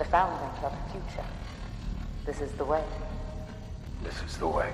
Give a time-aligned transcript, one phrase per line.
[0.00, 1.28] the founding of the future.
[2.24, 2.82] This is the way.
[4.02, 4.72] This is the way.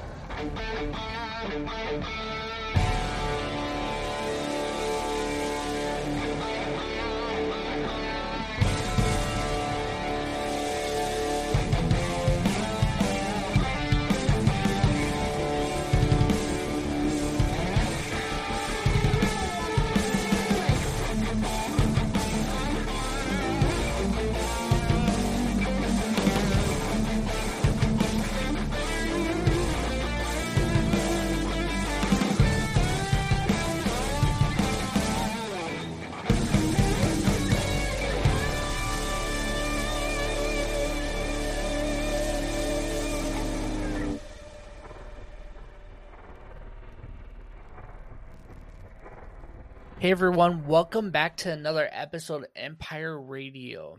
[50.06, 53.98] Hey everyone, welcome back to another episode of Empire Radio.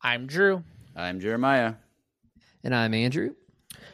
[0.00, 0.64] I'm Drew,
[0.96, 1.74] I'm Jeremiah.
[2.64, 3.34] And I'm Andrew.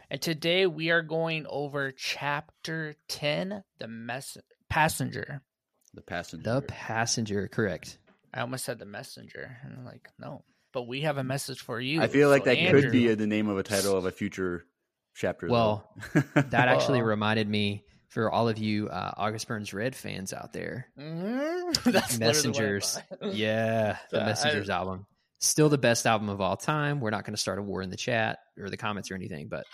[0.08, 5.42] and today we are going over chapter 10, The Mess- Passenger.
[5.92, 6.44] The passenger.
[6.54, 7.98] The passenger, correct.
[8.32, 11.80] I almost said the messenger, and I'm like, no, but we have a message for
[11.80, 12.00] you.
[12.00, 14.12] I feel like So, that Andrew- could be the name of a title of a
[14.12, 14.66] future
[15.16, 15.48] chapter.
[15.48, 15.92] Well,
[16.36, 20.86] That actually reminded me for all of you uh, August Burns Red fans out there.
[20.98, 21.74] Mhm.
[21.84, 22.98] That's literally what I Messengers.
[23.32, 25.06] Yeah, the Uh, I- Messengers album.
[25.42, 27.00] Still the best album of all time.
[27.00, 29.48] We're not going to start a war in the chat or the comments or anything,
[29.48, 29.64] but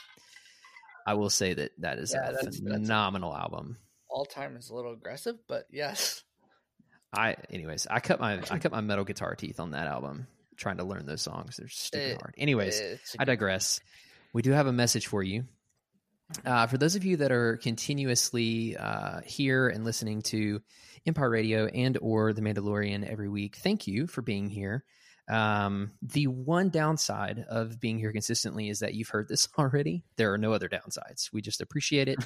[1.05, 3.77] I will say that that is Yeah, a that's- that's- phenomenal album.
[4.09, 6.23] All time is a little aggressive, but yes.
[7.13, 10.27] I, anyways, I cut my I cut my metal guitar teeth on that album
[10.57, 11.57] trying to learn those songs.
[11.57, 12.35] They're stupid It- hard.
[12.39, 12.81] Anyways,
[13.19, 13.81] I digress.
[14.33, 15.45] We do have a message for you.
[16.45, 20.61] Uh, for those of you that are continuously uh, here and listening to
[21.07, 24.85] Empire Radio and or The Mandalorian every week, thank you for being here.
[25.29, 30.05] Um, the one downside of being here consistently is that you've heard this already.
[30.17, 31.33] There are no other downsides.
[31.33, 32.19] We just appreciate it.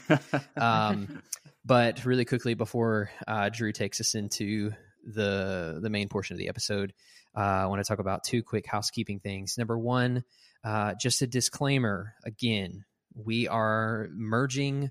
[0.57, 1.23] Um,
[1.65, 4.73] but really quickly before uh, Drew takes us into
[5.05, 6.93] the the main portion of the episode,
[7.37, 9.57] uh, I want to talk about two quick housekeeping things.
[9.57, 10.25] Number one,
[10.65, 12.85] uh, just a disclaimer again,
[13.15, 14.91] we are merging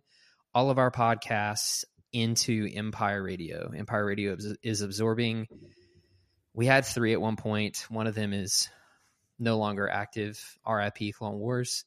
[0.54, 3.72] all of our podcasts into Empire Radio.
[3.76, 5.48] Empire Radio is, absorbing.
[6.54, 7.86] We had three at one point.
[7.90, 8.70] One of them is
[9.38, 10.42] no longer active.
[10.68, 11.86] RIP Clone Wars,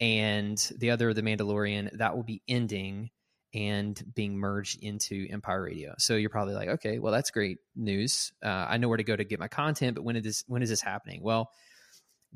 [0.00, 3.10] and the other, The Mandalorian, that will be ending
[3.54, 5.94] and being merged into Empire Radio.
[5.98, 8.32] So you're probably like, okay, well that's great news.
[8.44, 10.62] Uh, I know where to go to get my content, but when is this when
[10.62, 11.22] is this happening?
[11.22, 11.50] Well,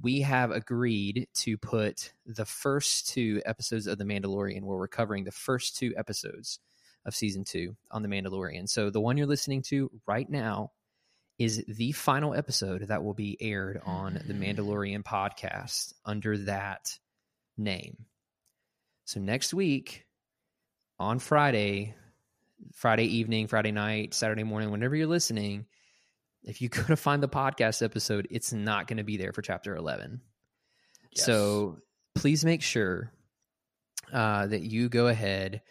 [0.00, 5.24] we have agreed to put the first two episodes of The Mandalorian, where we're covering
[5.24, 6.58] the first two episodes
[7.04, 8.68] of season two on The Mandalorian.
[8.68, 10.72] So the one you're listening to right now
[11.38, 16.98] is the final episode that will be aired on the Mandalorian podcast under that
[17.56, 18.06] name.
[19.04, 20.06] So next week
[20.98, 21.94] on Friday,
[22.74, 25.66] Friday evening, Friday night, Saturday morning, whenever you're listening,
[26.44, 29.42] if you go to find the podcast episode, it's not going to be there for
[29.42, 30.20] chapter 11.
[31.12, 31.26] Yes.
[31.26, 31.78] So
[32.14, 33.12] please make sure
[34.12, 35.62] uh, that you go ahead,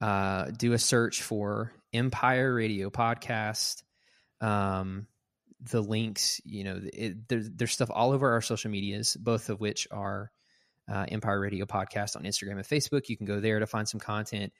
[0.00, 3.82] uh, do a search for Empire Radio Podcast.
[4.40, 5.06] Um,
[5.60, 9.60] the links, you know, it, there, there's stuff all over our social medias, both of
[9.60, 10.30] which are
[10.90, 13.08] uh, Empire Radio Podcast on Instagram and Facebook.
[13.08, 14.52] You can go there to find some content.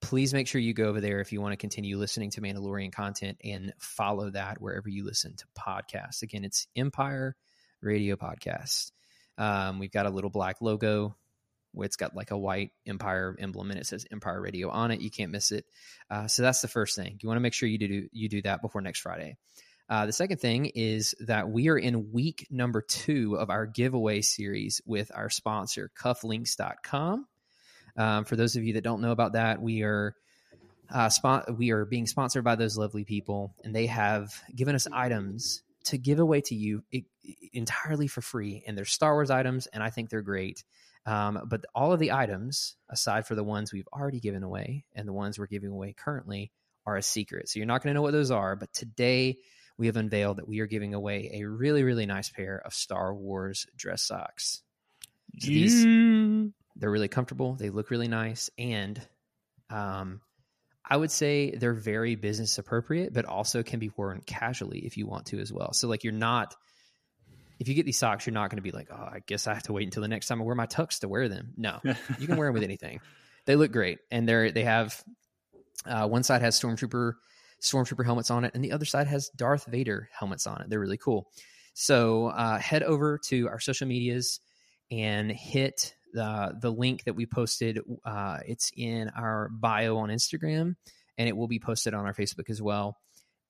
[0.00, 2.92] Please make sure you go over there if you want to continue listening to Mandalorian
[2.92, 6.22] content and follow that wherever you listen to podcasts.
[6.22, 7.36] Again, it's Empire
[7.80, 8.92] Radio Podcast.
[9.38, 11.16] Um, we've got a little black logo.
[11.76, 15.00] It's got like a white Empire emblem and it says Empire Radio on it.
[15.00, 15.64] You can't miss it.
[16.10, 17.18] Uh, so that's the first thing.
[17.20, 19.36] You want to make sure you do you do that before next Friday.
[19.88, 24.22] Uh, the second thing is that we are in week number two of our giveaway
[24.22, 27.26] series with our sponsor, cufflinks.com.
[27.96, 30.14] Um, for those of you that don't know about that, we are
[30.92, 34.86] uh, spot, we are being sponsored by those lovely people, and they have given us
[34.92, 37.04] items to give away to you i-
[37.52, 38.62] entirely for free.
[38.66, 40.64] And they're Star Wars items, and I think they're great.
[41.06, 45.06] Um, but all of the items, aside for the ones we've already given away and
[45.06, 46.50] the ones we're giving away currently,
[46.86, 47.48] are a secret.
[47.48, 48.56] So you're not going to know what those are.
[48.56, 49.38] But today
[49.76, 53.14] we have unveiled that we are giving away a really, really nice pair of Star
[53.14, 54.62] Wars dress socks.
[55.38, 55.84] So these-
[56.76, 57.54] they're really comfortable.
[57.54, 59.00] They look really nice, and
[59.70, 60.20] um,
[60.88, 65.06] I would say they're very business appropriate, but also can be worn casually if you
[65.06, 65.72] want to as well.
[65.72, 66.54] So like you're not.
[67.60, 69.54] If you get these socks, you're not going to be like, oh, I guess I
[69.54, 71.52] have to wait until the next time I wear my tux to wear them.
[71.56, 71.78] No,
[72.18, 73.00] you can wear them with anything.
[73.46, 75.02] They look great, and they're they have
[75.86, 77.12] uh, one side has stormtrooper
[77.62, 80.68] stormtrooper helmets on it, and the other side has Darth Vader helmets on it.
[80.68, 81.30] They're really cool.
[81.74, 84.40] So uh, head over to our social medias
[84.90, 87.80] and hit the the link that we posted.
[88.04, 90.76] Uh, it's in our bio on Instagram,
[91.18, 92.96] and it will be posted on our Facebook as well.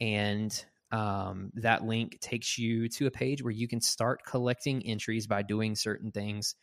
[0.01, 5.27] And um, that link takes you to a page where you can start collecting entries
[5.27, 6.57] by doing certain things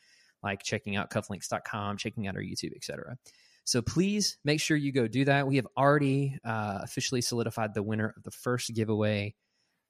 [0.43, 3.15] like checking out cufflinks.com, checking out our YouTube, etc.
[3.63, 5.47] So please make sure you go do that.
[5.47, 9.35] We have already uh, officially solidified the winner of the first giveaway,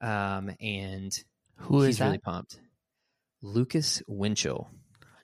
[0.01, 1.17] um, and
[1.55, 2.59] who is really pumped.
[3.41, 4.69] Lucas Winchell.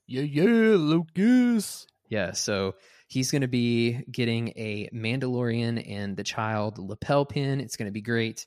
[0.08, 1.86] Yeah, yeah, Lucas.
[2.10, 2.76] Yeah, so
[3.08, 7.60] he's going to be getting a Mandalorian and the Child lapel pin.
[7.60, 8.46] It's going to be great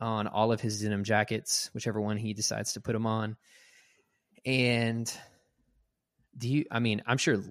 [0.00, 3.36] on all of his denim jackets, whichever one he decides to put them on.
[4.44, 5.12] And
[6.38, 6.66] do you?
[6.70, 7.42] I mean, I'm sure,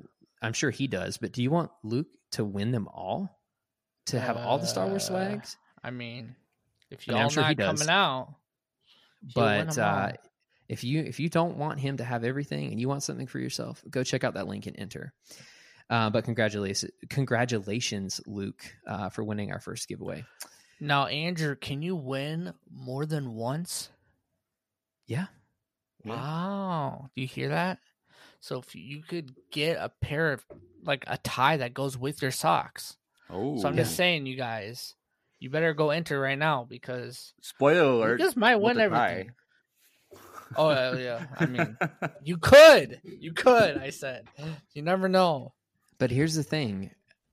[0.42, 1.18] I'm sure he does.
[1.18, 3.38] But do you want Luke to win them all?
[4.08, 5.58] To have all the Star Wars Uh, swags?
[5.84, 6.36] I mean,
[6.92, 7.80] if I mean, I'm y'all sure he not does.
[7.80, 8.36] coming out,
[9.34, 10.00] he'll win but 'em all.
[10.00, 10.12] uh,
[10.70, 13.40] if you if you don't want him to have everything and you want something for
[13.40, 15.14] yourself, go check out that link and enter.
[15.90, 20.26] Uh, but congratulations, congratulations, Luke, uh, for winning our first giveaway.
[20.80, 23.90] now, Andrew, can you win more than once?
[25.08, 25.28] Yeah,
[26.04, 27.80] Wow, do you hear that?
[28.40, 30.46] So if you could get a pair of
[30.84, 32.98] like a tie that goes with your socks.
[33.30, 33.84] Oh, So I'm Yeah.
[33.84, 34.96] just saying, you guys,
[35.40, 38.20] you better go enter right now because spoiler alert.
[38.20, 39.28] Lucas might win everything.
[39.28, 39.34] tie.
[40.56, 41.26] Oh yeah, yeah.
[41.40, 41.78] I mean,
[42.24, 43.78] you could, you could.
[43.78, 44.28] I said,
[44.74, 45.54] you never know.
[45.98, 46.92] but here's the thing: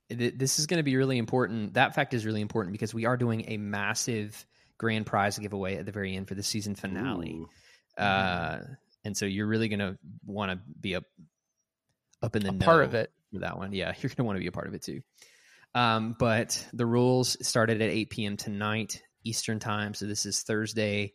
[0.08, 1.74] this is going to be really important.
[1.74, 4.46] That fact is really important because we are doing a massive
[4.78, 7.44] grand prize giveaway at the very end for the season finale.
[7.96, 8.60] Uh,
[9.04, 11.04] and so you're really going to want to be up
[12.22, 13.12] up in the A part of it.
[13.32, 13.72] for that one.
[13.72, 15.02] Yeah, you're going to want to be a part of it too.
[15.74, 18.36] Um, but the rules started at 8 p.m.
[18.36, 19.94] tonight Eastern time.
[19.94, 21.12] So this is Thursday.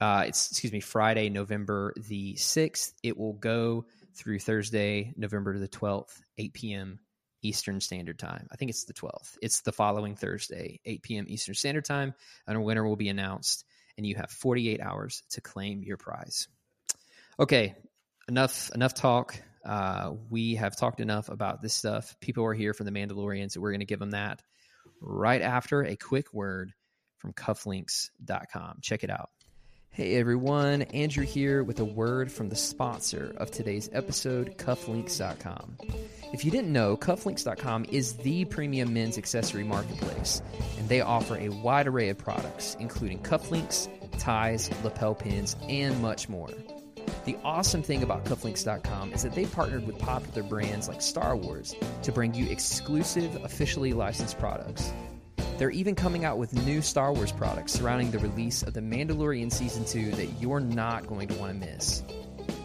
[0.00, 2.92] Uh, it's excuse me, Friday, November the 6th.
[3.02, 7.00] It will go through Thursday, November the 12th, 8 p.m.
[7.42, 8.48] Eastern Standard Time.
[8.50, 9.38] I think it's the 12th.
[9.42, 11.24] It's the following Thursday, 8 p.m.
[11.28, 12.14] Eastern Standard Time,
[12.46, 13.64] and a winner will be announced.
[13.96, 16.46] And you have 48 hours to claim your prize.
[17.38, 17.74] Okay,
[18.28, 19.40] enough enough talk.
[19.64, 22.16] Uh, we have talked enough about this stuff.
[22.20, 24.42] People are here for the Mandalorian, so we're going to give them that
[25.00, 26.72] right after a quick word
[27.18, 28.78] from cufflinks.com.
[28.82, 29.30] Check it out.
[29.98, 35.76] Hey everyone, Andrew here with a word from the sponsor of today's episode, cufflinks.com.
[36.32, 40.40] If you didn't know, cufflinks.com is the premium men's accessory marketplace,
[40.78, 43.88] and they offer a wide array of products, including cufflinks,
[44.20, 46.50] ties, lapel pins, and much more.
[47.24, 51.74] The awesome thing about cufflinks.com is that they partnered with popular brands like Star Wars
[52.04, 54.92] to bring you exclusive, officially licensed products.
[55.58, 59.52] They're even coming out with new Star Wars products surrounding the release of The Mandalorian
[59.52, 62.04] Season 2 that you're not going to want to miss.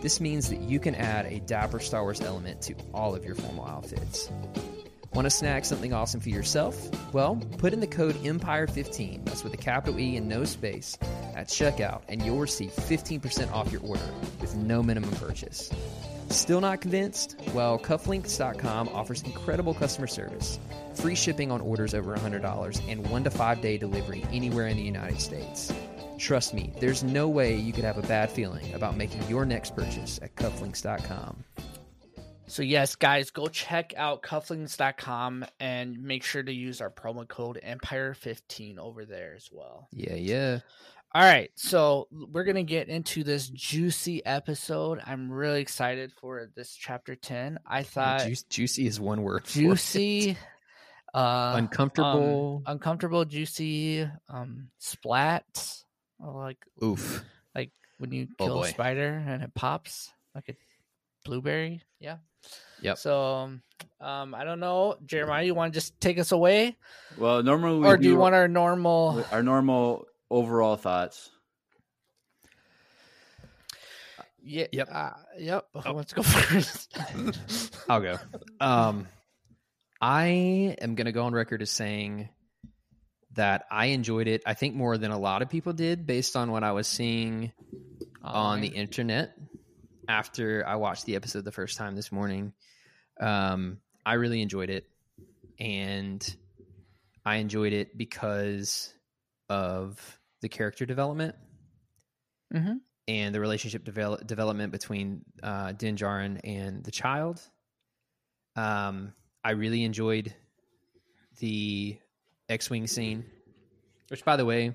[0.04, 3.34] This means that you can add a dapper Star Wars element to all of your
[3.34, 4.30] formal outfits.
[5.14, 6.90] Want to snag something awesome for yourself?
[7.14, 10.96] Well, put in the code EMPIRE15, that's with a capital E and no space,
[11.36, 14.02] at checkout, and you'll receive 15% off your order
[14.40, 15.72] with no minimum purchase.
[16.30, 17.40] Still not convinced?
[17.54, 20.60] Well, cufflinks.com offers incredible customer service,
[20.96, 24.84] free shipping on orders over $100, and one to five day delivery anywhere in the
[24.84, 25.72] United States.
[26.18, 29.76] Trust me, there's no way you could have a bad feeling about making your next
[29.76, 31.44] purchase at cufflinks.com.
[32.46, 37.60] So yes, guys, go check out cufflinks.com and make sure to use our promo code
[37.66, 39.88] Empire15 over there as well.
[39.92, 40.60] Yeah, yeah.
[41.16, 45.00] All right, so we're gonna get into this juicy episode.
[45.06, 47.60] I'm really excited for this chapter 10.
[47.68, 49.46] I thought Juice, juicy is one word.
[49.46, 50.38] juicy,
[51.14, 52.64] uh, Uncomfortable.
[52.66, 55.46] um, uncomfortable, juicy, um, splat,
[56.20, 57.24] like Oof.
[57.56, 58.64] like when you Oh, kill boy.
[58.66, 60.56] a spider and it pops like a
[61.26, 61.82] blueberry.
[62.00, 62.18] Yeah.
[62.82, 62.98] Yep.
[62.98, 63.50] So,
[64.02, 66.76] um, I don't know, Jeremiah, you want to just take us away,
[67.18, 69.24] Well, normally we or do you want our normal?
[69.32, 71.30] our normal overall thoughts?
[74.46, 74.68] Yeah.
[74.74, 74.90] Yep.
[74.92, 75.66] Uh, yep.
[75.74, 75.94] Oh.
[75.94, 76.98] Let's go first.
[77.88, 78.18] I'll go.
[78.60, 79.08] Um,
[80.04, 82.28] I am going to go on record as saying
[83.36, 84.44] that I enjoyed it.
[84.46, 87.54] I think more than a lot of people did, based on what I was seeing
[88.22, 89.34] on the internet
[90.10, 92.52] after I watched the episode the first time this morning.
[93.22, 94.90] Um, I really enjoyed it,
[95.58, 96.36] and
[97.26, 98.94] I enjoyed it because
[99.48, 101.36] of the character development
[102.54, 102.82] Mhm.
[103.08, 107.42] and the relationship develop, development between uh, Din Djarin and the child.
[108.58, 110.34] Um, I really enjoyed
[111.40, 111.98] the
[112.50, 113.26] X-wing scene,
[114.08, 114.74] which, by the way,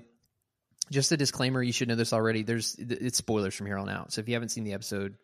[0.91, 2.43] just a disclaimer: you should know this already.
[2.43, 4.11] There's it's spoilers from here on out.
[4.11, 5.15] So if you haven't seen the episode,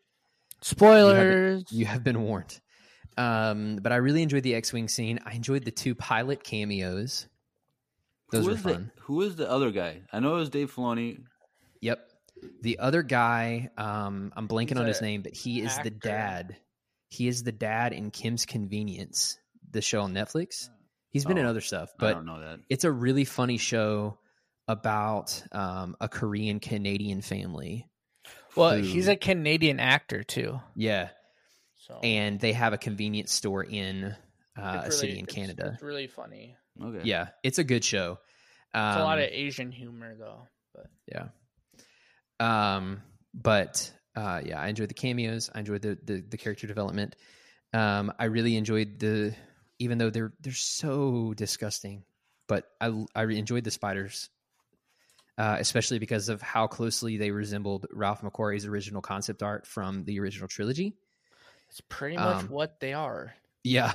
[0.61, 1.65] Spoilers.
[1.71, 2.59] you have been warned.
[3.17, 5.19] Um, but I really enjoyed the X-wing scene.
[5.25, 7.27] I enjoyed the two pilot cameos.
[8.31, 8.91] Those who were fun.
[8.95, 10.01] The, who is the other guy?
[10.11, 11.23] I know it was Dave Filoni.
[11.81, 11.99] Yep.
[12.61, 16.57] The other guy, um, I'm blanking He's on his name, but he is the dad.
[17.09, 19.37] He is the dad in Kim's Convenience,
[19.71, 20.69] the show on Netflix.
[21.09, 22.59] He's been in Oh, other stuff, I but don't know that.
[22.69, 24.17] it's a really funny show
[24.67, 27.87] about um, a Korean Canadian family.
[28.55, 30.59] well, who- he's a Canadian actor too.
[30.75, 31.09] Yeah,
[31.77, 34.15] So and they have a convenience store in
[34.57, 35.71] uh, it's a city in it's- Canada.
[35.75, 36.55] It's really funny.
[36.83, 37.01] Okay.
[37.03, 38.17] Yeah, it's a good show.
[38.73, 40.47] Um, It's a lot of Asian humor though.
[40.73, 41.27] But yeah.
[42.39, 43.01] Um,
[43.33, 45.49] but uh, yeah, I enjoyed the cameos.
[45.53, 47.15] I enjoyed the the, the character development.
[47.73, 49.35] Um, I really enjoyed the,
[49.79, 52.03] even though they're they're so disgusting,
[52.47, 54.29] but I I enjoyed the spiders,
[55.37, 60.19] uh, especially because of how closely they resembled Ralph McQuarrie's original concept art from the
[60.19, 60.95] original trilogy.
[61.69, 63.33] it's pretty much Um, what they are.
[63.63, 63.93] Yeah,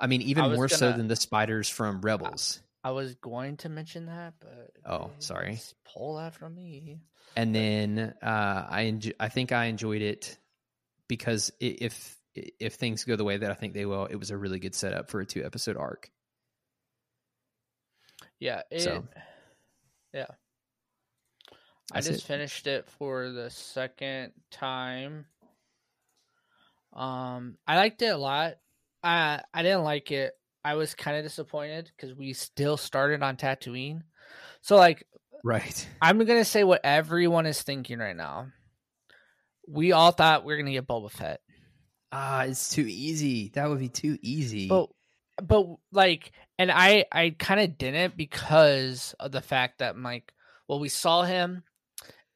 [0.00, 2.60] I mean, even I more so gonna- than the spiders from Rebels.
[2.82, 5.58] I was going to mention that, but Oh, sorry.
[5.92, 7.00] Pull that from me.
[7.36, 10.38] and then uh, I enj- I think I enjoyed it
[11.08, 14.36] because if if things go the way that I think they will, it was a
[14.36, 16.10] really good setup for a two episode arc.
[18.38, 18.62] Yeah.
[18.70, 19.04] It, So,
[20.14, 20.26] yeah.
[21.92, 22.26] I just it.
[22.26, 25.26] finished it for the second time.
[26.92, 28.54] Um, I liked it a lot.
[29.02, 30.32] I I didn't like it.
[30.64, 34.02] I was kind of disappointed because we still started on Tatooine.
[34.62, 35.06] So like,
[35.42, 35.88] Right.
[36.02, 38.48] I'm gonna say what everyone is thinking right now.
[39.66, 41.40] We all thought we are gonna get Boba Fett,
[42.12, 43.48] Ah, it's too easy.
[43.54, 44.68] That would be too easy.
[44.68, 44.90] but
[45.42, 50.32] but like, and I I kind of didn't because of the fact that like,
[50.68, 51.62] well, we saw him,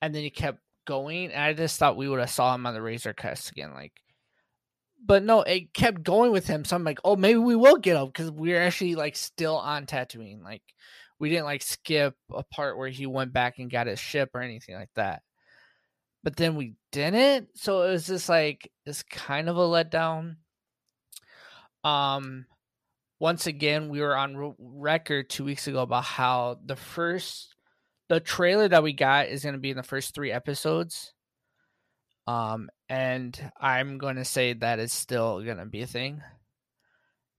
[0.00, 2.72] and then he kept going, and I just thought we would have saw him on
[2.74, 3.92] the Razor Crest again, like.
[5.06, 6.64] But no, it kept going with him.
[6.64, 9.84] So I'm like, oh, maybe we will get him because we're actually like still on
[9.86, 10.42] Tatooine.
[10.42, 10.62] Like,
[11.18, 14.40] we didn't like skip a part where he went back and got his ship or
[14.40, 15.22] anything like that.
[16.22, 20.36] But then we didn't, so it was just like it's kind of a letdown.
[21.84, 22.46] Um,
[23.20, 27.54] once again, we were on re- record two weeks ago about how the first,
[28.08, 31.12] the trailer that we got is going to be in the first three episodes.
[32.26, 36.22] Um, and I'm going to say that is still going to be a thing.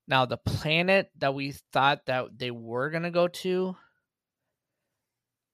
[0.07, 3.75] Now, the planet that we thought that they were going to go to,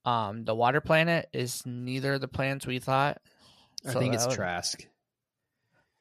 [0.03, 3.21] um, the water planet is neither of the planets we thought.
[3.85, 4.85] I So think it's would- Trask.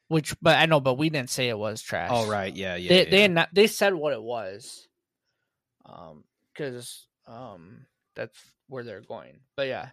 [0.07, 2.09] Which, but I know, but we didn't say it was trash.
[2.11, 2.53] Oh, right.
[2.53, 2.75] Yeah.
[2.75, 2.89] Yeah.
[2.89, 3.09] they yeah.
[3.11, 4.89] they not, they said what it was,
[5.85, 9.39] um, because um that's where they're going.
[9.55, 9.91] But yeah,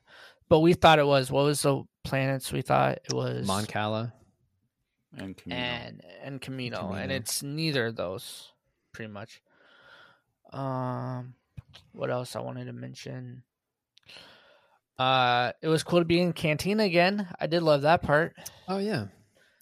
[0.48, 4.12] but we thought it was what was the planets we thought it was Mon Cala.
[5.16, 5.52] And Kamino.
[5.52, 8.52] and and Kamino, and it's neither of those,
[8.92, 9.40] pretty much.
[10.52, 11.34] Um,
[11.92, 13.42] what else I wanted to mention?
[14.98, 17.28] Uh, it was cool to be in Cantina again.
[17.38, 18.34] I did love that part.
[18.66, 19.06] Oh, yeah.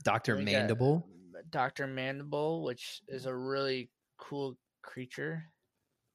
[0.03, 0.37] Dr.
[0.37, 1.07] Mandible.
[1.51, 5.45] Doctor Mandible, which is a really cool creature.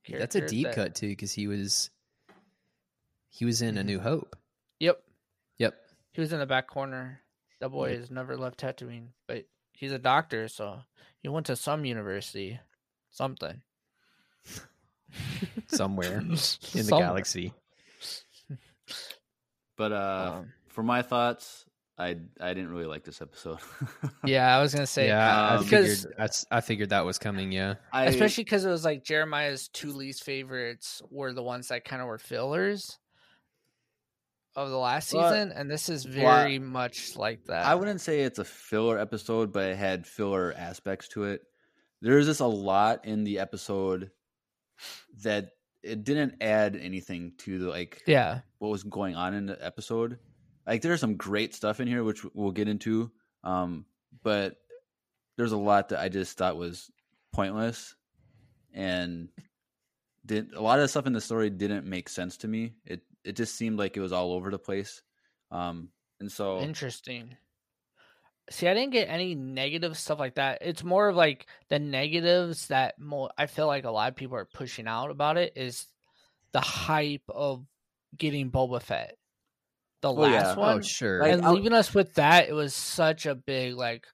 [0.09, 1.89] That's a deep that- cut, too, because he was.
[3.29, 4.35] He was in A New Hope.
[4.81, 5.01] Yep,
[5.59, 5.75] Yep.
[6.13, 7.21] he was in the back corner.
[7.59, 10.79] That boy has never left Tatooine, but he's a doctor, so
[11.21, 12.59] he went to some university,
[13.11, 13.61] something
[15.67, 17.07] Somewhere in the Somewhere.
[17.07, 17.53] galaxy.
[19.77, 21.65] but uh, Um, for my thoughts,
[21.97, 23.59] I I didn't really like this episode.
[24.25, 26.15] yeah, I was gonna say, yeah, I um, because figured.
[26.51, 27.51] I, I figured that was coming.
[27.51, 27.75] Yeah.
[27.93, 32.01] I, especially because it was like Jeremiah's two least favorites were the ones that kind
[32.01, 32.97] of were fillers
[34.55, 37.65] of the last Well, season, and this is well, very much like that.
[37.65, 41.41] I wouldn't say it's a filler episode, but it had filler aspects to it.
[42.01, 44.11] There's just a lot in the episode
[45.23, 45.51] that
[45.83, 50.17] it didn't add anything to the like yeah, what was going on in the episode.
[50.67, 53.11] Like there's some great stuff in here which we'll get into.
[53.43, 53.85] Um,
[54.23, 54.57] but
[55.37, 56.91] there's a lot that I just thought was
[57.33, 57.95] pointless
[58.73, 59.29] and
[60.25, 62.73] did a lot of the stuff in the story didn't make sense to me.
[62.85, 65.01] It it just seemed like it was all over the place.
[65.51, 67.35] Um, and so Interesting.
[68.49, 70.59] See, I didn't get any negative stuff like that.
[70.61, 74.35] It's more of like the negatives that mo- I feel like a lot of people
[74.37, 75.87] are pushing out about it is
[76.51, 77.65] the hype of
[78.17, 79.15] getting Boba Fett.
[80.01, 80.41] The Oh, yeah.
[80.43, 80.77] last Oh, one.
[80.79, 81.21] Oh, sure.
[81.21, 84.05] Like, and I'll- leaving us with that, it was such a big like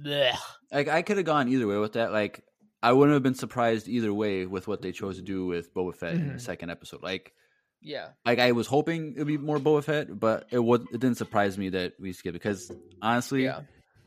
[0.00, 0.36] bleh.
[0.72, 2.10] like I could have gone either way with that.
[2.12, 2.42] Like
[2.82, 5.94] I wouldn't have been surprised either way with what they chose to do with Boba
[5.94, 6.40] Fett in the Mhm.
[6.40, 7.02] second episode.
[7.02, 7.34] Like
[7.82, 8.08] Yeah.
[8.24, 11.56] like I was hoping it'd be more Boba Fett, but it was it didn't surprise
[11.56, 13.60] me that we skipped because honestly, Yeah.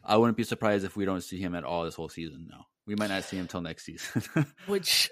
[0.04, 2.48] I wouldn't be surprised if we don't see him at all this whole season.
[2.50, 4.24] No, we might not see him till next season.
[4.66, 5.10] Which,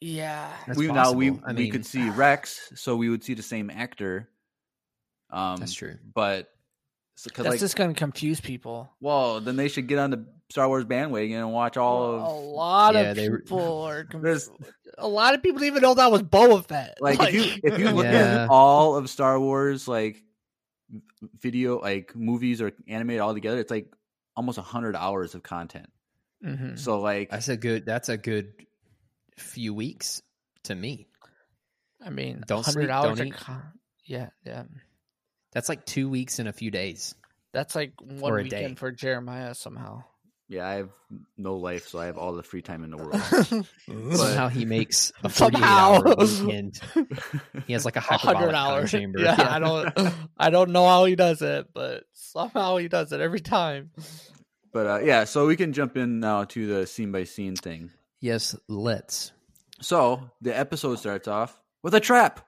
[0.00, 0.50] yeah.
[0.66, 1.48] That's we now we possible.
[1.50, 4.28] I we could see Rex, so we would see the same actor.
[5.30, 5.96] Um, That's true.
[6.14, 6.48] But
[7.22, 8.90] because That's like, just going to confuse people.
[9.00, 12.44] well, then they should get on the Star Wars bandwagon and watch all a of
[12.44, 14.72] lot Yeah, of they were- people are There's- confused.
[14.98, 16.98] A lot of people didn't even know that was Boba Fett.
[17.00, 18.44] like if you if you look Yeah.
[18.44, 20.22] at all of Star Wars like
[21.40, 23.92] video like movies or animated all together, it's like
[24.36, 25.86] almost hundred hours of content.
[26.44, 26.78] Mhm.
[26.78, 27.86] So like That's a good.
[27.86, 28.52] That's a good
[29.36, 30.22] few weeks
[30.64, 31.08] to me.
[32.04, 33.34] I mean, Don't 100 sleep, hours don't of eat.
[33.34, 33.72] con-
[34.04, 34.64] yeah, yeah.
[35.54, 37.14] That's like two weeks in a few days.
[37.52, 38.78] That's like one Or a weekend day.
[38.80, 40.02] for Jeremiah somehow.
[40.48, 40.90] yeah, I have
[41.38, 43.22] no life, so I have all the free time in the world.
[44.18, 46.00] Somehow he makes a Somehow.
[46.00, 46.80] forty-eight hour weekend.
[47.66, 48.90] He has like a A hyperbolic hundred time hours.
[48.90, 49.20] chamber.
[49.20, 50.14] Yeah, I don't.
[50.36, 53.90] I don't know how he does it, but somehow he does it every time.
[54.72, 57.90] but uh, yeah, so we can jump in now to the scene by scene thing.
[58.20, 59.30] Yes, let's.
[59.80, 62.44] So the episode starts off with a trap.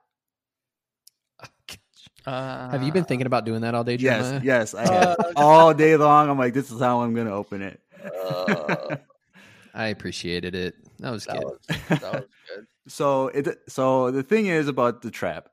[2.27, 4.41] Uh, Have you been thinking about doing that all day, Jeremiah?
[4.43, 6.29] Yes, yes, I have all day long.
[6.29, 7.81] I'm like, this is how I'm gonna open it.
[8.05, 8.97] Uh,
[9.75, 10.75] I appreciated it.
[10.99, 11.45] That was that good.
[11.45, 12.67] was that was good.
[12.89, 15.51] so it so the thing is about the trap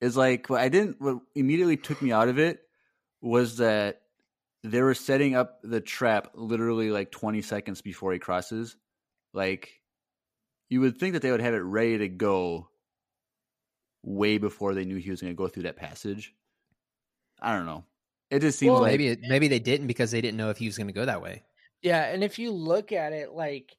[0.00, 2.60] is like what I didn't what immediately took me out of it
[3.20, 4.00] was that
[4.62, 8.76] they were setting up the trap literally like 20 seconds before he crosses.
[9.34, 9.70] Like
[10.68, 12.68] you would think that they would have it ready to go
[14.02, 16.34] way before they knew he was going to go through that passage.
[17.40, 17.84] I don't know.
[18.30, 20.58] It just seems Well, like maybe it, maybe they didn't because they didn't know if
[20.58, 21.42] he was going to go that way.
[21.82, 23.74] Yeah, and if you look at it, like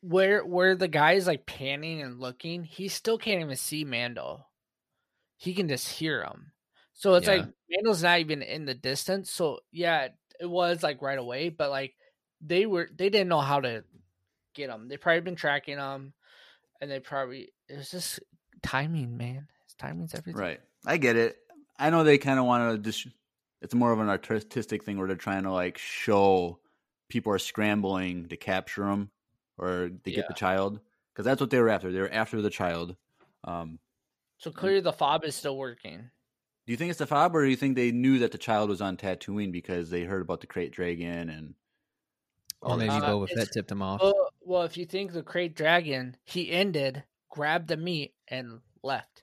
[0.00, 4.46] where where the guy is like panning and looking, he still can't even see Mando.
[5.36, 6.52] He can just hear him.
[6.92, 9.30] So it's like Mando's not even in the distance.
[9.30, 10.08] So yeah,
[10.40, 11.94] it was like right away, but like
[12.40, 13.84] they were they didn't know how to
[14.54, 14.88] get him.
[14.88, 16.12] They probably been tracking him,
[16.80, 18.20] and they probably it was just
[18.62, 19.48] timing, man.
[19.78, 20.40] Timing's everything.
[20.40, 20.60] Right.
[20.86, 21.36] I get it.
[21.78, 23.06] I know they kind of want to just.
[23.60, 26.58] It's more of an artistic thing where they're trying to like show
[27.08, 29.10] people are scrambling to capture him
[29.56, 30.78] or to get the child
[31.12, 31.90] because that's what they were after.
[31.90, 32.94] They were after the child.
[33.44, 33.78] Um,
[34.38, 36.10] So clearly the fob is still working.
[36.66, 38.68] do you think it's the fob, or do you think they knew that the child
[38.68, 41.54] was on Tatooine because they heard about the krayt dragon and?
[42.60, 43.08] Or maybe that Uh.
[43.10, 44.00] Boba Fett tipped him off.
[44.02, 49.22] Well, well, if you think the krayt dragon, he ended, grabbed the meat, and left.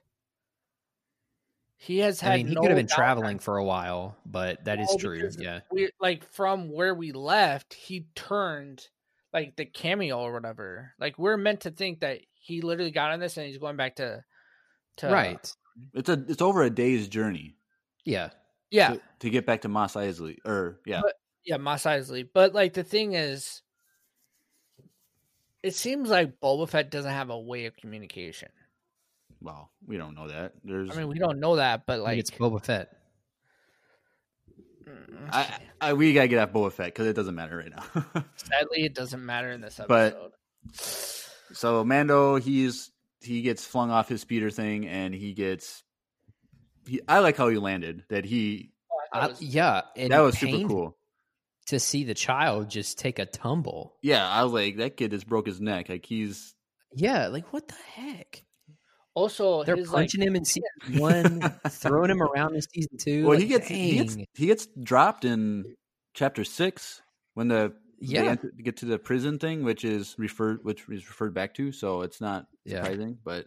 [1.76, 2.32] He has had.
[2.32, 4.98] I mean, he no could have been traveling for a while, but that is Well,
[4.98, 5.30] true.
[5.38, 5.60] Yeah.
[5.70, 8.86] We like from where we left, he turned
[9.32, 10.92] like the cameo or whatever.
[10.98, 13.96] Like we're meant to think that he literally got on this and he's going back
[13.96, 14.24] to
[14.98, 15.52] to right.
[15.92, 17.56] It's a it's over a day's journey
[18.04, 18.30] Yeah.
[18.70, 21.14] Yeah, to, to get back to Mos Eisley, or yeah, But-
[21.44, 22.28] yeah, Mos Eisley.
[22.32, 23.62] But like the thing is,
[25.62, 28.48] it seems like Boba Fett doesn't have a way of communication.
[29.40, 30.52] well, we don't know that.
[30.64, 32.90] There's I mean, we don't know that, but Like like it's Boba Fett.
[34.88, 38.24] mm, I, I we gotta get off Boba Fett because it doesn't matter right now.
[38.36, 41.32] sadly, it doesn't matter in this But- episode.
[41.52, 42.90] So Mando, he's
[43.20, 45.82] he gets flung off his speeder thing, and he gets.
[46.88, 48.02] He, I like how he landed.
[48.10, 48.72] That he
[49.12, 49.80] I I, thought it yeah.
[50.08, 50.96] That was super cool.
[51.66, 53.96] To see the child just take a tumble.
[54.02, 55.88] Yeah, I was like, that kid just broke his neck.
[55.88, 56.54] Like he's
[56.94, 58.44] Yeah, like what the heck?
[59.14, 63.24] Also, They're his, like, punching him in season one, throwing him around in season two.
[63.24, 65.76] well, like, he gets he gets he gets dropped in
[66.14, 67.02] chapter six
[67.34, 71.08] when the they yeah, enter, get to the prison thing, which is referred which is
[71.08, 71.72] referred back to.
[71.72, 72.76] So it's not Yeah.
[72.76, 73.46] surprising, but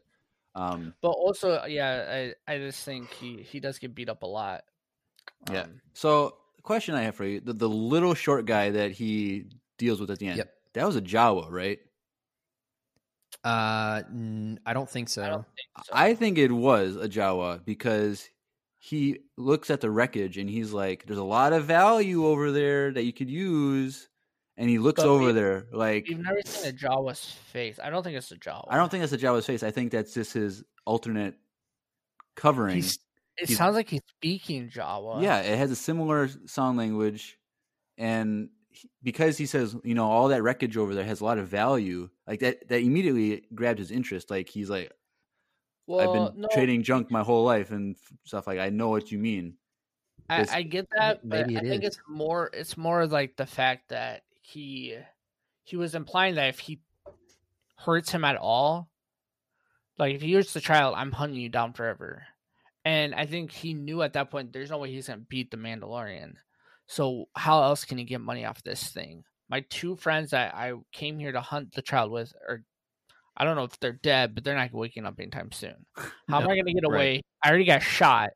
[0.55, 4.27] um, But also, yeah, I I just think he he does get beat up a
[4.27, 4.63] lot.
[5.51, 5.61] Yeah.
[5.63, 9.45] Um, So, the question I have for you: the, the little short guy that he
[9.77, 10.53] deals with at the end, Yep.
[10.73, 11.79] that was a Jawa, right?
[13.43, 15.23] uh, n- I don't think so.
[15.23, 15.91] I don't think so.
[15.93, 18.27] I think it was a Jawa because
[18.79, 22.91] he looks at the wreckage and he's like, "There's a lot of value over there
[22.91, 24.09] that you could use,"
[24.57, 27.79] and he looks But over we- there like, We've never seen a Jawa's face.
[27.81, 28.65] I don't think it's a Jawa.
[28.69, 29.63] "I don't think that's a Jawa's face.
[29.63, 31.35] I think that's just his alternate
[32.35, 32.99] covering." He's,
[33.41, 35.21] it sounds like he's speaking Jawa.
[35.21, 37.39] Yeah, it has a similar sound language,
[37.97, 41.37] and he- because he says, you know, all that wreckage over there has a lot
[41.37, 44.29] of value, like that, that immediately grabbed his interest.
[44.29, 44.91] Like he's like,
[45.87, 48.47] well, I've been no, trading junk my whole life and stuff.
[48.47, 49.57] Like I know what you mean.
[50.29, 51.83] I, I get that, but I it think is.
[51.83, 52.49] it's more.
[52.53, 54.97] It's more like the fact that he
[55.63, 56.81] he was implying that if he
[57.77, 58.91] hurts him at all,
[59.99, 62.25] Like if he hurts the child, I'm hunting you down forever.
[62.85, 65.57] And I think he knew at that point there's no way he's gonna beat the
[65.57, 66.33] Mandalorian.
[66.87, 69.23] So how else can he get money off this thing?
[69.49, 72.63] My two friends that I came here to hunt the child with are
[73.37, 75.85] I don't know if they're dead, but they're not waking up anytime soon.
[76.27, 76.95] How am I gonna get right.
[76.95, 77.21] away?
[77.43, 78.29] I already got shot.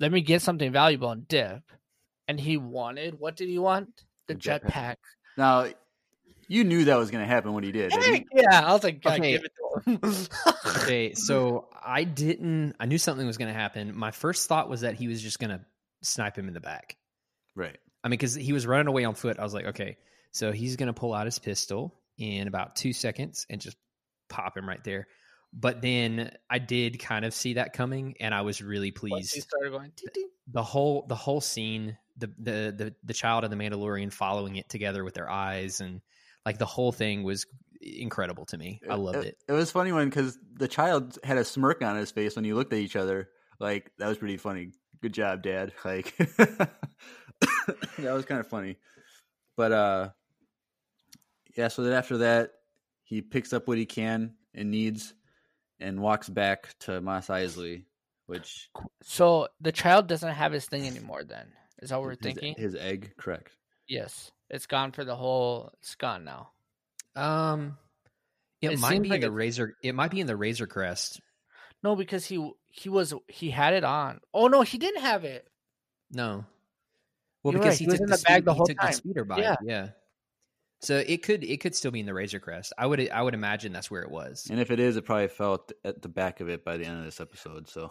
[0.00, 1.62] Let me get something valuable and dip.
[2.26, 4.04] And he wanted what did he want?
[4.28, 4.70] The jetpack.
[4.70, 4.96] jetpack.
[5.36, 5.66] Now,
[6.48, 7.90] you knew that was going to happen when he did.
[7.92, 8.26] didn't?
[8.32, 9.32] Yeah, I was like, God, Okay.
[9.32, 10.26] give it to him.
[10.82, 12.74] Okay, so I didn't.
[12.80, 13.94] I knew something was going to happen.
[13.96, 15.60] My first thought was that he was just going to
[16.02, 16.96] snipe him in the back.
[17.54, 17.76] Right.
[18.02, 19.38] I mean, because he was running away on foot.
[19.38, 19.96] I was like, okay,
[20.32, 23.76] so he's going to pull out his pistol in about two seconds and just
[24.28, 25.06] pop him right there.
[25.52, 29.40] But then I did kind of see that coming, and I was really Once he
[29.40, 29.48] pleased.
[29.48, 33.52] started going, "Ding, ding." The whole the whole scene, the the the the child and
[33.52, 36.02] the Mandalorian following it together with their eyes, and
[36.48, 37.46] like the whole thing was
[37.80, 38.80] incredible to me.
[38.90, 39.36] I loved it.
[39.46, 42.54] It was funny when because the child had a smirk on his face when you
[42.56, 43.28] looked at each other.
[43.60, 44.72] Like that was pretty funny.
[45.02, 45.72] Good job, Dad.
[45.84, 46.16] Like
[47.98, 48.76] that was kind of funny.
[49.56, 50.08] But uh,
[51.56, 51.68] yeah.
[51.68, 52.52] So then after that,
[53.04, 55.14] he picks up what he can and needs,
[55.78, 57.84] and walks back to Mos Eisley.
[58.26, 58.70] which
[59.02, 61.22] So the child doesn't have his thing anymore.
[61.24, 61.46] Then
[61.80, 62.54] is that what we're his- thinking?
[62.56, 63.56] his egg, correct?
[63.86, 65.70] yes, it's gone for the whole.
[65.80, 66.50] It's gone now.
[67.16, 67.76] Um,
[68.60, 69.74] it, It might seems be like in the razor.
[69.82, 71.20] It might be in the Razor Crest.
[71.82, 74.20] No, because he he was he had it on.
[74.34, 75.46] Oh no, he didn't have it.
[76.10, 76.44] No.
[77.42, 78.56] Well, You're because right, he, he was took in the, the bag speed, the he
[78.56, 78.86] whole took time.
[78.90, 79.38] the speeder bike.
[79.40, 79.56] Yeah.
[79.62, 79.88] Yeah.
[80.80, 82.72] So it could it could still be in the Razor Crest.
[82.78, 84.46] I would I would imagine that's where it was.
[84.50, 86.84] And if it is, it probably fell at- at the back of it by the
[86.84, 87.68] end of this episode.
[87.68, 87.90] So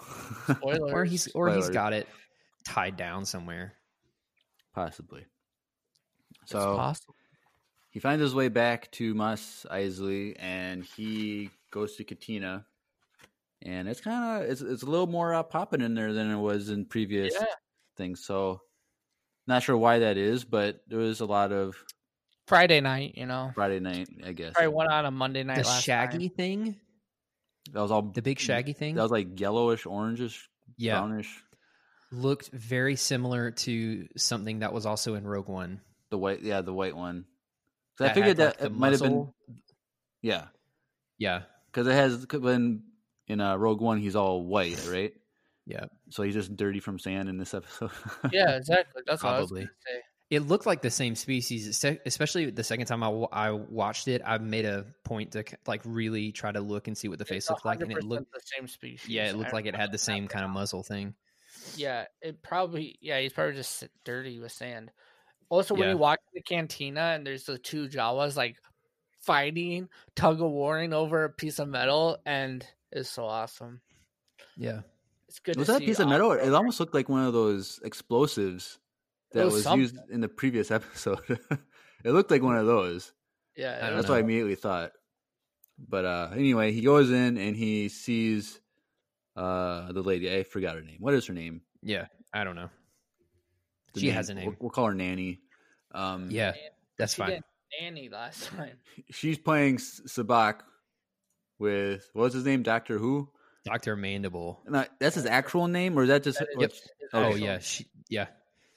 [0.62, 2.08] Or he's or he's got it
[2.65, 3.74] tied down somewhere.
[4.74, 5.26] possibly.
[6.47, 7.15] It's So possible.
[7.89, 12.65] he finds his way back to Mos Eisley and he goes to Cantina.
[13.63, 16.38] And it's kind of it's, it's a little more uh, popping in there than it
[16.38, 17.45] was in previous Yeah.
[17.97, 18.23] things.
[18.23, 18.62] So
[19.47, 21.75] not sure why that is, but there was a lot of
[22.45, 23.51] Friday night, you know.
[23.55, 24.53] Friday night, I guess.
[24.53, 25.57] Probably went on a Monday night.
[25.63, 26.36] The last shaggy time.
[26.38, 26.75] thing,
[27.73, 30.43] That was all the big shaggy thing, That was like yellowish, orangish,
[30.77, 31.43] yeah, brownish.
[32.12, 35.81] looked very similar to something that was also in Rogue One.
[36.10, 37.26] The white, yeah, the white one.
[37.98, 39.34] 'Cause I figured had, like, that the it might have been,
[40.22, 40.48] yeah,
[41.17, 42.84] Yeah, because it has when
[43.28, 45.13] in uh, Rogue One he's all white, right?
[45.65, 45.86] yeah.
[46.10, 47.91] So he's just dirty from sand in this episode.
[48.32, 49.02] Yeah, exactly.
[49.06, 49.65] That's what I was Probably.
[49.65, 50.02] say.
[50.30, 54.22] It looked like the same species, es- especially the second time I, I watched it.
[54.26, 57.43] I made a point to like really try to look and see what the face
[57.46, 59.10] It's looked like, and it looked the same species.
[59.10, 61.15] yeah, it looked I like it had the same kind of muzzle thing.
[61.76, 62.98] Yeah, it probably.
[63.02, 64.91] Yeah, he's probably just dirty with sand.
[65.49, 65.91] Also, when Yeah.
[65.91, 68.57] you walk in the cantina and there's the two Jawas like
[69.21, 73.81] fighting, tug of warring over a piece of metal, and it's so awesome.
[74.55, 74.81] Yeah,
[75.27, 75.55] It's good.
[75.57, 76.31] was to that see piece of on metal?
[76.33, 78.79] It almost looked like one of those explosives
[79.33, 79.79] that was was, something.
[79.81, 81.19] used in the previous episode.
[81.29, 83.13] it looked like one of those.
[83.55, 84.91] Yeah, I it don't was That's what I immediately thought.
[85.77, 88.60] But uh anyway, he goes in and he sees
[89.36, 90.33] uh the lady.
[90.36, 90.97] I forgot her name.
[90.99, 91.62] What is her name?
[91.81, 92.07] yeah.
[92.33, 92.69] I don't know.
[93.93, 94.45] The She nan- has a name.
[94.45, 95.39] We'll, we'll call her Nanny.
[95.91, 96.54] Um, Yeah,
[96.97, 97.41] that's she fine.
[97.82, 98.78] Nanny last time.
[99.12, 100.60] she's playing S- Sabacc
[101.60, 102.63] with what's his name?
[102.63, 103.30] Doctor Who.
[103.65, 104.62] Doctor Mandible.
[104.67, 106.39] No, that's his actual name, or is that just?
[106.39, 108.28] That is what's- his Oh yeah, she, yeah.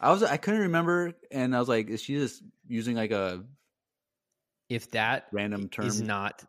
[0.01, 3.45] I was I couldn't remember, and I was like, is she just using like a
[4.69, 5.87] If that random term?
[5.87, 6.43] is not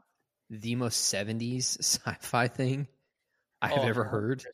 [0.49, 2.87] the most '70s sci-fi thing
[3.61, 4.45] I have Oh, ever heard, 100%.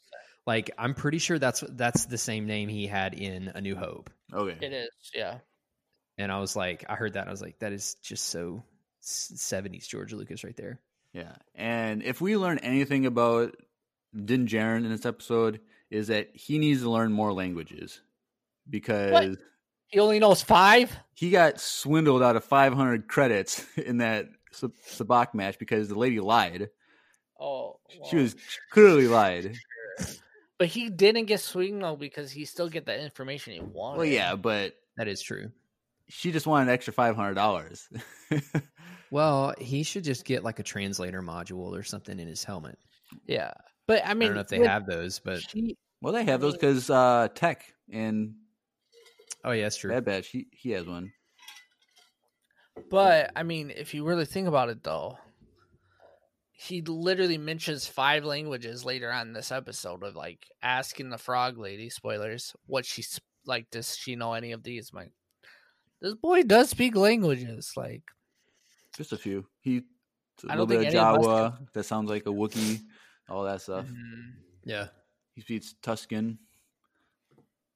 [0.48, 4.10] Like I'm pretty sure that's that's the same name he had in A New Hope.
[4.34, 4.90] okay, It is.
[5.14, 5.40] Yeah.
[6.18, 8.64] And I was like, I heard that, and I was like, that is just so
[9.04, 10.80] '70s George Lucas right there.
[11.14, 11.36] yeah.
[11.54, 13.56] And if we learn anything about
[14.16, 15.60] Din Djarin in this episode,
[15.92, 18.02] is that he needs to learn more languages
[18.70, 19.38] because
[19.88, 20.92] He only knows five.
[21.14, 26.20] he got swindled out of 500 credits in that Sab- Sabacc match because the lady
[26.20, 26.70] lied.
[27.40, 27.80] Oh,
[28.10, 28.36] She was
[28.72, 29.56] clearly lied.
[30.60, 33.98] But he didn't get swing though because he still get the information he wanted.
[33.98, 35.52] Well, yeah, but That is true.
[36.10, 37.88] she just wanted an extra five hundred dollars.
[39.10, 42.78] Well, he should just get like a translator module or something in his helmet.
[43.26, 43.54] yeah.
[43.88, 46.42] But I mean, I, don't know if they have those, but she- well, they have
[46.42, 48.34] those because uh, Tech and
[49.46, 49.92] oh yeah, that's true.
[49.92, 51.14] Bad Batch he he has one.
[52.90, 55.18] but I mean, if you really think about it, though,
[56.60, 61.58] he literally mentions five languages later on in this episode of like asking the frog
[61.60, 63.70] lady spoilers what she's like.
[63.70, 64.92] Does she know any of these?
[64.92, 65.12] Like,
[66.02, 67.74] this boy does speak languages.
[67.78, 68.02] Like,
[68.96, 69.46] Just a few.
[69.62, 69.78] He
[70.44, 71.74] a I little bit of think any of us Jawa.
[71.74, 72.82] That sounds like a Wookiee.
[73.30, 73.86] All that stuff.
[73.86, 74.34] Mhm.
[74.66, 74.88] Yeah.
[75.36, 76.38] He speaks Tusken.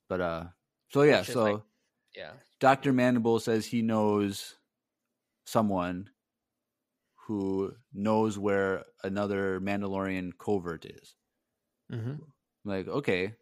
[0.09, 0.43] But uh,
[0.89, 1.61] so yeah, so like-
[2.15, 2.31] Yeah.
[2.59, 4.55] Doctor Mandible says he knows
[5.45, 6.09] someone
[7.31, 11.15] who knows where another Mandalorian covert is.
[11.89, 12.31] hmm
[12.63, 13.35] like, okay.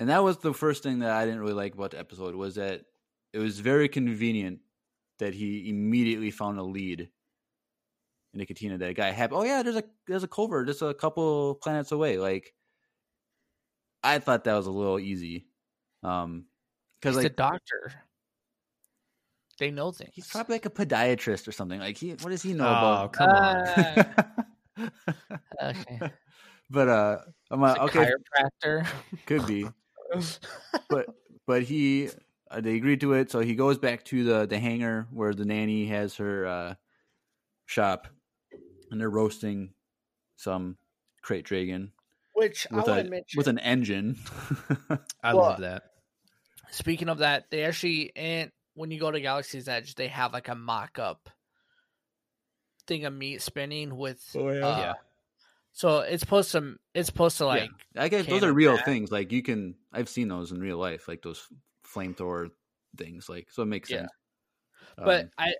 [0.00, 2.56] And that was the first thing that I didn't really like about the episode was
[2.56, 2.86] that
[3.32, 4.60] it was very convenient
[5.18, 7.10] that he immediately found a lead
[8.32, 9.32] in Nicotina that a guy had.
[9.32, 12.18] Oh yeah, there's a there's a covert just a couple planets away.
[12.18, 12.54] Like,
[14.02, 15.48] I thought that was a little easy,
[16.02, 16.46] um,
[17.00, 17.92] because like a doctor.
[19.62, 20.10] They know things.
[20.12, 21.78] he's probably like a podiatrist or something.
[21.78, 23.12] Like he, what does he know Oh, about?
[23.12, 24.90] come on.
[25.62, 26.00] okay.
[26.68, 28.10] but uh, I'm like, a okay,
[28.64, 28.86] chiropractor.
[29.26, 29.68] could be.
[30.90, 31.06] but
[31.46, 32.08] but he
[32.50, 35.44] uh, they agreed to it so he goes back to the the hangar where the
[35.44, 36.74] nanny has her uh
[37.66, 38.08] shop
[38.90, 39.72] and they're roasting
[40.36, 40.76] some
[41.24, 41.92] krayt dragon
[42.34, 43.38] Which I with want a to mention.
[43.38, 44.18] with an engine
[45.22, 45.84] I Well, love that.
[46.72, 50.48] Speaking of that, they actually and when you go to Galaxy's Edge, they have like
[50.48, 51.28] a mock-up
[52.86, 54.24] thing of meat spinning with.
[54.34, 54.66] Oh, yeah?
[54.66, 54.94] uh, Yeah.
[55.72, 56.76] So it's supposed to.
[56.94, 57.70] It's supposed to like.
[57.96, 58.84] i guess those are real that.
[58.84, 61.48] things like you can i've seen those in real life like those
[61.86, 62.50] flamethrower
[62.98, 64.00] things like so it makes Yeah.
[64.00, 64.10] sense
[64.96, 65.54] But Um, I,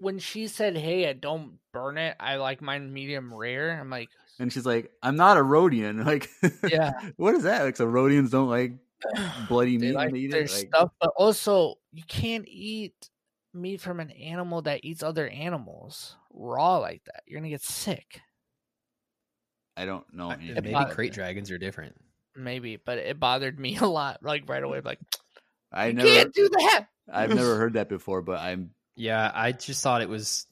[0.00, 2.16] when she said, "Hey, I don't burn it.
[2.18, 4.08] I like mine medium rare." I'm like,
[4.40, 6.28] and she's like i'm not a Rodian like
[6.66, 8.72] yeah, what is that like so Rodians don't like
[9.48, 13.10] bloody meat like they eat their like, stuff, but also you can't eat
[13.52, 17.22] meat from an animal that eats other animals raw like that.
[17.26, 18.20] You're gonna get sick.
[19.76, 21.10] i don't know I- Maybe bothered krayt me.
[21.10, 21.94] dragons are different.
[22.36, 24.22] Maybe, but it bothered me a lot.
[24.22, 25.00] Like right away, like
[25.72, 26.86] i you never can't do that.
[27.12, 30.46] I've never heard that before, but I'm Yeah, I just thought it was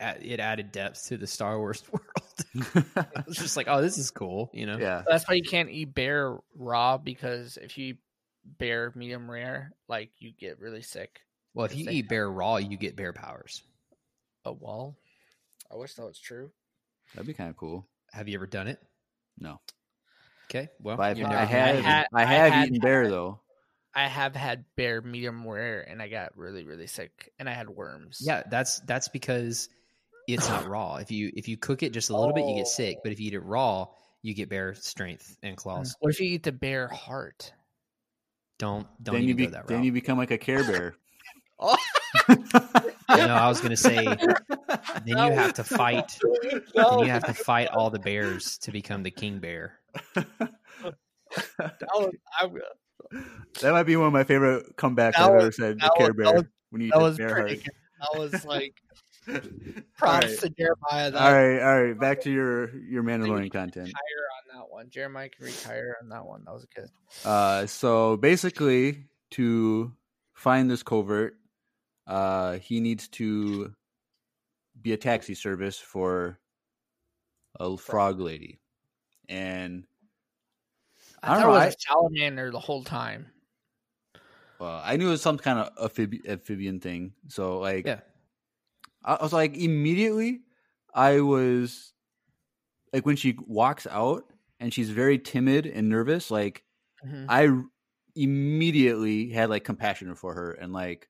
[0.00, 2.04] it added depth to the Star Wars world.
[2.54, 4.76] it was just like, oh, this is cool, you know.
[4.76, 5.02] yeah.
[5.06, 7.98] That's why you can't eat bear raw because if you eat
[8.58, 11.20] bear medium rare, like you get really sick.
[11.54, 13.62] Well, if you eat bear raw, you get bear powers.
[14.44, 14.96] A wall.
[15.72, 16.50] I wish that was true.
[17.14, 17.86] That'd be kind of cool.
[18.12, 18.80] Have you ever done it?
[19.38, 19.60] No,
[20.50, 23.40] Okay, well, but I've, you've I have had- I I had eaten bear though.
[23.96, 27.68] I have had bear medium rare and I got really really sick and I had
[27.70, 28.18] worms.
[28.20, 29.68] Yeah, that's that's because
[30.28, 30.96] it's not raw.
[30.96, 32.98] If you if you cook it just a little bit, you get sick.
[33.02, 33.86] But if you eat it raw,
[34.22, 35.96] you get bear strength and claws.
[36.00, 37.52] What if you eat the bear heart?
[38.58, 39.84] Don't don't then even you be, go that then route.
[39.86, 40.94] you become like a Care Bear.
[41.60, 41.76] Oh.
[42.28, 42.34] no,
[43.08, 46.18] I was gonna say then you have to fight.
[46.74, 49.78] Then you have to fight all the bears to become the king bear.
[50.14, 50.48] That
[51.94, 52.48] was, I,
[53.60, 55.76] that might be one of my favorite comebacks That I've was- ever said.
[55.76, 57.54] The that Care was- that Bear was- when you eat that the was bear pretty
[57.60, 57.68] heart.
[58.12, 58.93] That was like all
[59.96, 61.10] props right, to Jeremiah.
[61.10, 61.98] That all right, all right.
[61.98, 63.86] Back to your your Mandalorian content.
[63.86, 64.90] retire on that one.
[64.90, 66.42] Jeremiah can retire on that one.
[66.44, 66.88] That was good.
[67.24, 69.92] Uh, so basically, to
[70.34, 71.36] find this covert,
[72.06, 73.72] uh, he needs to
[74.80, 76.38] be a taxi service for
[77.58, 78.60] a frog lady,
[79.28, 79.84] and
[81.22, 83.26] I, I don't thought know, it was a salamander the whole time.
[84.60, 87.12] uh, I knew it was some kind of amphib- amphibian thing.
[87.28, 88.00] So like, Yeah.
[89.04, 90.42] I was like immediately,
[90.94, 91.94] I was
[92.92, 96.64] like when she walks out and she's very timid and nervous, like
[97.02, 97.28] Mhm.
[97.28, 97.48] I
[98.16, 101.08] immediately had like compassion for her and like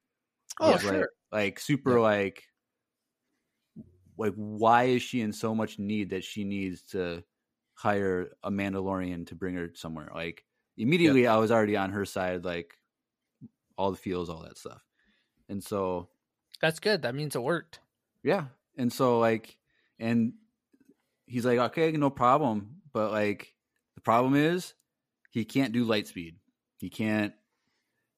[0.61, 1.09] Oh, was, sure.
[1.33, 2.45] like super like
[4.17, 7.25] like why is she in so much need that she needs to
[7.75, 10.11] hire a Mandalorian to bring her somewhere?
[10.15, 10.45] Like
[10.77, 12.79] immediately I was already on her side, like
[13.77, 14.85] all the feels, all that stuff.
[15.49, 16.11] And so
[16.61, 17.03] That's good.
[17.03, 17.81] That means it worked.
[18.23, 18.47] yeah.
[18.77, 19.57] And so like
[19.99, 20.33] and
[21.27, 22.81] he's like, Okay, no problem.
[22.93, 23.55] But like
[23.95, 24.75] the problem is
[25.31, 26.37] he can't do light speed.
[26.79, 27.33] He can't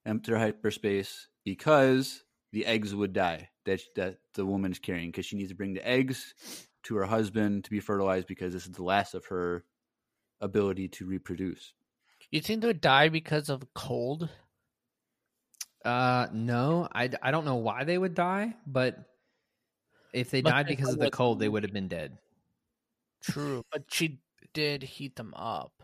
[0.07, 2.23] enter hyperspace because
[2.53, 5.87] the eggs would die that that the woman's carrying because she needs to bring the
[5.87, 6.35] eggs
[6.85, 9.65] to her husband to be fertilized because this is the last of her
[10.41, 11.73] ability to reproduce.
[12.31, 14.29] You think they would die because of cold?
[15.87, 18.99] Uh, no, I, I don't know why they would die, but
[20.13, 22.19] if they But died because of the cold, they would have been dead.
[23.23, 24.21] True, but she
[24.53, 25.83] did heat them up.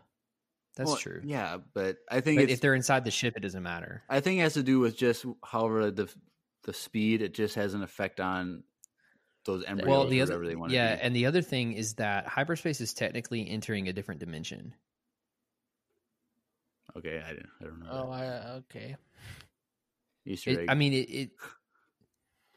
[0.76, 1.20] That's Well, true.
[1.24, 4.02] Yeah, but I think But it's, if they're inside the ship, it doesn't matter.
[4.08, 6.12] I think it has to do with just however the
[6.64, 8.62] the speed it just has an effect on
[9.44, 11.02] those embryos Well, the whatever other they yeah, be.
[11.02, 14.74] and the other thing is that hyperspace is technically entering a different dimension.
[16.96, 17.88] Okay, I didn't I don't know.
[17.90, 18.10] Oh.
[18.10, 18.26] I
[18.58, 18.96] okay.
[20.26, 20.66] Easter It, egg.
[20.68, 21.30] I mean, it, it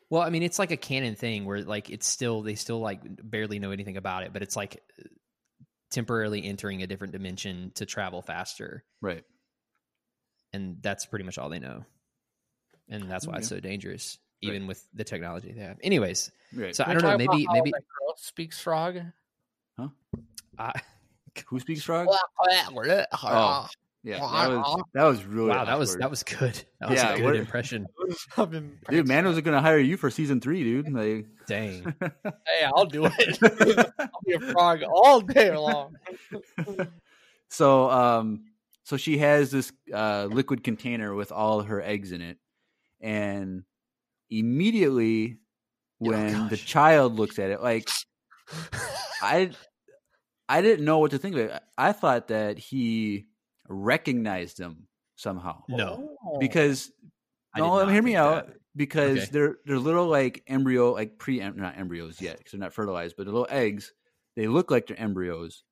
[0.10, 3.02] Well, I mean, it's like a canon thing where like it's still they still like
[3.06, 4.82] barely know anything about it, but it's like
[5.92, 9.24] temporarily entering a different dimension to travel faster, Right.
[10.54, 11.86] and that's pretty much all they know,
[12.90, 15.78] and that's why it's so dangerous, even with the technology they have.
[15.82, 16.76] Anyways, Right.
[16.76, 19.00] so I Can we don't know, maybe maybe that girl speaks frog.
[20.58, 20.72] I,
[21.48, 22.08] Who speaks frog?
[23.24, 23.68] Oh.
[24.06, 26.64] Yeah, that was that was really wow, that was that was good.
[26.80, 27.88] That was Yeah, a good what- impression.
[28.90, 29.08] dude.
[29.08, 30.94] Man was gonna hire you for season three, dude.
[30.94, 31.92] Like, Dang.
[32.00, 33.40] Hey, I'll do it.
[34.00, 35.96] I'll be a frog all day long.
[37.50, 38.46] so um,
[38.84, 42.38] so she has this uh liquid container with all her eggs in it,
[43.02, 43.64] and
[44.30, 45.38] immediately
[45.98, 47.90] when the child looks at it, like
[49.22, 49.50] I
[50.48, 51.64] I didn't know what to think of it.
[51.78, 53.26] I thought that he
[53.68, 55.66] recognized them somehow.
[55.68, 56.92] No, because
[57.54, 58.46] I did no, not hear me out.
[58.46, 58.58] that.
[58.76, 59.30] Because Okay.
[59.30, 63.26] they're they're little like embryo, like pre not embryos yet because they're not fertilized, but
[63.26, 63.94] they're little eggs.
[64.36, 65.64] They look like they're embryos,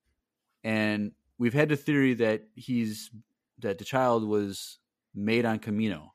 [0.64, 3.12] and we've had the theory that he's
[3.60, 4.80] that the child was
[5.16, 6.12] made on Kamino,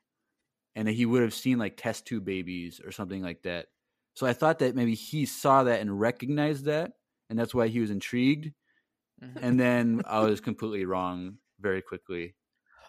[0.75, 3.69] and that he would have seen like test tube babies or something like that.
[4.15, 6.95] So I thought that maybe he saw that and recognized that,
[7.31, 8.53] and that's why he was intrigued.
[9.21, 9.43] Mhm.
[9.43, 12.35] And then I was completely wrong very quickly.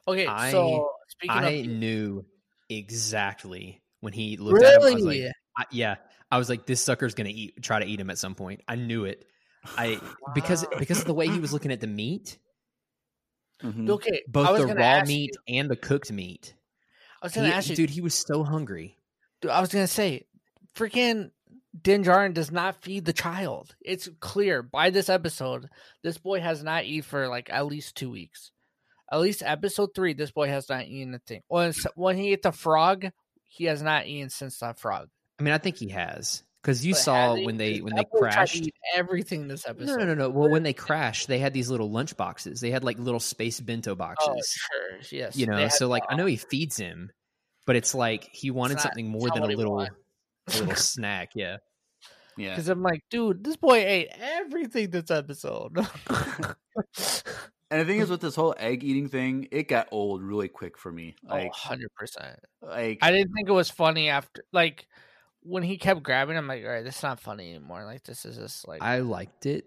[0.07, 2.25] Okay, I- so speaking I of knew
[2.69, 4.81] exactly when he looked at him.
[4.87, 5.21] I was like,
[5.57, 5.95] I, yeah,
[6.31, 8.61] I was like, this sucker's gonna eat, try to eat him at some point.
[8.67, 9.25] I knew it.
[9.77, 9.99] I
[10.33, 10.79] because Wow.
[10.79, 12.37] because of the way he was looking at the meat,
[13.61, 13.89] Mhm.
[13.89, 16.55] okay, both the raw meat you- and the cooked meat.
[17.21, 18.97] I was gonna He- ask you, dude, he was so hungry.
[19.41, 20.27] Dude, I was gonna say,
[20.75, 21.31] freaking
[21.79, 23.75] Din Djarin does not feed the child.
[23.81, 25.69] It's clear by this episode,
[26.03, 28.51] this boy has not eaten for like at least two weeks.
[29.11, 31.41] At least episode three, this boy has not eaten a thing.
[31.47, 33.07] When when he ate the frog,
[33.47, 35.09] he has not eaten since that frog.
[35.39, 37.45] I mean, I think he has because you But saw has he?
[37.45, 38.55] when they 'Cause when they that tried to crashed.
[38.57, 39.97] eat everything this episode.
[39.97, 40.29] No, no, no, no.
[40.29, 42.59] Well, when they crashed, they had these little lunch boxes.
[42.61, 44.53] They had like little space bento Oh, boxes.
[44.59, 45.35] sure, yes.
[45.37, 47.11] you know, so like I know he feeds him,
[47.65, 49.89] but it's like he wanted not- something more than a little a
[50.47, 51.31] little snack.
[51.33, 51.57] Yeah.
[52.37, 52.51] Yeah.
[52.51, 55.77] Because I'm like, dude, this boy ate everything this episode.
[57.71, 60.77] And the thing is, with this whole egg eating thing, it got old really quick
[60.77, 61.15] for me.
[61.27, 62.35] oh, Like, 100%.
[62.61, 64.87] like I didn't think it was funny after like
[65.41, 66.37] when he kept grabbing.
[66.37, 67.85] I'm like, all right, this is not funny anymore.
[67.85, 69.65] Like this is just like I liked it.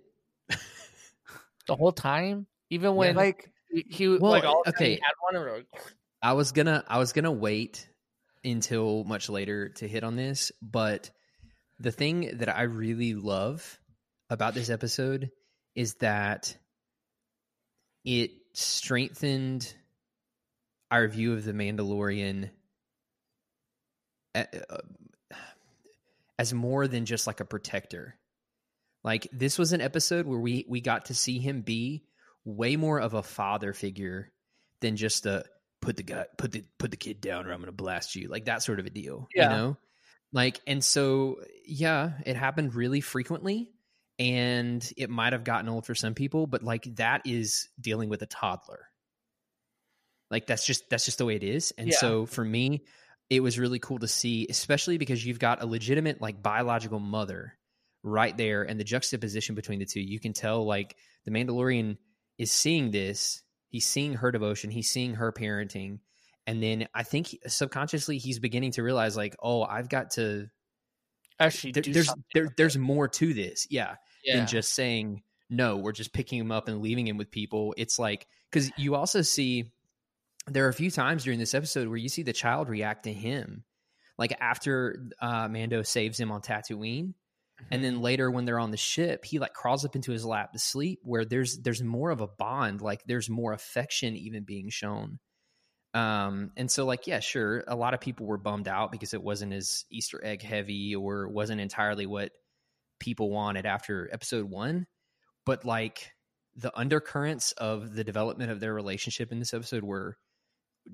[1.67, 2.47] the whole time.
[2.71, 5.03] Even when like he, he Well, like all of a sudden he okay.
[5.03, 5.67] had one and like,
[6.23, 7.89] I was gonna I was gonna wait
[8.45, 11.11] until much later to hit on this, but
[11.79, 13.79] the thing that I really love
[14.31, 15.31] about this episode
[15.75, 16.57] is that
[18.05, 19.73] it strengthened
[20.91, 22.51] our view of the Mandalorian
[24.35, 24.45] uh,
[26.39, 28.17] as more than just like a protector.
[29.05, 32.05] Like this was an episode where we we got to see him be
[32.45, 34.31] way more of a father figure
[34.81, 35.45] than just a
[35.81, 38.45] put the guy put the put the kid down or I'm gonna blast you like
[38.45, 39.29] that sort of a deal.
[39.35, 39.51] Yeah.
[39.51, 39.77] You know,
[40.33, 43.72] like and so yeah, it happened really frequently,
[44.19, 48.23] and it might have gotten old for some people, but like that is dealing with
[48.23, 48.87] a toddler.
[50.31, 51.97] Like that's just that's just the way it is, and Yeah.
[51.97, 52.85] so for me,
[53.29, 57.55] it was really cool to see, especially because you've got a legitimate like biological mother
[58.03, 61.99] right there, and the juxtaposition between the two, you can tell like the Mandalorian
[62.39, 63.43] is seeing this.
[63.69, 64.71] He's seeing her devotion.
[64.71, 66.01] He's seeing her parenting.
[66.47, 70.49] And then I think subconsciously he's beginning to realize, like, oh, I've got to.
[71.43, 74.37] Actually There, there's there, there's more to this, yeah, yeah.
[74.37, 75.77] than just saying no.
[75.77, 77.75] We're just picking him up and leaving him with people.
[77.77, 79.73] It's like because you also see
[80.47, 83.13] there are a few times during this episode where you see the child react to
[83.13, 83.65] him,
[84.19, 87.15] like after uh, Mando saves him on Tatooine,
[87.71, 90.53] and then later when they're on the ship he like crawls up into his lap
[90.53, 94.69] to sleep where there's there's more of a bond like there's more affection even being
[94.69, 95.19] shown
[95.95, 99.23] um and so like yeah sure a lot of people were bummed out because it
[99.23, 102.33] wasn't as easter egg heavy or wasn't entirely what
[102.99, 104.87] people wanted after episode 1
[105.45, 106.11] but like
[106.57, 110.17] the undercurrents of the development of their relationship in this episode were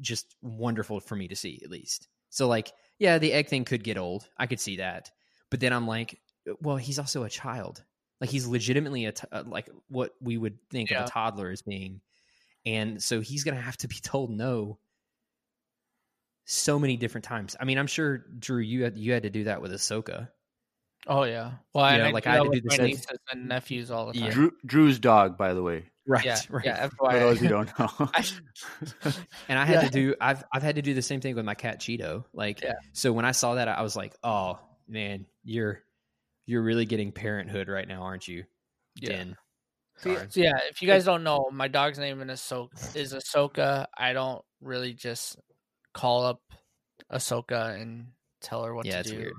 [0.01, 2.09] just wonderful for me to see at least.
[2.31, 4.29] So like yeah the egg thing could get old.
[4.39, 5.11] I could see that.
[5.51, 6.21] But then i'm like
[6.63, 7.83] well he's also a child.
[8.21, 11.03] Like he's legitimately a t- uh, like what we would think Yeah.
[11.03, 12.01] of a toddler as being.
[12.65, 14.79] And so he's gonna have to be told no
[16.51, 19.45] so many different times i mean i'm sure drew you had you had to do
[19.45, 20.29] that with ahsoka
[21.07, 21.53] Oh yeah.
[21.73, 23.91] Well, You know, I like, I had to do the my same- nieces and nephews
[23.91, 24.25] all the time.
[24.25, 24.31] Yeah.
[24.31, 25.85] Drew, Drew's dog, by the way.
[26.07, 26.65] right, Yeah, right.
[26.67, 26.89] yeah.
[26.99, 27.89] For those who don't know.
[29.49, 29.81] And I had Yeah.
[29.83, 32.25] to do I've I've had to do the same thing with my cat Cheeto.
[32.35, 32.75] Like Yeah.
[32.93, 35.81] so when I saw that I was like, "Oh, man, you're
[36.47, 38.45] you're really getting parenthood right now, aren't you?"
[39.01, 39.09] Yeah.
[39.11, 39.37] Den.
[39.99, 43.87] See, so yeah, if you guys don't know, my dog's name in Ahsoka is Ahsoka.
[43.97, 45.37] I don't really just
[45.99, 46.41] call up
[47.13, 48.09] Ahsoka and
[48.41, 49.17] tell her what Yeah, to it's do.
[49.17, 49.33] weird.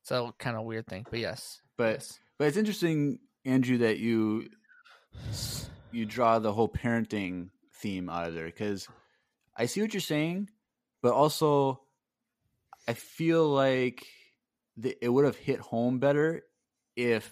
[0.00, 1.60] It's a kind of weird thing, but yes.
[1.76, 2.18] But yes.
[2.38, 4.48] but it's interesting, Andrew, that you
[5.92, 8.88] you draw the whole parenting theme out of there because
[9.56, 10.48] I see what you're saying,
[11.02, 11.82] but also
[12.88, 14.06] I feel like
[14.76, 16.42] the, it would have hit home better
[16.96, 17.30] if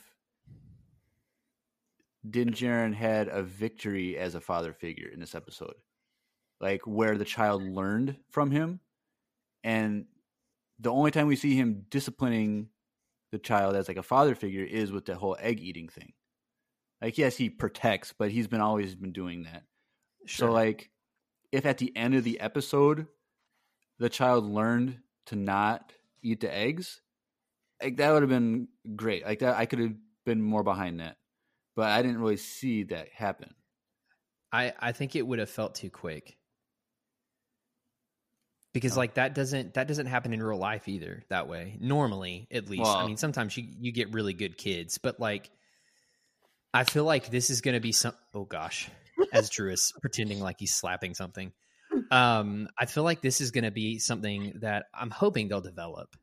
[2.29, 5.75] Din Djarin had a victory as a father figure in this episode,
[6.61, 8.81] like where the child learned from him,
[9.65, 10.07] and
[10.79, 12.69] the only time we see him disciplining
[13.33, 16.13] the child as like a father figure is with the whole egg eating thing.
[17.01, 19.63] Like yes, he protects, but he's been always been doing that.
[20.27, 20.91] So like
[21.53, 23.07] if at the end of the episode
[23.99, 25.93] the child learned to not
[26.23, 27.01] eat the eggs,
[27.83, 29.25] like that would have been great.
[29.25, 29.95] Like that I could have
[30.25, 31.17] been more behind that.
[31.77, 33.55] But I didn't really see that happen.
[34.53, 36.37] I I think it would have felt too quick.
[38.73, 39.01] Because Oh.
[39.01, 41.77] like that doesn't that doesn't happen in real life either that way.
[41.81, 42.87] Normally, at least.
[42.89, 45.51] I mean, sometimes you you get really good kids, but like
[46.73, 48.89] I feel like this is going to be some oh gosh,
[49.33, 51.53] as Drew is pretending like he's slapping something.
[52.11, 56.15] Um I feel like this is going to be something that I'm hoping they'll develop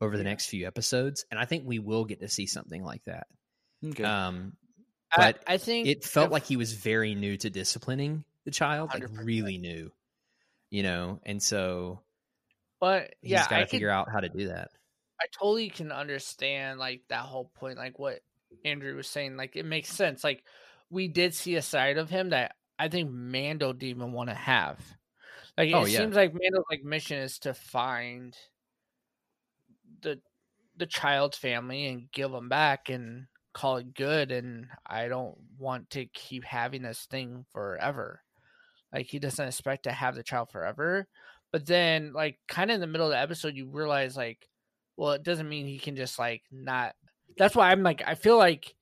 [0.00, 3.04] over the next few episodes and I think we will get to see something like
[3.04, 3.26] that.
[3.84, 4.02] Okay.
[4.04, 4.54] Um
[5.12, 8.50] I, but I think it felt if- like he was very new to disciplining the
[8.50, 9.24] child, like 100%.
[9.26, 9.92] really new,
[10.70, 12.00] you know, and so
[12.80, 14.70] but he's yeah, got I to could, figure out how to do that.
[15.20, 18.20] I totally can understand like that whole point, like what
[18.64, 19.36] Andrew was saying.
[19.36, 20.24] Like it makes sense.
[20.24, 20.44] Like
[20.90, 24.34] we did see a side of him that I think Mando didn't even want to
[24.34, 24.78] have.
[25.58, 25.98] Like it Oh, yeah.
[25.98, 28.36] seems like Mando's like mission is to find
[30.02, 30.20] the
[30.76, 34.32] the child's family and give them back and call it good.
[34.32, 38.22] And I don't want to keep having this thing forever.
[38.92, 41.06] Like he doesn't expect to have the child forever.
[41.52, 44.48] But then, like, kind of in the middle of the episode, you realize, like,
[44.96, 46.94] well, it doesn't mean he can just like not.
[47.36, 48.74] That's why I'm like, I feel like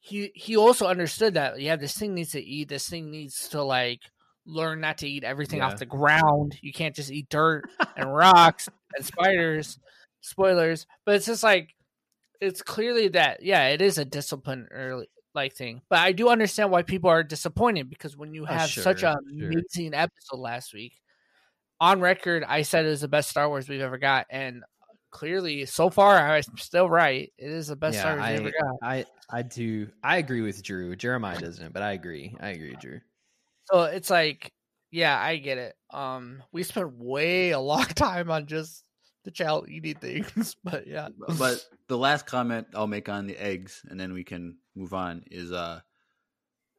[0.00, 2.68] he he also understood that yeah, this thing needs to eat.
[2.68, 4.00] This thing needs to like
[4.46, 5.68] learn not to eat everything Yeah.
[5.68, 6.58] off the ground.
[6.62, 7.64] You can't just eat dirt
[7.96, 9.78] and rocks and spiders.
[10.20, 11.74] Spoilers, but it's just like
[12.40, 15.82] it's clearly that yeah, it is a discipline early like thing.
[15.88, 19.10] But I do understand why people are disappointed because when you Oh, have such sure,
[19.10, 19.50] an sure.
[19.50, 20.94] amazing episode last week,
[21.80, 24.62] on record, I said it was the best Star Wars we've ever got, and
[25.10, 27.32] clearly, so far, I'm still right.
[27.38, 28.76] It is the best Star Wars I, ever got.
[28.82, 30.94] I I do I agree with Drew.
[30.96, 32.36] Jeremiah doesn't, but I agree.
[32.40, 33.00] I agree, Drew.
[33.64, 34.52] So it's like,
[34.90, 35.74] yeah, I get it.
[35.90, 38.84] Um, we spent way a long time on just
[39.24, 41.08] the child eating things, but yeah,
[41.38, 45.24] but the last comment I'll make on the eggs, and then we can move on,
[45.30, 45.80] is uh,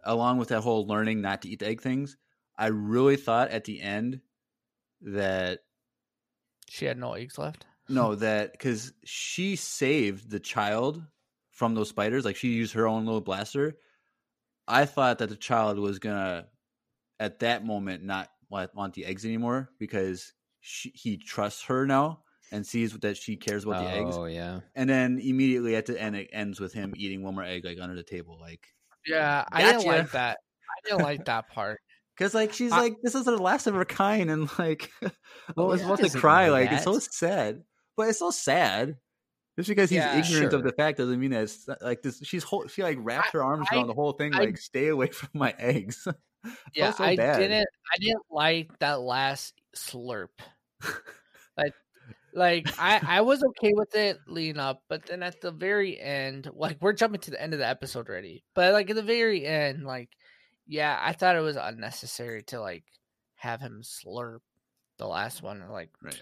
[0.04, 2.18] along with that whole learning not to eat the egg things,
[2.58, 4.22] I really thought at the end
[5.02, 5.60] that
[6.70, 7.66] she had no eggs left.
[7.90, 11.04] no, that because she saved the child
[11.52, 13.76] from those spiders, like she used her own little blaster.
[14.68, 16.48] I thought that the child was gonna,
[17.20, 22.22] at that moment, not want, want the eggs anymore because she, he trusts her now
[22.52, 24.16] and sees that she cares about the eggs.
[24.18, 24.60] Oh yeah.
[24.76, 27.80] And then immediately at the end, it ends with him eating one more egg, like
[27.82, 28.66] under the table, like
[29.06, 30.38] Yeah, I didn't like that.
[30.70, 31.80] I didn't like that part.
[32.18, 35.08] because like she's I- like this is the last of her kind, and like oh,
[35.08, 37.64] I Well, was about to cry, like it's so sad,
[37.98, 38.96] but it's so sad.
[39.58, 42.20] Just because he's Yeah, ignorant of the fact doesn't mean that it's not- like this.
[42.24, 44.88] She's whole, she like wrapped her arms I- around the whole thing, I- like stay
[44.90, 46.08] away from my eggs.
[46.76, 47.40] Yeah, so I bad.
[47.40, 47.68] didn't.
[47.92, 50.28] I didn't like that last slurp.
[52.36, 56.50] Like, I, I was okay with it leading up, but then at the very end,
[56.54, 58.44] like we're jumping to the end of the episode already.
[58.54, 60.10] But like at the very end, like,
[60.68, 62.84] yeah, I thought it was unnecessary to like
[63.36, 64.40] have him slurp
[64.98, 65.64] the last one.
[65.70, 66.22] Like, Right.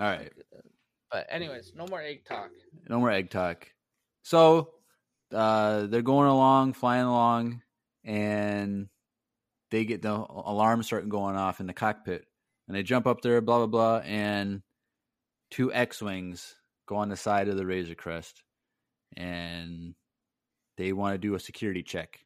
[0.00, 0.32] All right,
[1.10, 2.50] but anyways, no more egg talk.
[2.88, 3.68] no more egg talk.
[4.22, 4.70] So
[5.32, 7.60] uh, they're going along, flying along,
[8.02, 8.88] and
[9.70, 12.24] they get the alarm starting going off in the cockpit,
[12.66, 14.62] and they jump up there, blah blah blah, and
[15.52, 16.56] two X wings
[16.88, 18.42] go on the side of the Razor Crest,
[19.16, 19.94] and
[20.78, 22.20] they want to do a security check.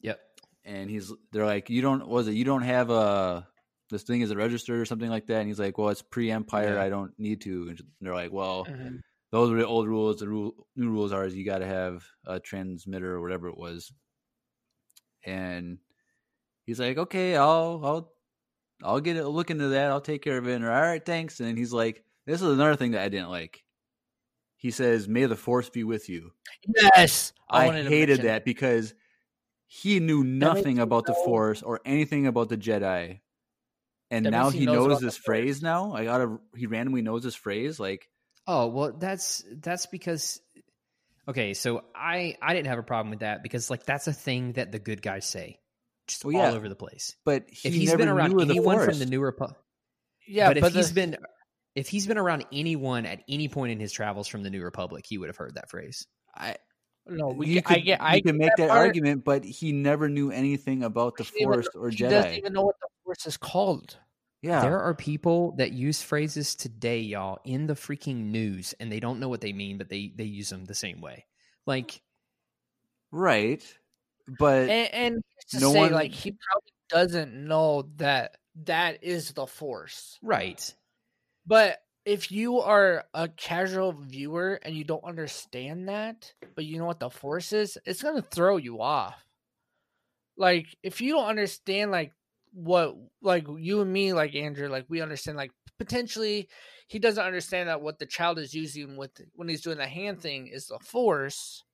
[0.00, 0.20] Yep.
[0.64, 3.48] And he's, they're like, you don't, was it, you don't have a
[3.90, 5.38] this thing is it registered or something like that?
[5.40, 6.82] And he's like, well, it's pre-Empire, Yeah.
[6.82, 7.68] I don't need to.
[7.68, 9.00] And they're like, well, Mhm.
[9.32, 10.18] those were the old rules.
[10.20, 13.58] The rule, new rules are is you got to have a transmitter or whatever it
[13.58, 13.92] was.
[15.24, 15.78] and
[16.64, 18.12] he's like, "Okay, I'll I'll
[18.82, 19.90] I'll get a look into that.
[19.90, 21.40] I'll take care of it." Or all right, thanks.
[21.40, 23.62] And he's like, "This is another thing that I didn't like."
[24.56, 26.32] He says, "May the force be with you."
[26.66, 28.94] Yes, I, to hated that because
[29.66, 33.20] he knew nothing about the Force or anything about the Jedi,
[34.10, 35.62] and That now he knows knows this phrase.
[35.62, 36.38] Now I gotta.
[36.54, 37.78] He randomly knows this phrase.
[37.80, 38.08] Like,
[38.46, 40.40] Oh well, that's that's because
[41.28, 41.54] okay.
[41.54, 44.70] So I I didn't have a problem with that because like that's a thing that
[44.72, 45.58] the good guys say,
[46.06, 46.48] just Well, yeah.
[46.48, 47.16] all over the place.
[47.24, 49.58] but he if he's never been around of the from the New Republic,
[50.28, 51.16] Yeah, but if he's been
[51.76, 55.04] if he's been around anyone at any point in his travels from the New Republic,
[55.06, 56.06] he would have heard that phrase.
[56.34, 56.56] I,
[57.06, 58.80] no, we you can, could, I get, you I can make that, part.
[58.80, 61.92] argument, but he never knew anything about the He even- Force or Jedi.
[61.92, 63.96] He doesn't even know what the force is called.
[64.42, 69.00] Yeah, There are people that use phrases today, y'all, in the freaking news, and they
[69.00, 71.26] don't know what they mean, but they they use them the same way.
[71.66, 72.00] Like,
[73.10, 73.62] right.
[74.38, 79.32] But And, and to No say, one- like, he probably doesn't know that that is
[79.32, 80.18] the force.
[80.22, 80.74] right?
[81.46, 86.84] But if you are a casual viewer and you don't understand that, but you know
[86.84, 89.14] what the force is, it's gonna throw you off.
[90.36, 92.12] Like if you don't understand like
[92.52, 96.48] what like you and me, like Andrew, like we understand like potentially
[96.88, 100.20] he doesn't understand that what the child is using with when he's doing the hand
[100.20, 101.64] thing is the force.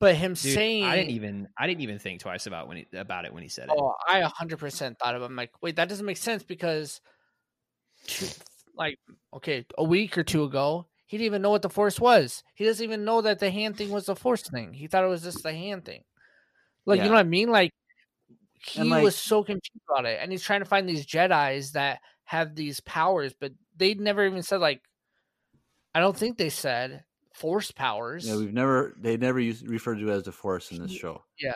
[0.00, 2.86] But him Dude, saying I didn't even I didn't even think twice about when he,
[2.96, 3.76] about it when he said it.
[3.78, 5.24] Oh, I 100% thought of it.
[5.24, 7.00] I'm like, wait, that doesn't make sense because,
[8.06, 8.26] two,
[8.76, 8.98] like,
[9.34, 12.42] okay, a week or two ago, he didn't even know what the force was.
[12.54, 14.72] He doesn't even know that the hand thing was the force thing.
[14.72, 16.04] He thought it was just the hand thing.
[16.86, 17.04] Like, Yeah.
[17.04, 17.50] you know what I mean?
[17.50, 17.72] Like,
[18.64, 20.18] he like- was so confused about it.
[20.22, 24.42] And he's trying to find these Jedi's that have these powers, but they never even
[24.42, 24.80] said, like,
[25.94, 28.26] I don't think they said force powers.
[28.26, 31.22] yeah, we've never they never used referred to it as the Force in this show.
[31.38, 31.52] Yeah,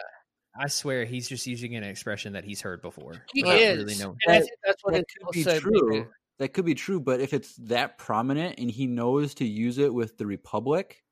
[0.58, 3.14] I swear he's just using an expression that he's heard before.
[3.32, 3.78] he Not is.
[3.78, 5.80] really know- and I That- think that's what that it's could be supposed to make
[5.80, 6.00] true.
[6.02, 6.08] it-
[6.38, 9.92] That could be true, but if it's that prominent and he knows to use it
[9.92, 11.02] with the Republic,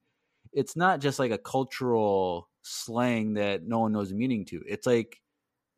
[0.52, 4.62] it's not just like a cultural slang that no one knows the meaning to.
[4.66, 5.20] It's like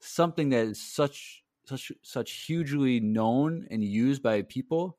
[0.00, 4.98] something that is such such such hugely known and used by people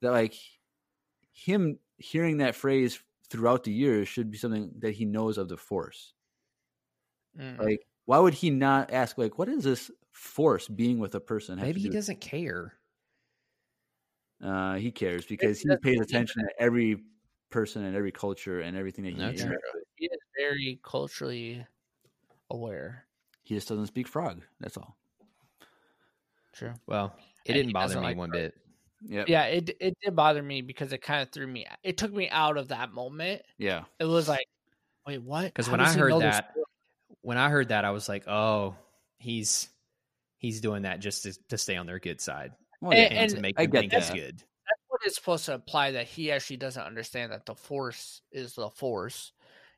[0.00, 0.34] that like
[1.32, 5.56] him hearing that phrase throughout the years should be something that he knows of the
[5.56, 6.14] force.
[7.38, 7.58] Mm.
[7.58, 11.56] Like why would he not ask like what is this force being with a person
[11.60, 12.74] Maybe he doesn't care.
[14.42, 17.02] Uh, he cares because he pays attention to every
[17.50, 19.50] person and every culture and everything that he That's hears.
[19.52, 19.80] true.
[19.96, 21.66] He is very culturally
[22.50, 23.04] aware.
[23.42, 24.42] He just doesn't speak frog.
[24.60, 24.96] That's all.
[26.52, 26.74] True.
[26.86, 27.14] Well,
[27.44, 28.52] it And didn't bother me like one fruit.
[28.52, 28.54] bit.
[29.10, 29.28] Yep.
[29.28, 31.66] Yeah, it it did bother me because it kind of threw me.
[31.84, 33.42] It took me out of that moment.
[33.56, 33.84] Yeah.
[34.00, 34.46] It was like,
[35.06, 35.44] wait, what?
[35.44, 36.52] Because when I he heard know that,
[37.22, 38.74] when I heard that, I was like, oh,
[39.18, 39.68] he's
[40.38, 43.20] he's doing that just to, to stay on their good side Well, And- yeah.
[43.20, 44.14] and, to and make I get think he's that.
[44.16, 44.36] good.
[44.38, 48.54] that's what it's supposed to imply that he actually doesn't understand that the force is
[48.54, 49.32] the force.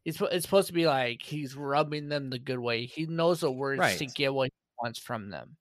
[0.04, 2.86] It's it's supposed to be like he's rubbing them the good way.
[2.86, 5.56] He knows the words to get what he wants from them.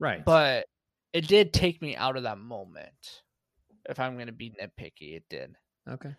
[0.00, 0.24] Right.
[0.24, 0.66] But
[1.12, 3.22] it did take me out of that moment.
[3.88, 5.54] If I'm going to be nitpicky, it did.
[5.88, 6.14] okay.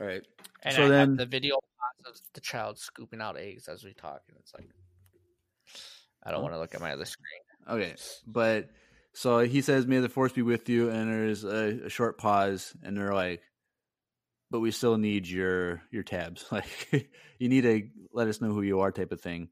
[0.00, 0.22] all right.
[0.62, 3.92] And So I then- have the video of the child scooping out eggs as we
[3.92, 4.68] talk, and it's like,
[6.22, 6.42] I don't Huh?
[6.44, 7.40] want to look at my other screen.
[7.68, 7.94] Okay.
[8.26, 8.70] But
[9.16, 12.76] so he says, "May the force be with you," and there's a, a short pause,
[12.82, 13.40] and they're like,
[14.50, 16.44] "But we still need your your tabs.
[16.52, 17.08] Like,
[17.38, 19.48] you need to let us know who you are, type of thing."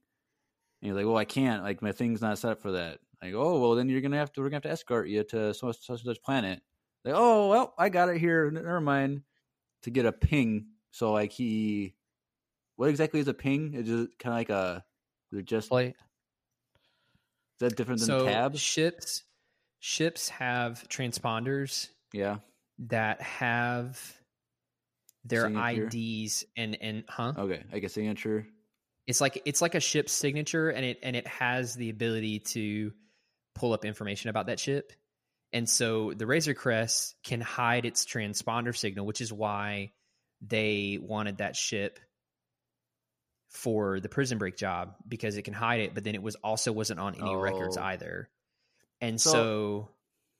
[0.83, 1.63] And he's like, "Well, I can't.
[1.63, 4.19] Like, my thing's not set up for that." I go, "Oh, well, then you're gonna
[4.19, 4.43] have to.
[4.43, 6.61] We're gonna have to escort you to such such and such planet."
[7.03, 8.51] Like, "Oh, well, I got it here.
[8.51, 9.23] Never mind."
[9.85, 11.95] To get a ping, so like he,
[12.77, 13.73] what exactly is a ping?
[13.75, 14.85] It's just kind of like a,
[15.31, 15.89] they're just Play.
[15.89, 15.95] is
[17.61, 18.61] that different than So tabs?
[18.61, 19.25] ships
[19.87, 22.39] ships have transponders Yeah.
[22.79, 24.01] that have
[25.25, 25.89] their Signature?
[25.93, 27.35] IDs and and huh?
[27.37, 28.47] Okay, I guess signature.
[29.07, 32.93] It's like it's like a ship's signature and it and it has the ability to
[33.55, 34.91] pull up information about that ship.
[35.53, 39.93] And so the Razor Crest can hide its transponder signal, which is why
[40.41, 42.01] they wanted that ship
[43.51, 46.73] for the prison break job because it can hide it, but then it was also
[46.73, 47.83] wasn't on any records Oh.
[47.83, 48.31] either.
[49.01, 49.89] And So- so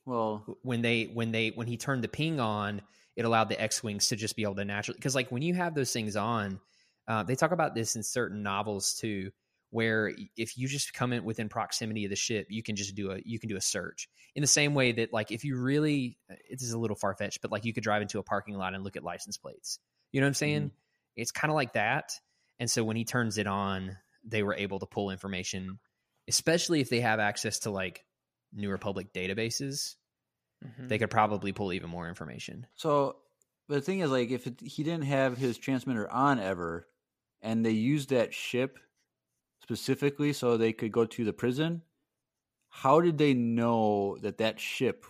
[0.07, 2.83] Well, when they when they when he turned the ping on
[3.17, 5.75] it allowed the x-wings to just be able to naturally because like when you have
[5.75, 6.61] those things on
[7.07, 9.31] uh, they talk about this in certain novels too
[9.71, 13.11] where if you just come in within proximity of the ship you can just do
[13.13, 14.09] a you can do a search.
[14.35, 17.51] In the same way that like if you really it is a little far-fetched but
[17.51, 19.79] like you could drive into a parking lot and look at license plates.
[20.13, 20.71] You know what i'm saying?
[21.17, 22.13] It's kind of like that.
[22.59, 25.79] And so when he turns it on, they were able to pull information,
[26.29, 28.05] especially if they have access to like
[28.55, 29.97] New Republic databases.
[30.65, 30.89] Mhm.
[30.89, 32.67] They could probably pull even more information.
[32.75, 33.17] So,
[33.69, 36.89] but the thing is, like, if it, he didn't have his transmitter on ever,
[37.43, 38.79] and they used that ship
[39.63, 41.83] specifically so they could go to the prison,
[42.69, 45.05] how did they know that that ship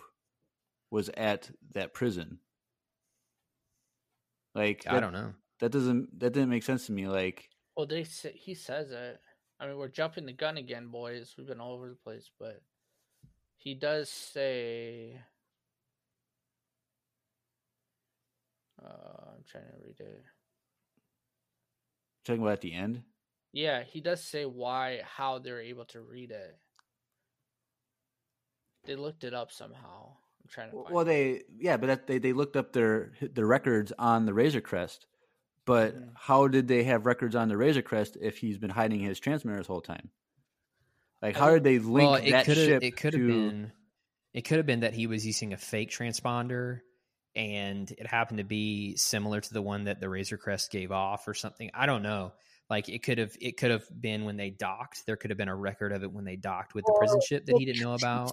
[0.91, 2.39] was at that prison?
[4.53, 5.33] Like, I don't know.
[5.59, 7.07] that doesn't that didn't make sense to me.
[7.07, 9.19] Like, Well, they say, he says it.
[9.59, 11.35] I mean, we're jumping the gun again, boys.
[11.37, 12.61] We've been all over the place, but
[13.65, 15.19] he does say.
[18.81, 20.23] Uh, I'm trying to read it.
[22.23, 23.01] talking about at the end.
[23.51, 26.57] Yeah, he does say why, how they're able to read it.
[28.85, 30.09] They looked it up somehow.
[30.43, 30.75] I'm trying to.
[30.75, 31.07] Find Well, it.
[31.07, 35.07] they yeah, but that, they they looked up their their records on the Razor Crest.
[35.65, 36.11] But Mhm.
[36.15, 39.57] how did they have records on the Razor Crest if he's been hiding his transmitter
[39.57, 40.11] this whole time?
[41.25, 43.27] Like, how did they link well, it that could have ship it could have to?
[43.27, 43.71] been
[44.35, 46.81] it could have been that he was using a fake transponder
[47.35, 51.27] and it happened to be similar to the one that the Razor Crest gave off
[51.27, 51.71] or something.
[51.73, 52.33] I don't know.
[52.69, 55.07] Like it could have it could have been when they docked.
[55.07, 57.47] There could have been a record of it when they docked with the prison ship
[57.47, 58.31] that he didn't know about.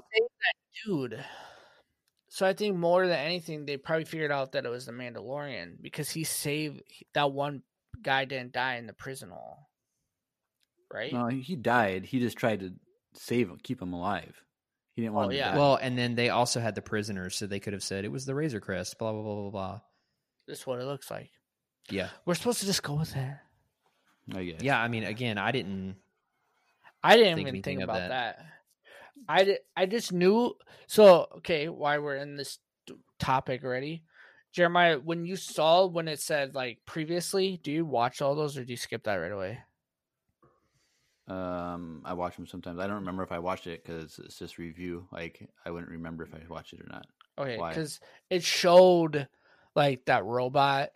[0.85, 1.25] dude.
[2.29, 5.81] So I think more than anything, they probably figured out that it was the Mandalorian
[5.81, 6.83] because he saved
[7.15, 7.63] that one
[8.03, 9.71] guy didn't die in the prison hall,
[10.93, 11.13] right?
[11.13, 12.05] No, he died.
[12.05, 12.73] He just tried to
[13.15, 14.43] save him, keep him alive.
[14.95, 15.53] He didn't oh, want Oh, him to yeah.
[15.53, 15.59] die.
[15.59, 18.27] Well, and then they also had the prisoners, so they could have said it was
[18.27, 18.99] the Razor Crest.
[18.99, 19.81] Blah blah blah blah blah.
[20.47, 21.31] This is what it looks like.
[21.91, 23.35] Yeah, We're supposed to just go with it.
[24.35, 24.63] I guess.
[24.63, 24.81] yeah.
[24.81, 25.97] I mean, again, I didn't.
[27.03, 28.09] I didn't Think even think about that.
[28.09, 28.47] that.
[29.29, 30.55] I did, I just knew.
[30.87, 32.59] So okay, why we're in this
[33.19, 34.05] topic already,
[34.53, 34.99] Jeremiah?
[34.99, 38.73] When you saw when it said like previously, do you watch all those or do
[38.73, 39.59] you skip that right away?
[41.29, 42.79] Um, I watch them sometimes.
[42.79, 45.07] I don't remember if I watched it because it's just review.
[45.13, 47.07] Like, I wouldn't remember if I watched it or not.
[47.39, 49.29] Okay, because it showed
[49.75, 50.91] like that robot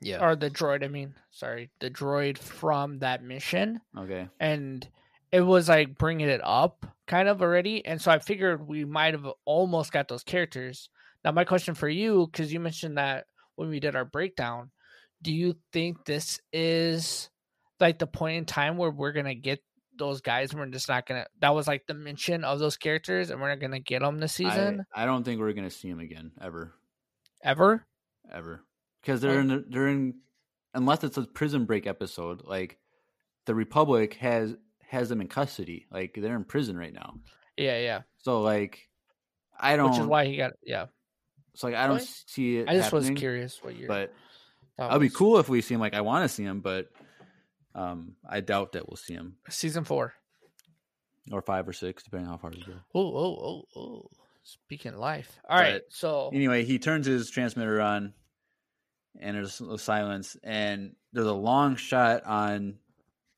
[0.00, 0.84] Yeah, or the droid.
[0.84, 4.28] I mean, sorry, the droid from that mission, Okay.
[4.38, 4.86] and
[5.32, 7.84] it was like bringing it up kind of already.
[7.84, 10.90] And so I figured we might have almost got those characters.
[11.24, 13.26] Now, my question for you, because you mentioned that
[13.56, 14.70] when we did our breakdown,
[15.22, 17.28] do you think this is
[17.80, 19.60] like the point in time where we're gonna get
[20.00, 20.52] those guys?
[20.52, 21.26] We're just not gonna.
[21.40, 24.32] That was like the mention of those characters, and we're not gonna get them this
[24.32, 26.74] season I, I don't think we're gonna see him again ever,
[27.44, 27.86] ever.
[28.32, 28.64] ever,
[29.00, 29.40] because they're Oh.
[29.40, 30.14] in the, they're in
[30.74, 32.42] unless it's a prison break episode.
[32.44, 32.78] Like,
[33.46, 34.56] the Republic has
[34.88, 35.86] has them in custody.
[35.92, 37.14] Like, they're in prison right now.
[37.56, 38.00] Yeah, yeah.
[38.18, 38.88] So like,
[39.58, 39.90] I don't.
[39.92, 40.54] Which is why he got.
[40.64, 40.86] Yeah,
[41.54, 42.08] So like, I don't Really?
[42.26, 42.68] see it.
[42.68, 43.86] I just was curious what you.
[43.86, 44.12] But
[44.78, 45.80] thought it'd be cool if we see him.
[45.80, 46.86] Like, I want to see him, but
[47.74, 50.14] um, I doubt that we'll see him Season four.
[51.30, 52.72] or five or six, depending on how far we go.
[52.94, 54.10] Oh, oh, oh, oh.
[54.42, 55.38] Speaking life.
[55.48, 55.74] All right.
[55.74, 58.14] But So Anyway, he turns his transmitter on,
[59.20, 62.78] and there's a silence, and there's a long shot on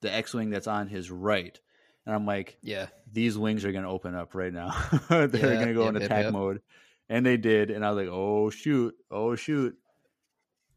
[0.00, 1.58] the X-wing that's on his right,
[2.06, 2.86] and I'm like, yeah.
[3.12, 4.70] these wings are going to open up right now.
[5.08, 6.32] They're Yeah, going to go yep, in attack yep.
[6.32, 6.62] mode,
[7.08, 9.76] and they did, and I was like, oh shoot, oh shoot,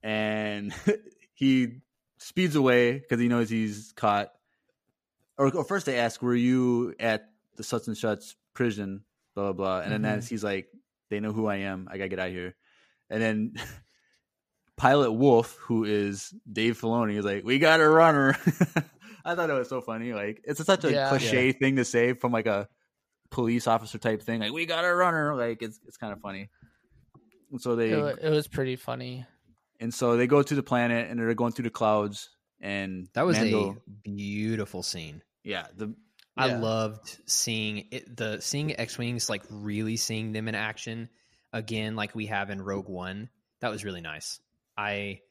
[0.04, 0.74] and
[1.34, 1.82] he
[2.26, 4.32] speeds away because he knows he's caught.
[5.38, 9.04] Or, or first they ask, were you at the such and such prison?
[9.36, 10.04] Blah blah blah, and then Mhm.
[10.04, 10.70] that's- he's like,
[11.10, 11.88] they know who I am.
[11.92, 12.56] I gotta get out of here,
[13.10, 13.54] and then.
[14.78, 18.36] Pilot Wolf, who is Dave Filoni, is like, "We got a runner."
[19.26, 20.12] I thought it was so funny.
[20.12, 21.08] Like, it's such a Yeah.
[21.08, 22.68] cliche thing to say from like a
[23.30, 24.42] police officer type thing.
[24.42, 25.34] Like, we got a runner.
[25.34, 26.50] Like, it's it's kind of funny.
[27.52, 29.26] And so they it, it was pretty funny.
[29.80, 32.30] And so they go to the planet and they're going through the clouds.
[32.62, 35.22] And That was Mando, a beautiful scene.
[35.44, 35.68] yeah.
[35.76, 35.94] The
[36.38, 36.60] I Yeah.
[36.60, 41.10] loved seeing it, the seeing X wings like really seeing them in action
[41.54, 43.30] again, like we have in Rogue One.
[43.62, 44.40] That was really nice.
[44.78, 45.22] I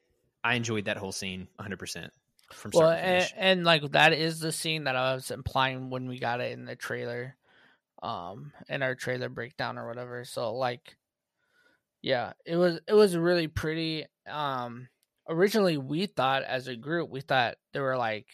[0.42, 2.12] I enjoyed that whole scene 100 percent
[2.53, 3.34] from start Well, to and, finish.
[3.36, 6.64] and like that is the scene that I was implying when we got it in
[6.66, 7.36] the trailer,
[8.03, 10.24] um, in our trailer breakdown or whatever.
[10.24, 10.97] So like,
[12.05, 14.05] yeah, it was it was really pretty.
[14.28, 14.88] Um,
[15.26, 18.26] originally we thought as a group we thought they were like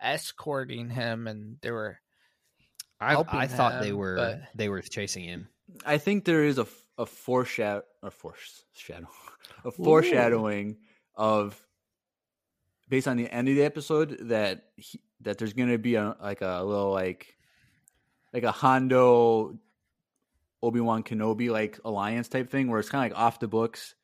[0.00, 1.98] escorting him and they were
[2.98, 5.48] I, helping I thought they were but- they were chasing him.
[5.84, 6.66] I think there is a
[6.96, 9.08] a foreshadow a foreshadow
[9.64, 10.78] a foreshadowing
[11.14, 11.60] of
[12.88, 16.40] based on the end of the episode that he, that there's gonna be a like
[16.40, 17.36] a little like
[18.32, 19.58] like a Hondo
[20.62, 23.94] Obi Wan Kenobi like alliance type thing where it's kind of like off the books,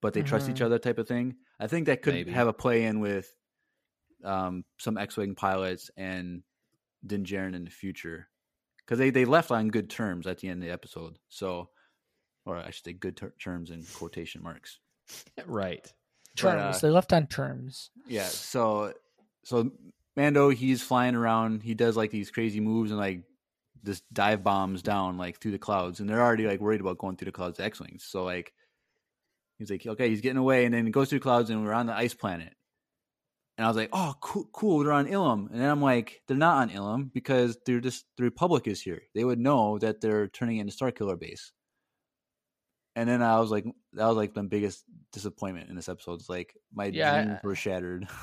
[0.00, 0.66] but they trust each Mhm.
[0.66, 1.36] other type of thing.
[1.58, 2.32] I think that could Maybe.
[2.32, 3.32] have a play in with
[4.24, 6.42] um, some X-wing pilots and
[7.04, 8.28] Din Djarin in the future
[8.78, 11.18] because they they left on good terms at the end of the episode.
[11.28, 11.70] So,
[12.44, 14.78] or I should say, good ter- terms in quotation marks.
[15.46, 15.82] right.
[16.36, 16.76] But, Terms.
[16.76, 17.90] uh, they left on terms.
[18.06, 18.24] Yeah.
[18.26, 18.94] So
[19.44, 19.72] so
[20.16, 21.62] Mando he's flying around.
[21.64, 23.24] He does like these crazy moves and like
[23.84, 27.16] just dive bombs down like through the clouds, and they're already like worried about going
[27.16, 28.04] through the clouds to X wings.
[28.04, 28.52] So like
[29.58, 31.72] he's like, okay, he's getting away, and then he goes through the clouds, and we're
[31.72, 32.54] on the ice planet.
[33.58, 34.78] And I was like, oh, cool, cool.
[34.82, 38.24] They're on Ilum, and then I'm like, they're not on Ilum because they're just the
[38.24, 39.02] Republic is here.
[39.14, 41.52] They would know that they're turning into Starkiller base.
[42.94, 43.64] And then I was like,
[43.94, 46.14] that was like the biggest disappointment in this episode.
[46.14, 48.08] It's like my Yeah, dreams were shattered.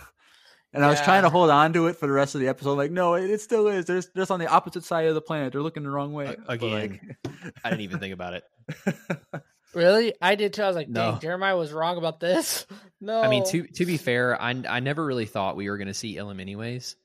[0.74, 2.76] and I was trying to hold on to it for the rest of the episode.
[2.78, 3.86] Like, no, it, it still is.
[3.86, 5.54] They're just on the opposite side of the planet.
[5.54, 6.36] They're looking the wrong way.
[6.48, 7.18] A- But, like- again.
[7.64, 8.44] I didn't even think about it.
[9.76, 10.16] Really?
[10.20, 10.64] I did too.
[10.64, 11.12] I was like, No.
[11.12, 12.66] dang, Jeremiah was wrong about this.
[13.00, 13.22] No.
[13.24, 15.94] I mean, to to be fair, I I never really thought we were going to
[15.94, 16.96] see Ilum anyways.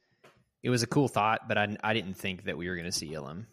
[0.63, 2.93] It was a cool thought, but I I didn't think that we were going to
[2.93, 3.45] see Ilum.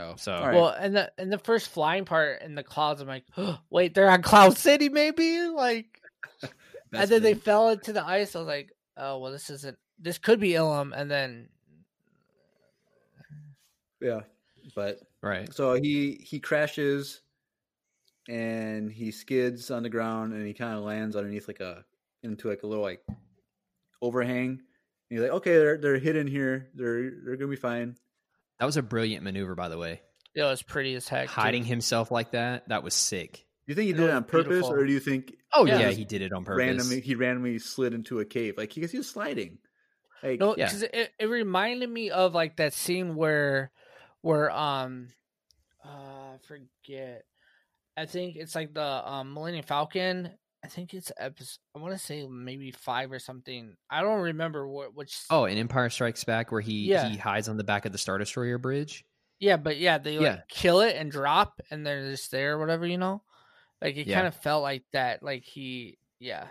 [0.00, 0.54] oh, So All right.
[0.54, 3.24] Well, and the in the first flying part in the clouds, I'm like,
[3.70, 5.38] wait, they're on Cloud City, maybe?
[5.54, 6.00] Like,
[6.92, 8.34] and then they fell into the ice.
[8.34, 9.78] I was like, oh well, this isn't.
[9.98, 11.48] This could be Ilum, and then
[14.00, 14.20] yeah,
[14.74, 15.52] but right.
[15.52, 17.22] so he he crashes
[18.28, 21.84] and he skids on the ground and he kind of lands underneath like a
[22.22, 23.00] into like a little like
[24.02, 24.50] overhang.
[24.50, 24.60] And
[25.08, 26.68] he's like, okay, they're they're hidden here.
[26.74, 27.96] They're they're gonna be fine.
[28.60, 30.00] That was a brilliant maneuver, by the way.
[30.34, 31.26] it was pretty as heck.
[31.28, 31.32] too.
[31.32, 33.46] Hiding himself like that, that was sick.
[33.66, 34.74] Do you think he did it was on purpose, beautiful.
[34.74, 35.78] or do you think Oh Yeah.
[35.80, 36.58] yeah, he did it on purpose.
[36.58, 38.54] randomly he randomly slid into a cave?
[38.58, 39.58] Like he, he was sliding.
[40.22, 40.66] Like No, Yeah.
[40.66, 43.70] because it, it reminded me of like that scene where,
[44.20, 45.08] where um,
[45.84, 47.24] uh, I forget.
[47.96, 50.30] I think it's like the um Millennium Falcon.
[50.64, 51.58] I think it's episode.
[51.76, 53.76] I want to say maybe five or something.
[53.90, 55.16] I don't remember what which.
[55.30, 57.08] Oh, in Empire Strikes Back, where he Yeah.
[57.08, 59.04] he hides on the back of the Star Destroyer bridge.
[59.40, 60.40] yeah, but yeah, they like Yeah.
[60.48, 63.22] kill it and drop, and they're just there, or whatever you know.
[63.84, 64.16] Like it Yeah.
[64.16, 65.22] kind of felt like that.
[65.22, 66.46] Like he, yeah.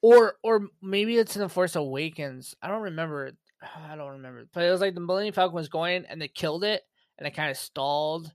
[0.00, 2.54] Or or maybe it's in the Force Awakens.
[2.62, 3.32] I don't remember.
[3.90, 4.46] I don't remember.
[4.54, 6.82] But it was like the Millennium Falcon was going and they killed it
[7.18, 8.32] and it kind of stalled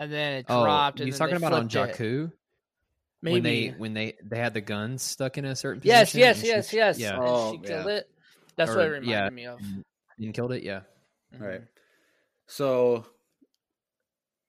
[0.00, 1.00] and then it dropped.
[1.00, 2.02] oh, and you then talking about on flipped it.
[2.02, 2.32] Jakku
[3.20, 3.32] Maybe.
[3.34, 6.20] when they when they they had the guns stuck in a certain yes, position?
[6.20, 6.98] yes, and she- yes, yes.
[6.98, 7.92] Yeah, And Oh, she killed yeah.
[7.92, 8.10] it.
[8.56, 9.28] That's what it Or- reminded yeah.
[9.30, 9.60] me of.
[10.18, 10.62] and killed it.
[10.62, 10.80] Yeah,
[11.36, 11.40] Mhm.
[11.40, 11.62] Right.
[12.46, 13.04] So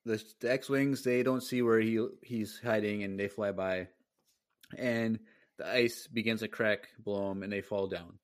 [0.10, 3.88] the the X wings they don't see where he he's hiding and they fly by,
[4.78, 5.20] and
[5.58, 8.18] the ice begins to crack below them and they fall down.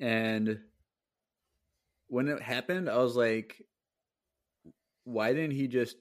[0.00, 0.60] And
[2.06, 3.62] when it happened, I was like,
[5.04, 5.96] why didn't he just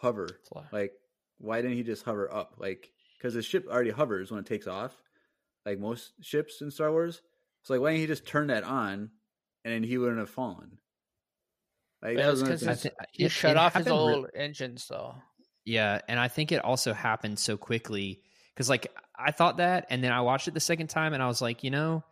[0.00, 0.28] hover?
[0.48, 0.66] Fly.
[0.70, 0.92] Like,
[1.38, 2.54] why didn't he just hover up?
[2.58, 4.92] Like, because the ship already hovers when it takes off,
[5.66, 7.20] like most ships in Star Wars.
[7.62, 9.10] So like, why didn't he just turn that on,
[9.64, 10.78] and then he wouldn't have fallen?
[12.02, 12.92] Like that it was was another 'cause thing.
[12.92, 15.14] it's- thi- He it- shut it off his happened re- old engines though.
[15.64, 18.22] Yeah, and I think it also happened so quickly
[18.54, 21.26] because like I thought that, and then I watched it the second time, and I
[21.26, 22.02] was like, you know,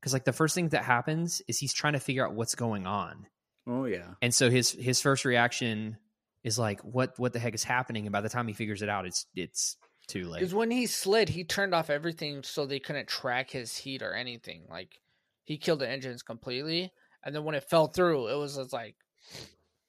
[0.00, 2.86] because like the first thing that happens is he's trying to figure out what's going
[2.86, 3.26] on,
[3.66, 5.96] Oh yeah, and so his his first reaction
[6.44, 8.04] is like, what what the heck is happening?
[8.06, 9.76] And by the time he figures it out, it's it's
[10.06, 10.40] too late.
[10.40, 14.12] Because when he slid, he turned off everything so they couldn't track his heat or
[14.14, 14.66] anything.
[14.70, 15.00] Like
[15.44, 16.92] he killed the engines completely,
[17.24, 18.94] and then when it fell through, it was just like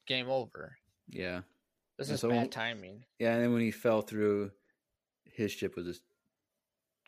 [0.07, 0.77] game over.
[1.09, 1.41] yeah,
[1.97, 3.03] This And is so- bad timing.
[3.19, 3.33] yeah.
[3.33, 4.51] And then when he fell through,
[5.25, 6.01] his ship was just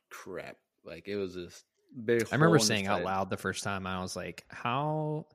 [0.09, 0.57] crap.
[0.84, 1.63] Like it was just
[2.05, 2.23] big.
[2.32, 5.27] I remember hole in the saying out loud the first time, I was like, how.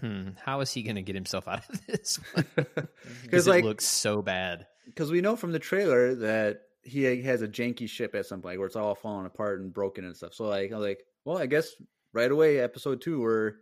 [0.00, 2.20] Hmm, how is he going to get himself out of this?
[2.36, 2.86] because
[3.22, 4.66] Because like it looks so bad.
[4.86, 8.58] because we know from the trailer that he has a janky ship at some point
[8.58, 10.34] where it's all falling apart and broken and stuff.
[10.34, 11.70] So like I'm like, well, I guess
[12.12, 13.56] right away, episode two, where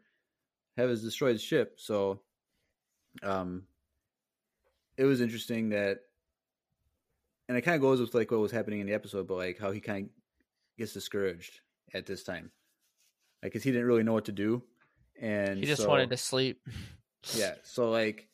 [0.76, 1.76] have has destroyed his ship.
[1.78, 2.20] So,
[3.22, 3.64] um,
[4.96, 5.98] it was interesting that,
[7.48, 9.58] and it kind of goes with like what was happening in the episode, but like
[9.58, 10.10] how he kind of
[10.78, 11.60] gets discouraged
[11.94, 12.50] at this time,
[13.42, 14.62] like because he didn't really know what to do,
[15.20, 16.60] and He just so- wanted to sleep.
[17.34, 17.54] yeah.
[17.62, 18.28] So like,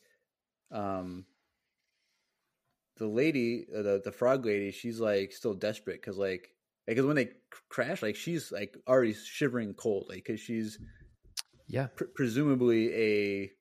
[0.71, 1.25] um,
[2.97, 6.49] the lady, uh, the the frog lady, she's like still desperate because like
[6.87, 7.29] because when they
[7.69, 10.77] crash, like she's like already shivering cold, like because she's
[11.67, 11.87] Yeah.
[11.87, 13.51] pr- presumably a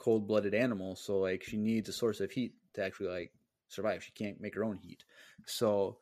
[0.00, 3.32] cold blooded animal, so like she needs a source of heat to actually like
[3.68, 4.02] survive.
[4.02, 5.04] She can't make her own heat,
[5.46, 5.98] so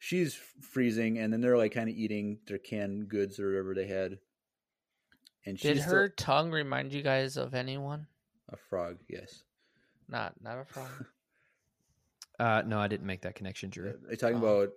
[0.00, 3.86] she's freezing, and then they're like kind of eating their canned goods or whatever they
[3.86, 4.18] had.
[5.44, 8.06] And Did she's her tongue remind you guys of anyone?
[8.48, 8.98] a frog?
[9.08, 9.42] Yes.
[10.08, 10.88] Not, not a frog.
[12.40, 13.90] Uh, no, I didn't make that connection, Drew.
[13.90, 14.38] Are you talking Oh.
[14.62, 14.70] about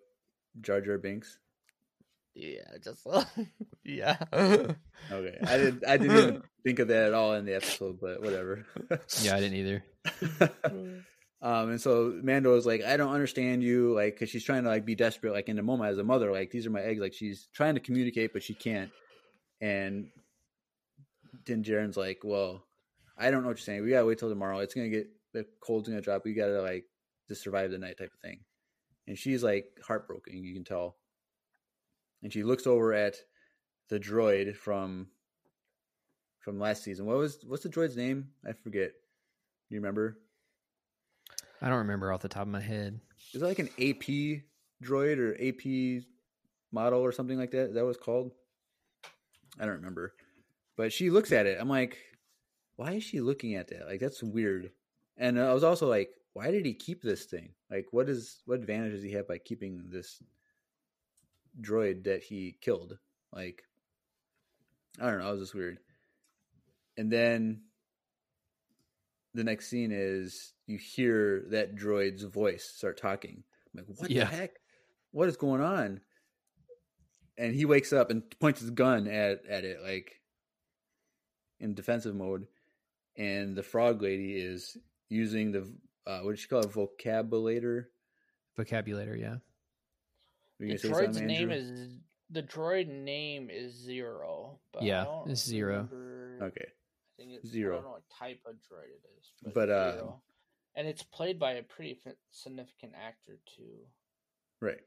[0.61, 1.39] Jar Jar Binks?
[2.36, 3.07] Yeah, just
[3.86, 4.17] yeah.
[4.33, 5.88] Okay, I didn't.
[5.88, 8.65] I didn't even think of that at all in the episode, but whatever.
[9.21, 9.83] Yeah, I didn't either.
[11.41, 14.69] um, and so Mando is like, I don't understand you, like, because she's trying to
[14.69, 16.99] like be desperate, like in the moment as a mother, like these are my eggs,
[16.99, 18.91] like she's trying to communicate, but she can't.
[19.61, 20.09] And
[21.45, 22.65] Din Djarin's like, well,
[23.17, 23.83] I don't know what you're saying.
[23.83, 24.59] We gotta wait till tomorrow.
[24.59, 26.25] It's gonna get the cold's gonna drop.
[26.25, 26.83] We gotta like
[27.29, 28.41] just survive the night type of thing.
[29.07, 30.97] And she's like heartbroken, you can tell.
[32.26, 33.17] And she looks over at
[33.88, 35.09] the droid from
[36.39, 37.05] from last season.
[37.05, 38.30] What was what's the droid's name?
[38.43, 38.93] I forget.
[39.69, 40.17] You remember?
[41.61, 42.99] I don't remember off the top of my head.
[43.36, 44.41] Is it like an AP
[44.84, 46.03] droid or AP
[46.71, 47.67] model or something like that?
[47.67, 48.32] Is that was called?
[49.59, 50.15] I don't remember.
[50.78, 51.59] But she looks at it.
[51.61, 51.95] I'm like,
[52.76, 53.86] why is she looking at that?
[53.88, 54.71] Like that's weird.
[55.15, 57.49] And I was also like, why did he keep this thing?
[57.69, 60.23] Like, what is what advantage does he have by keeping this
[61.59, 62.97] droid that he killed?
[63.33, 63.63] Like,
[64.99, 65.27] I don't know.
[65.29, 65.79] It was just weird.
[66.97, 67.61] And then
[69.33, 73.43] the next scene is you hear that droid's voice start talking.
[73.77, 74.25] I'm like, what Yeah.
[74.25, 74.51] the heck?
[75.11, 76.01] What is going on?
[77.37, 80.21] And he wakes up and points his gun at at it, like
[81.59, 82.47] in defensive mode.
[83.17, 84.77] And the frog lady is
[85.09, 85.69] using the
[86.07, 86.71] uh, what did she call it?
[86.71, 87.85] Vocabulator.
[88.57, 89.37] Vocabulator, yeah.
[90.59, 91.55] Were the say droid's name Andrew?
[91.55, 91.97] is
[92.29, 94.59] the droid name is Zero.
[94.73, 95.73] But Yeah, it's Zero.
[95.89, 96.65] remember- okay.
[96.67, 97.73] I think it's, Zero.
[97.73, 100.23] I don't know what type of droid it is, but, But, uh, Zero.
[100.75, 101.99] and it's played by a pretty
[102.31, 103.87] significant actor too.
[104.61, 104.81] Right,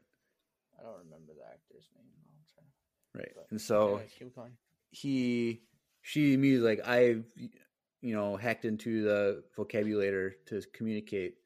[0.79, 2.05] I don't remember the actor's name.
[2.27, 3.33] I'm trying to- right.
[3.35, 4.57] but And so anyways, keep going.
[4.91, 5.63] he
[6.03, 7.25] she immediately like I've
[8.01, 11.37] you know hacked into the vocabulator to communicate,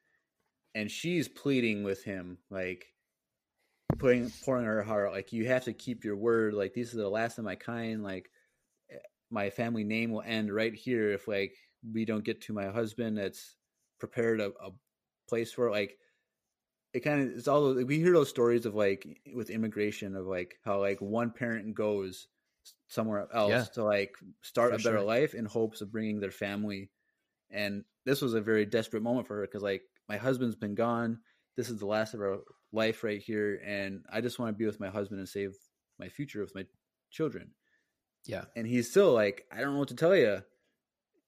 [0.74, 2.86] and she's pleading with him like
[3.98, 7.08] putting pouring her heart like you have to keep your word like these are the
[7.08, 8.30] last of my kind like
[8.90, 8.96] eh,
[9.30, 11.54] my family name will end right here if like
[11.92, 13.56] we don't get to my husband that's
[13.98, 14.70] prepared a, a
[15.28, 15.98] place for it like
[16.94, 20.26] it kind of it's all those- we hear those stories of like with immigration of
[20.26, 22.28] like how like one parent goes
[22.88, 23.64] somewhere else Yeah.
[23.74, 25.02] to like start a better sure.
[25.02, 26.90] life in hopes of bringing their family
[27.50, 31.18] and this was a very desperate moment for her because like my husband's been gone
[31.56, 32.40] this is the last of our
[32.72, 35.52] life right here and i just want to be with my husband and save
[35.98, 36.64] my future with my
[37.10, 37.50] children.
[38.24, 38.44] Yeah.
[38.56, 40.42] and he's still like i don't know what to tell you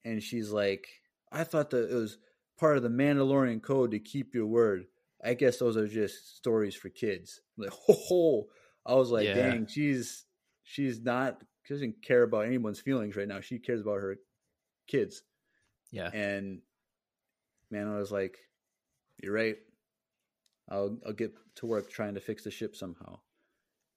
[0.05, 0.87] and she's like
[1.33, 2.19] i thought that it was
[2.59, 4.85] part of the mandalorian code to keep your word.
[5.23, 7.41] I guess those are just stories for kids.
[7.59, 8.45] I'm like ho ho.
[8.87, 9.35] I was like Yeah.
[9.35, 10.25] dang she's
[10.63, 13.41] she's not she doesn't care about anyone's feelings right now.
[13.41, 14.17] She cares about her
[14.87, 15.23] kids.
[15.91, 16.11] Yeah.
[16.13, 16.61] and
[17.71, 18.37] man i was like
[19.23, 19.57] you're right
[20.69, 23.19] i'll i'll get to work trying to fix the ship somehow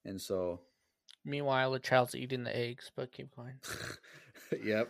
[0.06, 0.60] and so
[1.28, 3.56] Meanwhile, the child's eating the eggs, but keep going.
[4.64, 4.90] yep.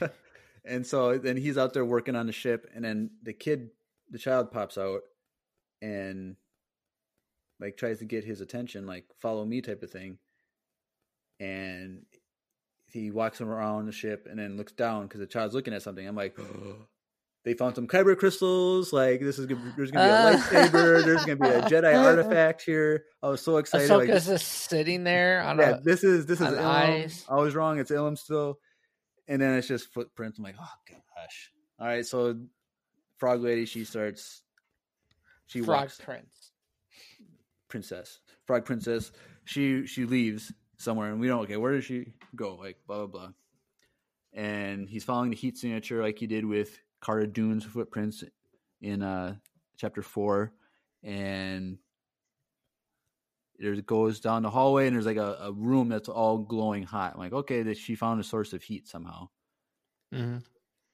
[0.64, 3.68] and so then he's out there working on the ship, and then the kid,
[4.10, 5.02] the child pops out
[5.82, 6.36] and
[7.60, 10.16] like tries to get his attention, like follow me type of thing.
[11.38, 12.06] And
[12.90, 16.06] he walks around the ship and then looks down because the child's looking at something.
[16.08, 16.86] I'm like, oh,
[17.44, 18.92] they found some kyber crystals.
[18.92, 20.36] Like this is gonna, there's gonna be a Uh.
[20.42, 21.04] lightsaber.
[21.04, 23.04] There's gonna be a Jedi artifact here.
[23.22, 23.88] I was so excited.
[23.90, 25.80] like, Ahsoka's just sitting there on yeah, a.
[25.80, 27.24] this is this is ice.
[27.28, 27.78] I was wrong.
[27.78, 28.58] It's Ilum still,
[29.28, 30.38] and then it's just footprints.
[30.38, 30.72] I'm like, oh
[31.16, 31.52] gosh.
[31.80, 32.38] All right, so
[33.18, 34.42] Frog Lady, she starts.
[35.46, 36.52] She Frog walks Prince.
[37.68, 39.12] princess, Frog Princess.
[39.44, 41.40] She she leaves somewhere, and we don't.
[41.44, 42.56] Okay, where does she go?
[42.56, 43.28] Like blah blah blah.
[44.34, 48.24] And he's following the heat signature like he did with Cara Dune's footprints
[48.80, 49.36] in uh
[49.76, 50.54] chapter four,
[51.02, 51.78] and
[53.58, 57.14] it goes down the hallway, and there's like a, a room that's all glowing hot.
[57.14, 59.28] I'm like, okay, that she found a source of heat somehow,
[60.12, 60.42] Mhm.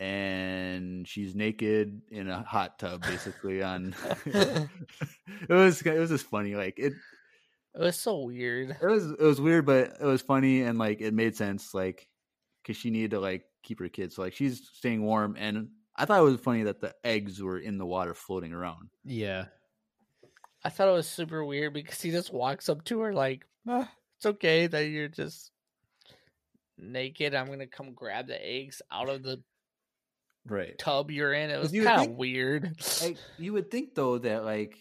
[0.00, 3.62] and she's naked in a hot tub, basically.
[3.62, 3.94] on
[4.34, 6.94] it was it was just funny, like it
[7.74, 8.78] It was so weird.
[8.80, 12.08] it was it was weird, but it was funny and like it made sense, like
[12.62, 14.16] because she needed to like keep her kids.
[14.16, 17.58] So like she's staying warm, and I thought it was funny that the eggs were
[17.58, 18.90] in the water floating around.
[19.04, 19.46] Yeah.
[20.64, 23.94] I thought it was super weird because he just walks up to her like, "Ah,
[24.16, 25.52] "It's okay that you're just
[26.76, 27.34] naked.
[27.34, 29.42] I'm gonna come grab the eggs out of the
[30.46, 30.78] Right.
[30.78, 32.76] tub you're in." It was kind of weird.
[33.00, 34.78] Like you would think though that like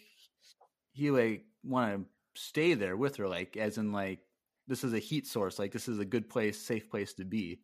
[0.93, 4.21] he like want to stay there with her, like as in like
[4.67, 7.61] this is a heat source, like this is a good place, safe place to be.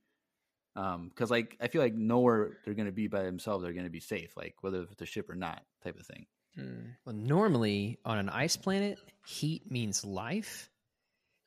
[0.80, 4.00] Um, because like I feel like nowhere they're gonna be by themselves, they're gonna be
[4.00, 6.26] safe, like whether it's the ship or not, type of thing.
[6.56, 6.92] Hmm.
[7.06, 10.70] Well, normally on an ice planet, heat means life.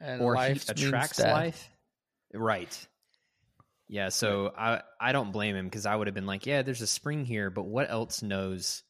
[0.01, 1.33] and or life heat attracts death.
[1.33, 1.71] life.
[2.35, 2.87] Right.
[3.89, 6.83] Yeah, so I I don't blame him because I would have been like, yeah, there's
[6.83, 8.83] a spring here, but what else knows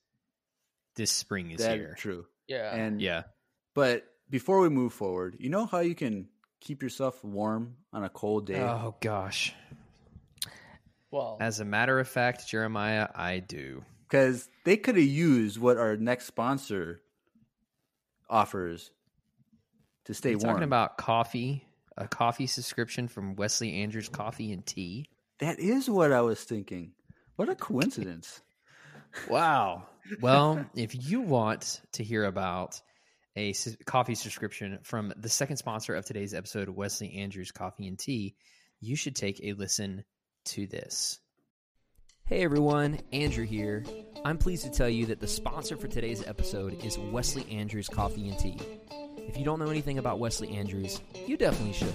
[0.97, 1.95] this spring is That here?
[1.99, 2.27] true.
[2.49, 3.23] Yeah, And Yeah.
[3.75, 6.29] But before we move forward, you know how you can
[6.61, 8.61] keep yourself warm on a cold day?
[8.61, 9.55] Oh gosh.
[11.13, 13.85] Well, As a matter of fact, Jeremiah, I do.
[14.09, 17.01] Because they could have used what our next sponsor
[18.29, 18.91] offers
[20.07, 20.49] to stay You're warm.
[20.55, 21.65] talking about coffee,
[21.97, 25.07] a coffee subscription from Wesley Andrews Coffee and Tea.
[25.39, 26.93] that is what I was thinking.
[27.37, 28.41] What a coincidence.
[29.29, 29.89] Wow.
[30.23, 32.81] Well, if you want to hear about
[33.37, 37.99] a s- coffee subscription from the second sponsor of today's episode, Wesley Andrews Coffee and
[37.99, 38.35] Tea,
[38.81, 40.03] you should take a listen
[40.47, 41.21] to this.
[42.25, 43.85] Hey everyone, Andrew here.
[44.25, 48.29] I'm pleased to tell you that the sponsor for today's episode is Wesley Andrews Coffee
[48.29, 48.59] and Tea.
[49.19, 51.95] If you don't know anything about Wesley Andrews, you definitely should.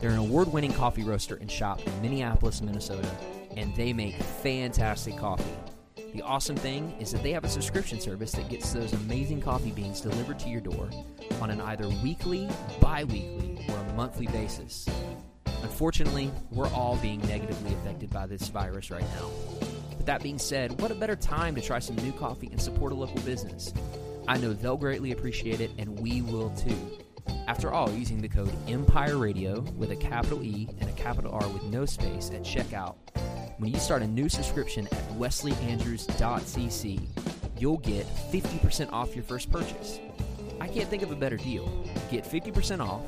[0.00, 3.08] They're an award winning coffee roaster and shop in Minneapolis, Minnesota,
[3.56, 5.54] and they make fantastic coffee.
[6.12, 9.70] The awesome thing is that they have a subscription service that gets those amazing coffee
[9.70, 10.90] beans delivered to your door
[11.40, 12.48] on an either weekly,
[12.80, 14.86] bi weekly, or a monthly basis.
[15.62, 19.30] Unfortunately, we're all being negatively affected by this virus right now.
[19.96, 22.92] But that being said, what a better time to try some new coffee and support
[22.92, 23.72] a local business.
[24.28, 26.76] I know they'll greatly appreciate it, and we will too.
[27.46, 31.48] After all, using the code Empire Radio with a capital E and a capital R
[31.48, 32.96] with no space at checkout,
[33.58, 37.00] when you start a new subscription at wesleyandrews.cc,
[37.58, 40.00] you'll get 50% off your first purchase.
[40.60, 41.66] I can't think of a better deal.
[42.10, 43.02] Get 50% off,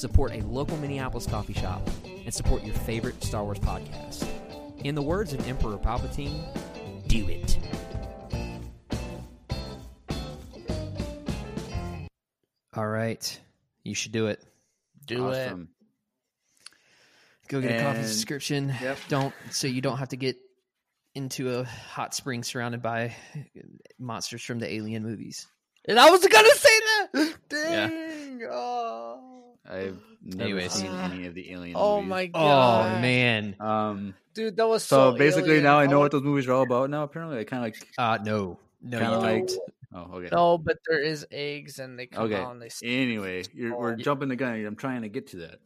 [0.00, 4.26] support a local Minneapolis coffee shop, and support your favorite Star Wars podcast.
[4.84, 6.42] In the words of Emperor Palpatine,
[7.06, 7.58] do it.
[12.74, 13.40] All right.
[13.84, 14.42] You should do it.
[15.06, 15.52] do it.
[17.48, 18.74] Go get a coffee subscription.
[18.80, 18.98] Yep.
[19.08, 20.36] Don't so you don't have to get
[21.14, 23.16] into a hot spring surrounded by
[23.98, 25.48] monsters from the alien movies.
[25.86, 26.80] And I was gonna say
[27.12, 27.34] that.
[27.48, 28.42] Dang.
[28.48, 29.29] Oh.
[29.68, 30.72] I've never Anyways.
[30.72, 32.10] seen any of the alien Oh movies.
[32.10, 32.96] my god!
[32.98, 33.56] Oh man.
[33.60, 35.18] Um, dude, that was so, so.
[35.18, 35.64] basically, alien.
[35.64, 36.90] now I know was- what those movies are all about.
[36.90, 37.88] Now, apparently, I kind of like.
[37.98, 38.58] Uh no.
[38.82, 39.50] No, Kinda you like-
[39.92, 40.28] Oh, okay.
[40.30, 42.36] No, but there is eggs, and they come Okay.
[42.36, 42.70] out and they.
[42.84, 43.96] Anyway, you're, we're Oh.
[43.96, 44.64] jumping the gun.
[44.64, 45.58] I'm trying to get to that.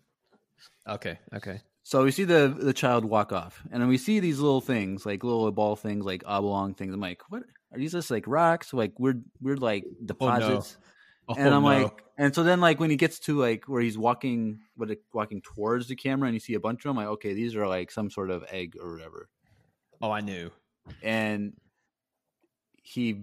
[0.88, 1.60] Okay, okay.
[1.82, 5.04] So we see the the child walk off, and then we see these little things,
[5.04, 6.94] like little ball things, like oblong things.
[6.94, 7.92] I'm like, what are these?
[7.92, 10.74] Just like rocks, like weird, weird, like deposits.
[10.74, 10.84] and
[11.28, 11.60] Oh, I'm no.
[11.60, 15.40] like, and so then like when he gets to like where he's walking, what walking
[15.40, 17.90] towards the camera, and you see a bunch of them, like, okay, these are like
[17.90, 19.28] some sort of egg or whatever.
[20.02, 20.50] Oh, I knew.
[21.02, 21.54] And
[22.82, 23.22] he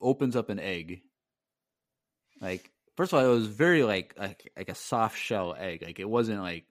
[0.00, 1.02] opens up an egg.
[2.40, 5.82] Like first of all, it was very like like, like a soft shell egg.
[5.84, 6.66] Like it wasn't like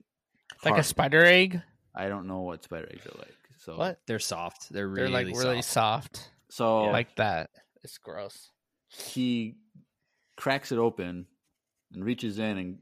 [0.64, 1.62] like a spider egg.
[1.94, 3.36] I don't know what spider eggs are like.
[3.58, 4.00] So What?
[4.08, 4.72] They're soft.
[4.72, 6.16] They're really They're really like really soft.
[6.18, 7.50] soft, So like that.
[7.84, 8.50] It's gross.
[8.88, 9.56] he
[10.40, 11.26] cracks it open
[11.94, 12.78] and reaches in and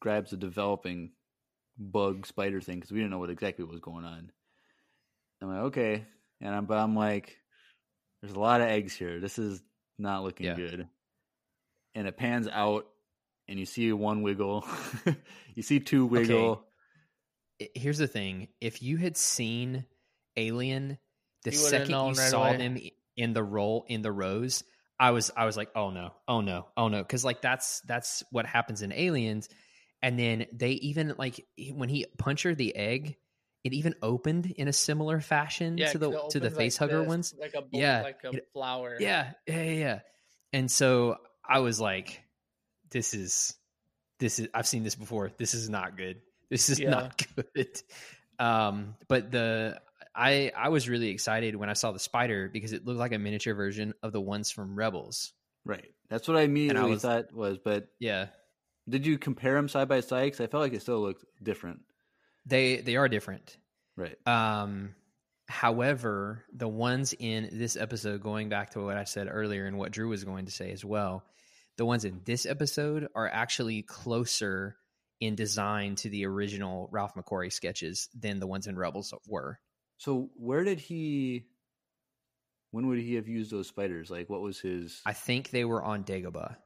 [0.00, 1.12] grabs a developing
[1.78, 4.32] bug spider thing because we didn't know what exactly was going on.
[5.40, 6.04] I'm like, okay,
[6.40, 7.36] and I'm but I'm like,
[8.20, 9.20] there's a lot of eggs here.
[9.20, 9.62] This is
[9.98, 10.54] not looking Yeah.
[10.56, 10.88] good.
[11.94, 12.86] And it pans out,
[13.48, 14.66] and you see one wiggle,
[15.54, 16.64] you see two wiggle.
[17.62, 19.84] I- Here's the thing: if you had seen
[20.36, 20.98] Alien
[21.44, 22.56] the You second you right saw away.
[22.56, 22.78] them
[23.16, 24.62] in the roll in the rows,
[25.00, 28.22] I was I was like, oh no, oh no, oh no, because like that's that's
[28.30, 29.48] what happens in Aliens,
[30.02, 33.16] and then they even like when he punctured the egg,
[33.64, 37.34] it even opened in a similar fashion to the to the face hugger ones.
[37.38, 38.96] like a Yeah, like a it- flower.
[38.98, 39.98] Yeah, yeah, yeah, yeah.
[40.52, 41.16] And so
[41.48, 42.22] I was like,
[42.90, 43.54] this is
[44.18, 45.30] this is I've seen this before.
[45.38, 46.20] This is not good.
[46.50, 46.90] This is Yeah.
[46.90, 47.24] not
[47.54, 47.82] good.
[48.38, 49.80] Um, but the
[50.18, 53.18] I I was really excited when I saw the spider because it looked like a
[53.18, 55.32] miniature version of the ones from Rebels.
[55.64, 57.58] Right, that's what I immediately was- thought was.
[57.58, 58.28] But Yeah.
[58.88, 60.24] did you compare them side by side?
[60.24, 61.80] Because I felt like it still looked different.
[62.46, 63.56] They they are different.
[63.96, 64.16] Right.
[64.26, 64.94] Um,
[65.48, 69.92] however, the ones in this episode, going back to what I said earlier and what
[69.92, 71.24] Drew was going to say as well,
[71.76, 74.76] the ones in this episode are actually closer
[75.20, 79.58] in design to the original Ralph McQuarrie sketches than the ones in Rebels were.
[79.98, 81.44] So where did he?
[82.70, 84.10] When would he have used those spiders?
[84.10, 85.02] Like, what was his?
[85.04, 86.56] I think they were on Dagobah.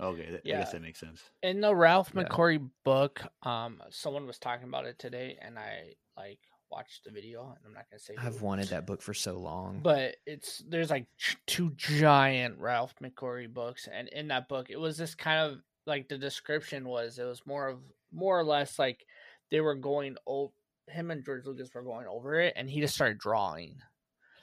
[0.00, 0.58] okay, that, I Yeah.
[0.58, 1.22] guess that makes sense.
[1.42, 2.22] In the Ralph Yeah.
[2.24, 7.42] McQuarrie book, um, someone was talking about it today, and I like watched the video,
[7.50, 8.16] and I'm not gonna say.
[8.18, 9.80] I've wanted that book for so long.
[9.82, 11.06] but it's there's like
[11.46, 16.08] two giant Ralph McQuarrie books, and in that book, it was this kind of like
[16.08, 17.80] the description was it was more of
[18.12, 19.06] more or less like
[19.50, 20.52] they were going over
[20.88, 23.76] him and George Lucas were going over it and he just started drawing.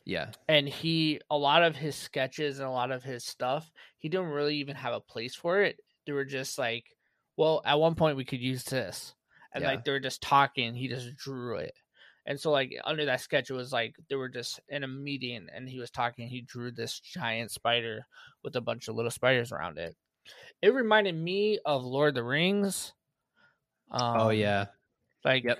[0.06, 0.32] Yeah.
[0.50, 4.28] And he a lot of his sketches and a lot of his stuff, he didn't
[4.28, 5.80] really even have a place for it.
[6.06, 6.86] They were just like,
[7.38, 9.16] well, at one point we could use this.
[9.54, 9.70] And Yeah.
[9.70, 11.74] like they were just talking, he just drew it.
[12.26, 15.48] And so like under that sketch it was like they were just in a meeting
[15.54, 18.06] and he was talking, he drew this giant spider
[18.44, 19.96] with a bunch of little spiders around it.
[20.62, 22.94] It reminded me of Lord of the Rings.
[23.92, 24.68] Um, oh yeah.
[25.26, 25.60] like Yep.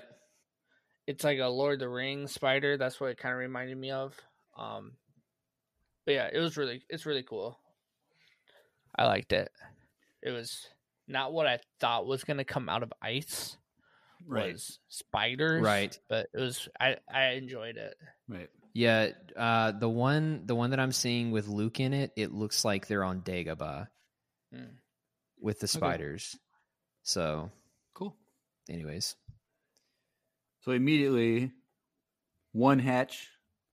[1.06, 2.76] It's like a Lord of the Rings spider.
[2.76, 4.14] That's what it kind of reminded me of.
[4.56, 4.92] Um,
[6.06, 7.58] but yeah, it was really it's really cool.
[8.96, 9.50] I liked it.
[10.22, 10.66] It was
[11.08, 13.56] not what I thought was gonna come out of ice.
[14.26, 14.52] Right.
[14.54, 15.98] Was spiders, Right.
[16.08, 17.94] But it was I I enjoyed it.
[18.28, 18.48] Right.
[18.72, 19.10] Yeah.
[19.36, 22.86] Uh, the one the one that I'm seeing with Luke in it, it looks like
[22.86, 23.88] they're on Dagobah
[24.54, 24.76] Mm.
[25.40, 26.36] with the spiders.
[27.02, 27.50] So,
[27.92, 28.16] Cool.
[28.70, 29.16] anyways,
[30.64, 31.52] So immediately,
[32.52, 33.28] one hatch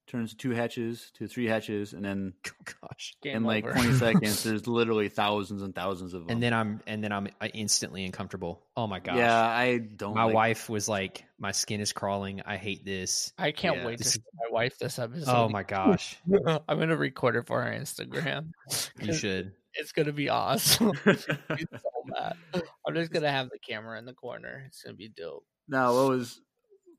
[0.07, 3.15] turns to two hatches to three hatches, and then oh gosh.
[3.23, 3.73] Game in like over.
[3.73, 6.31] 20 seconds, there's literally thousands and thousands of them.
[6.31, 8.65] And then I'm and then I'm uh, instantly uncomfortable.
[8.75, 9.15] Oh my gosh.
[9.15, 10.15] yeah, I don't.
[10.15, 12.41] My like- wife was like, "My skin is crawling.
[12.45, 13.85] I hate this." I can't Yeah.
[13.85, 15.31] wait to see my wife this episode.
[15.33, 16.17] Oh my gosh,
[16.67, 18.51] I'm gonna record it for our Instagram.
[18.99, 19.53] you should.
[19.75, 20.91] It's gonna be awesome.
[21.05, 22.61] It's gonna be so.
[22.85, 24.65] I'm just gonna have the camera in the corner.
[24.67, 25.45] It's gonna be dope.
[25.69, 26.41] Now, what was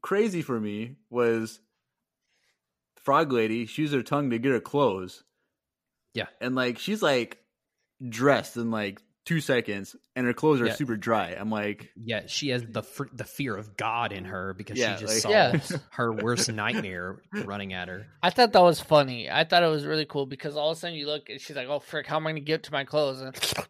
[0.02, 1.60] crazy for me was
[2.96, 3.66] Frog Lady.
[3.66, 5.24] She used her tongue to get her clothes.
[6.14, 6.26] Yeah.
[6.42, 7.38] and like she's like
[8.06, 10.74] dressed in like two seconds, and her clothes are Yeah.
[10.74, 11.28] super dry.
[11.38, 14.96] I'm like, Yeah, she has the fr- the fear of God in her because Yeah,
[14.96, 15.72] she just like- saw Yes.
[15.92, 18.06] her worst nightmare running at her.
[18.22, 19.30] I thought that was funny.
[19.30, 21.56] I thought it was really cool because all of a sudden you look and she's
[21.56, 23.34] like, "Oh frick, how am I gonna get to my clothes?" And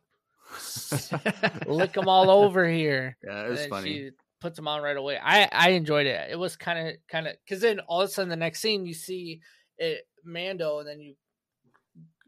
[1.67, 3.17] lick them all over here.
[3.25, 4.11] yeah, it was then funny.
[4.43, 5.19] She puts them on right away.
[5.23, 6.31] I I enjoyed it.
[6.31, 8.87] It was kind of kind of because then all of a sudden the next scene
[8.87, 9.41] you see
[9.79, 11.15] it Mando and then you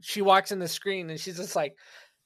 [0.01, 1.77] she walks in the screen and she's just like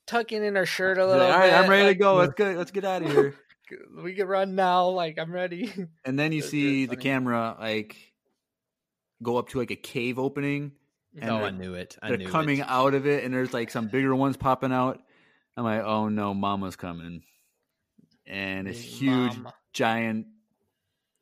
[0.06, 1.24] tucking in her shirt a little.
[1.24, 2.14] like, All right, I'm ready like, to go.
[2.16, 3.34] Let's get let's get out of here.
[4.02, 4.88] We can run now.
[4.88, 5.70] Like I'm ready.
[6.06, 7.96] And then you see the camera like
[9.22, 10.72] go up to like a cave opening,
[11.20, 11.98] and oh, I knew it.
[12.00, 12.66] I they're knew coming it.
[12.66, 15.02] out of it, and there's like some bigger ones popping out.
[15.54, 17.24] I'm like, oh no, Mama's coming,
[18.28, 19.54] and this Big huge, mama.
[19.72, 20.26] giant,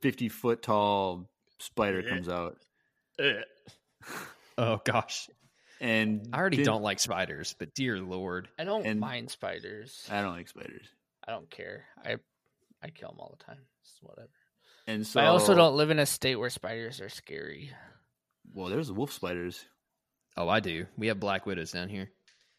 [0.03, 2.09] fifty foot tall spider Yeah.
[2.11, 2.57] comes out,
[4.59, 5.29] Oh gosh,
[5.81, 10.07] and I already didn't- don't like spiders, but dear lord, I don't and- mind spiders.
[10.11, 10.87] I don't like spiders,
[11.27, 11.85] I don't care.
[12.05, 12.17] I
[12.83, 13.61] I kill them all the time.
[13.83, 14.29] It's whatever.
[14.87, 17.71] and so But I also don't live in a state where spiders are scary.
[18.55, 19.65] Well, there's wolf spiders.
[20.37, 20.87] oh I do.
[20.97, 22.11] We have black widows down here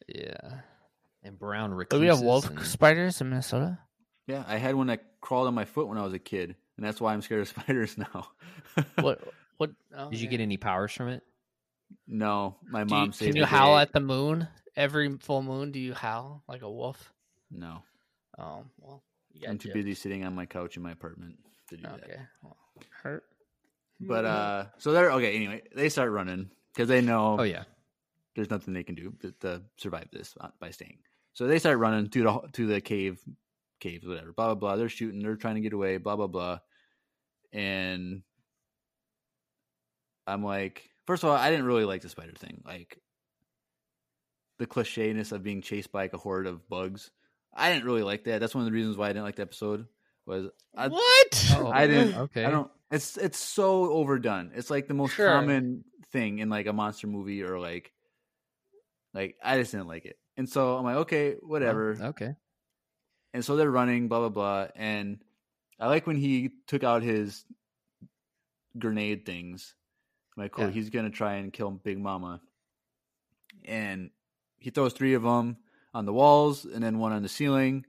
[0.08, 0.62] Yeah.
[1.24, 2.02] and brown Do recluses.
[2.02, 3.80] we have wolf and- spiders in Minnesota?
[4.28, 6.86] Yeah, I had one that crawled on my foot when I was a kid, and
[6.86, 8.28] that's why I'm scared of spiders now.
[9.00, 9.22] What?
[9.58, 9.72] What?
[9.96, 10.32] oh, Did you yeah.
[10.32, 11.24] get any powers from it?
[12.08, 13.82] no, my Do you- mom saved Can you the howl day.
[13.84, 15.72] at the moon every full moon?
[15.72, 17.14] Do you howl like a wolf?
[17.50, 17.82] No,
[18.38, 19.02] Oh well,
[19.34, 19.74] you I'm too gypped.
[19.74, 21.38] busy sitting on my couch in my apartment
[21.70, 22.04] to do that.
[22.04, 22.20] Okay.
[22.44, 22.58] Well,
[23.02, 23.24] hurt.
[24.02, 25.34] But uh, so they're okay.
[25.36, 27.64] Anyway, they start running because they know Oh yeah,
[28.36, 30.98] there's nothing they can do to, to survive this uh, by staying.
[31.34, 33.20] So they start running to the to the cave,
[33.80, 34.34] caves, whatever.
[34.34, 34.76] Blah blah blah.
[34.76, 35.22] They're shooting.
[35.22, 35.98] They're trying to get away.
[35.98, 36.60] Blah blah blah.
[37.54, 38.22] And
[40.26, 42.62] I'm like, first of all, I didn't really like the spider thing.
[42.66, 43.00] Like
[44.60, 47.12] the clichéness of being chased by like a horde of bugs.
[47.56, 48.40] I didn't really like that.
[48.40, 49.88] That's one of the reasons why I didn't like the episode.
[50.26, 51.52] Was I, what?
[51.56, 52.16] Oh, I didn't.
[52.16, 52.44] Okay.
[52.44, 52.70] I don't.
[52.92, 54.52] It's it's so overdone.
[54.56, 55.28] It's like the most Sure.
[55.28, 57.92] common thing in like a monster movie or like,
[59.14, 60.18] like I just didn't like it.
[60.36, 61.98] And so I'm like, okay, whatever.
[62.02, 62.36] Oh, okay.
[63.38, 64.68] And so they're running, blah blah blah.
[64.76, 65.20] And
[65.80, 67.46] I like when he took out his
[68.80, 69.76] grenade things.
[70.36, 70.72] I'm like, cool, Yeah.
[70.72, 72.42] he's gonna try and kill Big Mama.
[73.64, 74.10] And
[74.58, 75.58] he throws three of them
[75.94, 77.86] on the walls, and then one on the ceiling.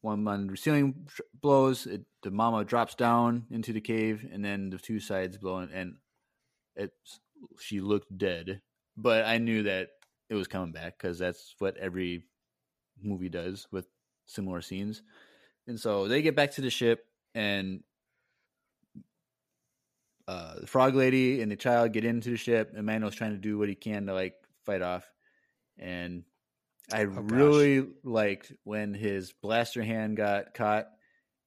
[0.00, 1.08] One on the ceiling
[1.40, 1.84] blows.
[1.84, 5.96] It, the mama drops down into the cave, and then the two sides blow, and
[6.76, 6.92] it
[7.58, 8.60] she looked dead.
[8.96, 9.88] But I knew that
[10.28, 12.26] it was coming back because that's what every
[13.02, 13.88] movie does with
[14.26, 15.02] similar scenes.
[15.66, 17.82] And so they get back to the ship, and
[20.26, 22.72] uh, the frog lady and the child get into the ship.
[22.76, 24.34] And Mando's trying to do what he can to like
[24.64, 25.04] fight off.
[25.78, 26.24] And
[26.92, 27.14] I gosh.
[27.30, 30.86] really liked when his blaster hand got caught,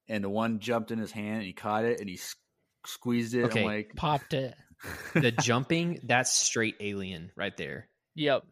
[0.07, 2.35] and the one jumped in his hand and he caught it and he s-
[2.85, 3.45] squeezed it.
[3.45, 3.61] Okay.
[3.61, 4.53] I'm like, Popped it.
[5.15, 7.89] The jumping, that's straight alien right there.
[8.15, 8.43] Yep.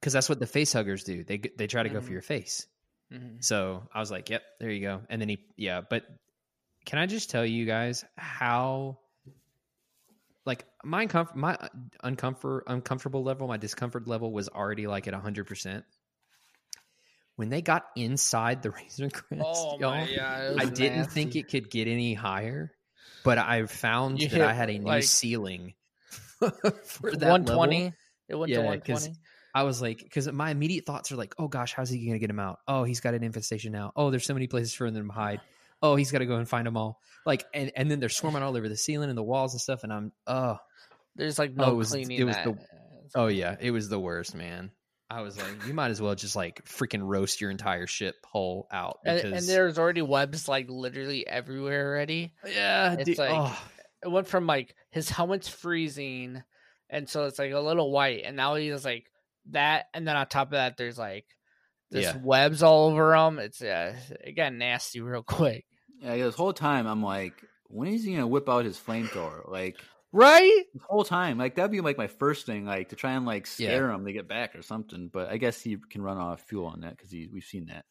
[0.00, 1.24] Because that's what the face huggers do.
[1.24, 2.04] They they try to go Mhm.
[2.04, 2.66] for your face.
[3.12, 3.42] Mhm.
[3.44, 5.80] So I was like, "Yep, there you go." And then he, yeah.
[5.82, 6.04] But
[6.86, 8.98] can I just tell you guys how,
[10.44, 11.56] like, my uncomfort, my
[12.02, 15.84] uncomfort, uncomfortable level, my discomfort level was already like at hundred percent.
[17.36, 21.50] When they got inside the Razor Crest, Oh y'all, my yeah, I didn't think it
[21.50, 22.72] could get any higher,
[23.24, 25.74] but I found You that hit, I had a new like, ceiling
[26.84, 27.92] for that one level.
[28.28, 29.16] It went to Yeah, one 'cause twenty.
[29.54, 32.18] I was like, because my immediate thoughts are like, oh gosh, how's he going to
[32.18, 32.58] get him out?
[32.66, 33.92] Oh, he's got an infestation now.
[33.94, 35.40] Oh, there's so many places for them to hide.
[35.80, 37.00] Oh, he's got to go and find them all.
[37.26, 39.84] Like, and, and then they're swarming all over the ceiling and the walls and stuff.
[39.84, 40.58] And I'm, oh,
[41.14, 42.18] There's like Oh, no it was- cleaning.
[42.18, 42.44] it was that.
[42.44, 42.58] the-
[43.14, 44.70] oh yeah, it was the worst, man.
[45.10, 48.66] I was like, you might as well just like freaking roast your entire ship whole
[48.72, 48.98] out.
[49.04, 52.32] and, Because, and there's already webs like literally everywhere already.
[52.52, 53.56] yeah, it's dude, like- oh,
[54.02, 56.42] It went from like his helmet's freezing,
[56.90, 59.06] and so it's like a little white, and now he's like
[59.50, 61.26] that, and then on top of that, there's like
[61.90, 62.16] this Yeah.
[62.22, 63.38] webs all over them.
[63.38, 65.64] It's yeah, it got nasty real quick,
[66.00, 67.34] Yeah, this whole time I'm like,
[67.68, 69.48] when is he gonna whip out his flamethrower?
[69.50, 69.76] Like
[70.12, 70.64] right?
[70.74, 73.46] the whole time, like that'd be like my first thing, like to try and like
[73.58, 73.68] Yeah.
[73.68, 75.08] scare him to get back or something.
[75.12, 77.84] But I guess he can run off fuel on that because we've seen that.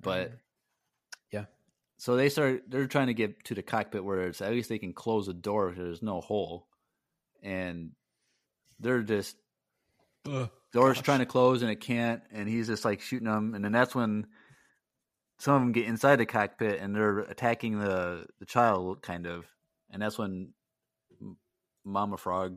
[0.00, 0.38] But Mhm.
[1.32, 1.44] Yeah.
[1.96, 2.62] so they start.
[2.68, 5.34] They're trying to get to the cockpit where it's at least they can close the
[5.34, 5.68] door.
[5.70, 6.68] 'cause There's no hole,
[7.42, 7.92] and
[8.78, 9.36] they're just
[10.72, 13.72] door's trying to close and it can't, and he's just like shooting them, and then
[13.72, 14.26] that's when
[15.38, 19.46] some of them get inside the cockpit and they're attacking the the child, kind of,
[19.90, 20.52] and that's when
[21.84, 22.56] Mama Frog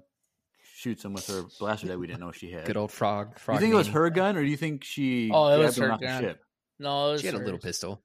[0.74, 2.66] shoots him with her blaster that we didn't know she had.
[2.66, 3.36] good old frog.
[3.36, 5.30] Do frog you think it was her gun, or do you think she?
[5.32, 6.22] Oh, it was her off the gun.
[6.22, 6.44] ship?
[6.80, 8.02] No, it was She had a little pistol.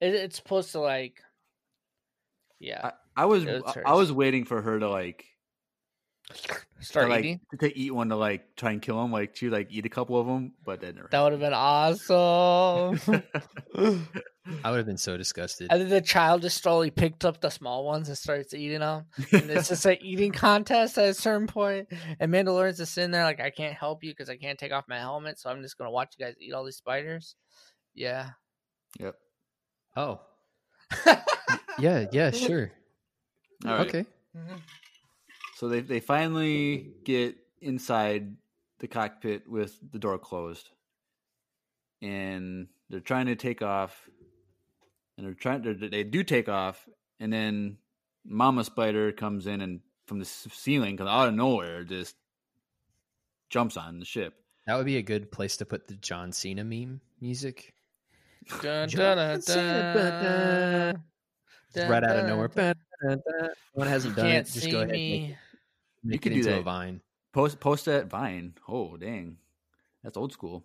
[0.00, 1.20] It, it's supposed to like,
[2.58, 5.24] yeah, I, I was was I, I was waiting for her to like
[6.80, 7.40] start to, like eating.
[7.60, 10.18] to eat one to like try and kill him, like she like eat a couple
[10.20, 11.08] of them, but that never.
[11.10, 13.22] That would have been awesome.
[14.64, 15.68] I would have been so disgusted.
[15.70, 19.04] and then the child just slowly picked up the small ones and starts eating them.
[19.32, 21.88] And it's just an eating contest at a certain point.
[22.18, 24.84] And Mandalorian's just sitting there like, I can't help you because I can't take off
[24.88, 27.36] my helmet, so I'm just gonna watch you guys eat all these spiders.
[27.94, 28.30] Yeah.
[28.98, 29.16] yep.
[29.96, 30.20] Oh,
[31.78, 32.70] yeah, yeah, sure.
[33.66, 33.88] All right.
[33.88, 34.06] Okay.
[34.36, 34.56] Mm-hmm.
[35.60, 38.34] So they they finally get inside
[38.78, 40.70] the cockpit with the door closed,
[42.00, 44.08] and they're trying to take off,
[45.18, 46.88] and they're trying to they do take off,
[47.18, 47.76] and then
[48.24, 52.16] Mama Spider comes in and from the ceiling, cause out of nowhere, just
[53.50, 54.32] jumps on the ship.
[54.66, 57.74] That would be a good place to put the John Cena meme music.
[58.62, 61.02] Dun, John dun, dun, Cena, dun.
[61.74, 62.48] It's right out of Dun, nowhere.
[62.48, 63.22] dun,
[63.74, 64.52] One hasn't You done can't it.
[64.52, 65.36] Just see go ahead
[66.02, 66.14] and me.
[66.14, 66.62] make, it, could do that.
[66.64, 67.00] vine.
[67.32, 68.54] Post post that Vine.
[68.68, 69.36] Oh dang,
[70.02, 70.64] that's old school.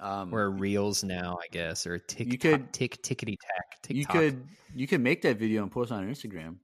[0.00, 3.78] Um, Or reels now, I guess, or tick You could- tick tickety tack.
[3.88, 6.56] you could you could make that video and post on Instagram.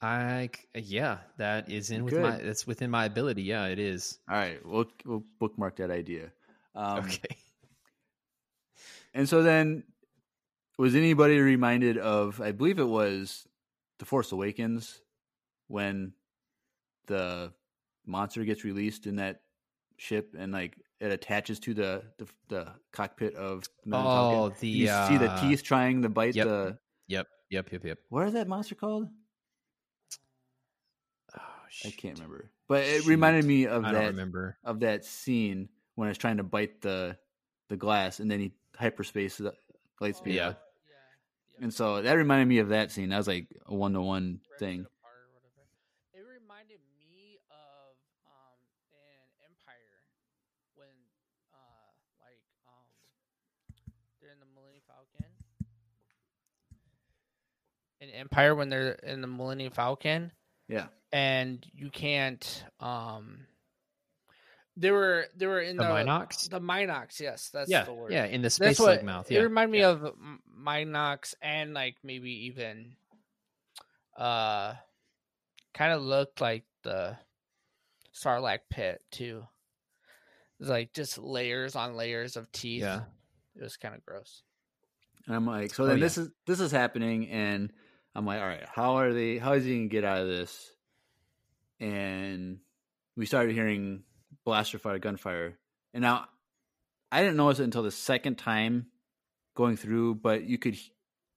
[0.00, 3.42] I yeah, that is in You with my that's within my ability.
[3.42, 4.18] Yeah, it is.
[4.30, 6.32] All right, we'll we'll bookmark that idea.
[6.74, 7.36] Um, okay.
[9.12, 9.82] And so then,
[10.78, 12.40] was anybody reminded of?
[12.40, 13.46] I believe it was
[13.98, 15.02] the Force Awakens
[15.66, 16.12] when
[17.10, 17.52] the
[18.06, 19.40] monster gets released in that
[19.98, 24.38] ship and like it attaches to the the, the cockpit of the Millennium Falcon.
[24.38, 26.46] Oh, the you see the uh, teeth trying to bite yep.
[26.46, 26.78] the.
[27.08, 27.98] Yep, yep, yep, yep.
[28.08, 29.08] What is that monster called?
[31.36, 31.42] Oh,
[31.84, 33.10] I can't remember, but it Shoot.
[33.10, 34.56] reminded me of I don't that remember.
[34.64, 37.16] of that scene when it's trying to bite the
[37.68, 39.52] the glass and then he hyperspace the
[40.00, 40.34] light speed.
[40.34, 40.48] Yeah.
[40.50, 40.62] up.
[41.60, 43.10] And so that reminded me of that scene.
[43.10, 44.86] That was like a one to one thing.
[46.16, 47.92] It reminded me of
[48.24, 48.56] um
[48.96, 50.00] in Empire
[50.72, 50.88] when
[51.52, 51.92] uh
[52.24, 52.88] like um
[54.22, 55.28] they're in the Millennium Falcon.
[58.12, 60.32] In Empire when they're in the Millennium Falcon
[60.68, 60.86] Yeah.
[61.12, 63.46] and you can't um
[64.76, 66.48] they were they were in The the Mynocks?
[66.48, 68.12] The Mynocks, yes, that's yeah, the word.
[68.12, 69.30] yeah, in the That's space what like mouth.
[69.30, 69.88] Yeah, It reminded me yeah.
[69.90, 72.96] of M- Mynocks and like maybe even
[74.16, 74.74] uh
[75.74, 77.16] kind of looked like the
[78.14, 79.44] Sarlacc pit too.
[80.58, 82.82] It was like just layers on layers of teeth.
[82.82, 83.02] Yeah.
[83.56, 84.42] It was kind of gross.
[85.26, 86.04] And I'm like, so Oh, then yeah.
[86.04, 87.72] this is this is happening, and
[88.14, 89.38] I'm like, all right, how are they?
[89.38, 90.72] How is he gonna get out of this?
[91.78, 92.58] And
[93.16, 94.02] we started hearing
[94.44, 95.58] blaster fire, gunfire,
[95.94, 96.26] and now
[97.12, 98.86] I didn't notice it until the second time
[99.54, 100.76] going through, but you could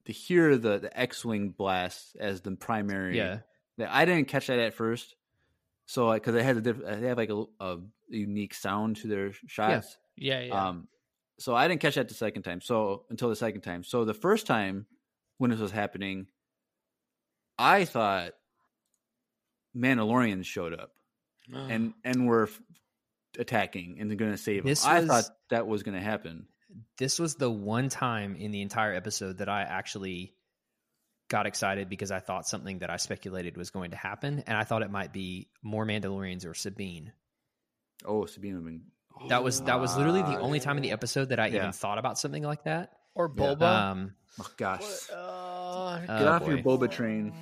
[0.05, 3.17] to hear the the X-wing blast as the primary.
[3.17, 3.39] Yeah.
[3.87, 5.15] I didn't catch that at first.
[5.85, 7.77] So because they had a diff- they have like a, a
[8.07, 9.97] unique sound to their shots.
[10.15, 10.67] Yeah, yeah.
[10.67, 10.87] Um,
[11.39, 12.61] so I didn't catch that the second time.
[12.61, 13.83] So until the second time.
[13.83, 14.85] So the first time
[15.39, 16.27] when this was happening,
[17.57, 18.31] I thought
[19.75, 20.91] Mandalorians showed up
[21.53, 22.61] and and were f-
[23.37, 24.67] attacking and going to save him.
[24.67, 26.47] This I was- thought that was going to happen.
[26.97, 30.33] This was the one time in the entire episode that I actually
[31.29, 34.63] got excited because I thought something that I speculated was going to happen, and I
[34.63, 37.11] thought it might be more Mandalorians or Sabine.
[38.05, 39.29] Oh, Sabine would have been.
[39.29, 41.57] That was that was literally the only time in the episode that I Yeah.
[41.57, 42.93] even thought about something like that.
[43.15, 43.43] Or Yeah.
[43.43, 43.61] Boba.
[43.61, 44.81] Um, Oh gosh,
[45.11, 45.13] Uh,
[46.01, 47.33] get oh, off your boba train.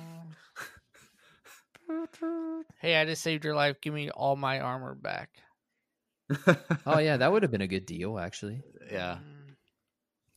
[2.80, 3.80] hey, I just saved your life.
[3.80, 5.30] Give me all my armor back.
[6.86, 8.62] oh yeah, that would have been a good deal actually.
[8.90, 9.18] yeah,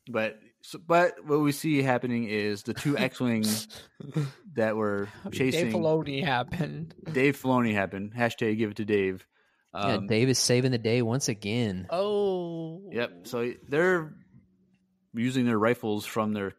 [0.09, 3.67] but so, but what we see happening is the two X-wings
[4.55, 6.95] that were chasing Dave Filoni happened.
[7.11, 8.13] Dave Filoni happened.
[8.17, 9.27] Hashtag give it to Dave.
[9.75, 11.85] yeah, Um, Dave is saving the day once again.
[11.91, 12.89] Oh.
[12.91, 13.27] Yep.
[13.27, 14.11] So they're
[15.13, 16.53] using their rifles from their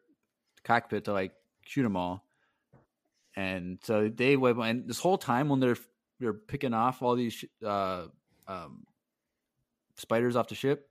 [0.62, 1.32] cockpit to like
[1.66, 2.24] shoot them all,
[3.36, 4.58] and so they went.
[4.58, 5.76] And this whole time when they're
[6.20, 8.06] they're picking off all these uh,
[8.48, 8.84] um,
[9.96, 10.88] spiders off the ship,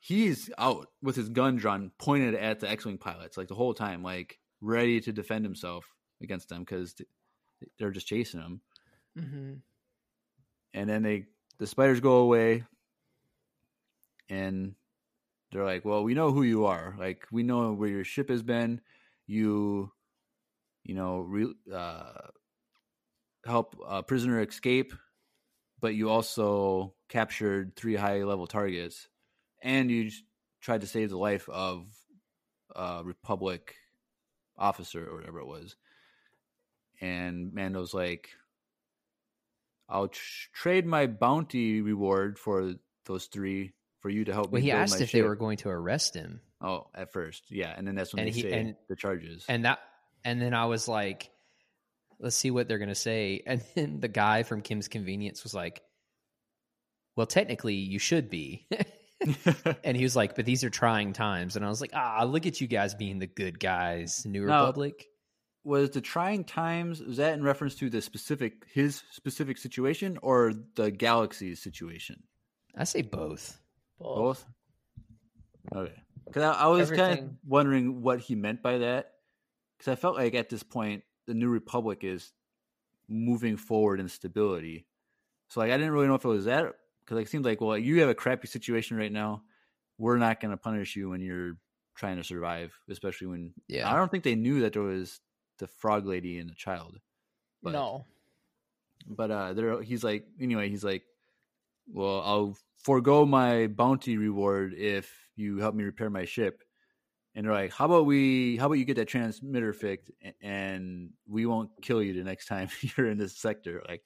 [0.00, 4.02] he's out with his gun drawn, pointed at the X-wing pilots, like the whole time,
[4.02, 5.86] like ready to defend himself
[6.22, 6.94] against them because
[7.78, 8.60] they're just chasing him.
[9.18, 9.54] hmm
[10.74, 11.24] and then they
[11.58, 12.64] the spiders go away
[14.28, 14.74] and
[15.52, 18.42] they're like well we know who you are like we know where your ship has
[18.42, 18.80] been
[19.26, 19.90] you
[20.86, 22.12] you know re, uh,
[23.44, 24.92] help a prisoner escape
[25.80, 29.08] but you also captured three high level targets
[29.62, 30.10] and you
[30.60, 31.86] tried to save the life of
[32.74, 33.74] a republic
[34.56, 35.76] officer or whatever it was
[37.00, 38.30] and mando's like
[39.88, 44.66] I'll tr- trade my bounty reward for those three for you to help Well, me.
[44.66, 47.94] he asked if they were going to arrest him, Oh, at first, yeah, and then
[47.94, 49.44] that's when And they he- say and- the charges.
[49.48, 49.78] and that
[50.26, 51.30] and then I was like,
[52.18, 53.42] let's see what they're going to say.
[53.46, 55.80] And then the guy from Kim's Convenience was like,
[57.14, 58.66] well, technically you should be.
[59.84, 61.56] and he was like, but these are trying times.
[61.56, 64.66] And I was like, ah, look at you guys being the good guys, New Now-
[64.66, 65.06] Republic.
[65.64, 70.52] was the trying times was that in reference to the specific his specific situation or
[70.74, 72.22] the galaxy's situation?
[72.76, 73.58] I say both.
[73.98, 74.44] Both.
[75.74, 75.94] Okay,
[76.26, 79.12] because I, I was kind of wondering what he meant by that.
[79.76, 82.32] Because I felt like at this point the New Republic is
[83.08, 84.86] moving forward in stability.
[85.48, 86.72] So like I didn't really know if it was that
[87.04, 89.42] because like, it seemed like well you have a crappy situation right now.
[89.98, 91.56] We're not going to punish you when you're
[91.94, 93.90] trying to survive, especially when Yeah.
[93.90, 95.20] I don't think they knew that there was
[95.58, 97.00] the frog lady and the child.
[97.62, 98.04] But, no.
[99.06, 101.04] but uh, there he's like anyway he's like,
[101.86, 106.62] well I'll forego my bounty reward if you help me repair my ship.
[107.36, 108.56] And they're like, how about we?
[108.56, 110.10] How about you get that transmitter fixed,
[110.40, 113.82] and we won't kill you the next time you're in this sector?
[113.86, 114.02] Like,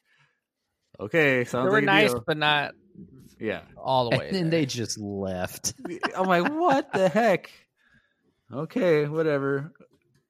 [0.99, 2.25] okay, sounds They were like nice, deal.
[2.27, 2.73] but not
[3.39, 4.27] Yeah, all the way.
[4.27, 4.61] And then there.
[4.61, 5.75] they just left.
[6.17, 7.53] I'm like, what the heck?
[8.53, 9.73] Okay, whatever.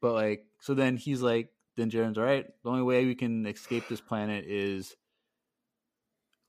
[0.03, 1.49] But like, so then he's like,
[1.79, 2.45] then Jaren's all right.
[2.63, 4.95] The only way we can escape this planet is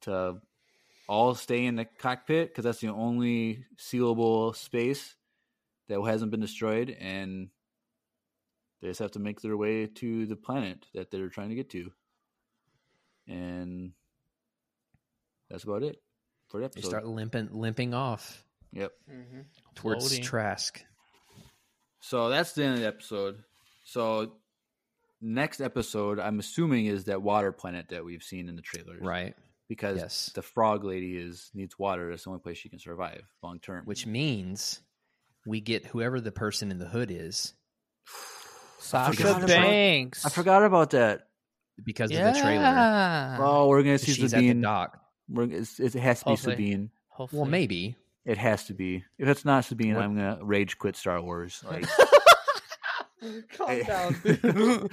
[0.01, 0.35] to
[1.07, 5.15] all stay in the cockpit because that's the only sealable space
[5.89, 7.49] that hasn't been destroyed, and
[8.81, 11.69] they just have to make their way to the planet that they're trying to get
[11.71, 11.91] to,
[13.27, 13.91] and
[15.49, 16.01] that's about it
[16.47, 16.81] for the episode.
[16.83, 18.93] They start limping, limping off Yep.
[19.09, 19.45] Mhm.
[19.75, 20.23] towards Floating.
[20.23, 20.85] Trask.
[21.99, 23.43] So that's the end of the episode.
[23.83, 24.37] So
[25.19, 29.35] next episode, I'm assuming is that water planet that we've seen in the trailer, Right.
[29.67, 30.31] Because Yes.
[30.33, 32.09] the frog lady is needs water.
[32.09, 33.85] That's the only place she can survive long term.
[33.85, 34.81] Which means
[35.45, 37.53] we get whoever the person in the hood is
[38.79, 40.25] Sasha forgot about- Banks.
[40.25, 41.27] I forgot about that.
[41.83, 42.27] because Yeah.
[42.29, 43.37] of the trailer.
[43.39, 44.61] Oh, we're gonna see She's at the Sabine.
[44.61, 44.99] dock.
[45.29, 46.91] We're, it's, it has to be Sabine.
[47.09, 47.41] Hopefully.
[47.41, 47.95] Well, maybe.
[48.25, 49.03] It has to be.
[49.17, 51.63] If it's not Sabine, What- I'm gonna rage quit Star Wars.
[51.71, 51.85] Like,
[53.55, 54.15] Calm down.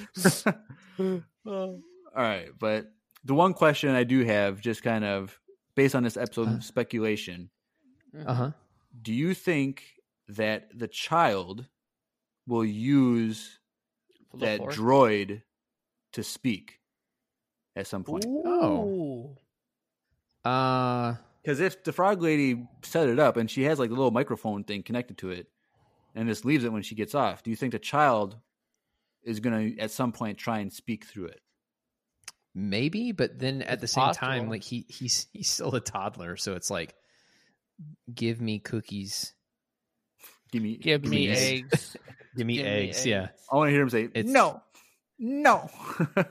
[1.46, 1.82] All
[2.14, 2.86] right, but
[3.24, 5.38] the one question I do have, just kind of
[5.74, 6.60] based on this episode Uh.
[6.60, 7.50] speculation,
[8.26, 8.50] Uh huh.
[9.00, 9.82] do you think
[10.28, 11.66] that the child
[12.46, 13.58] will use
[14.30, 14.76] For the that fourth?
[14.76, 15.42] droid
[16.12, 16.80] to speak
[17.76, 18.24] at some point?
[18.26, 19.36] Oh.
[20.44, 24.10] Uh, Because if the frog lady set it up and she has like the little
[24.10, 25.46] microphone thing connected to it,
[26.14, 28.36] and just leaves it when she gets off, do you think the child
[29.22, 31.40] is going to at some point try and speak through it?
[32.54, 36.36] maybe, but then at It's the same time, like he he's he's still a toddler,
[36.36, 36.94] so it's like,
[38.12, 39.32] give me cookies
[40.50, 41.40] Give me, Give me eggs.
[41.72, 41.96] eggs.
[42.36, 43.06] Give me Give me eggs.
[43.06, 43.22] Yeah.
[43.24, 43.42] eggs.
[43.52, 44.62] I want to hear him say, It's- "No,
[45.18, 45.68] no."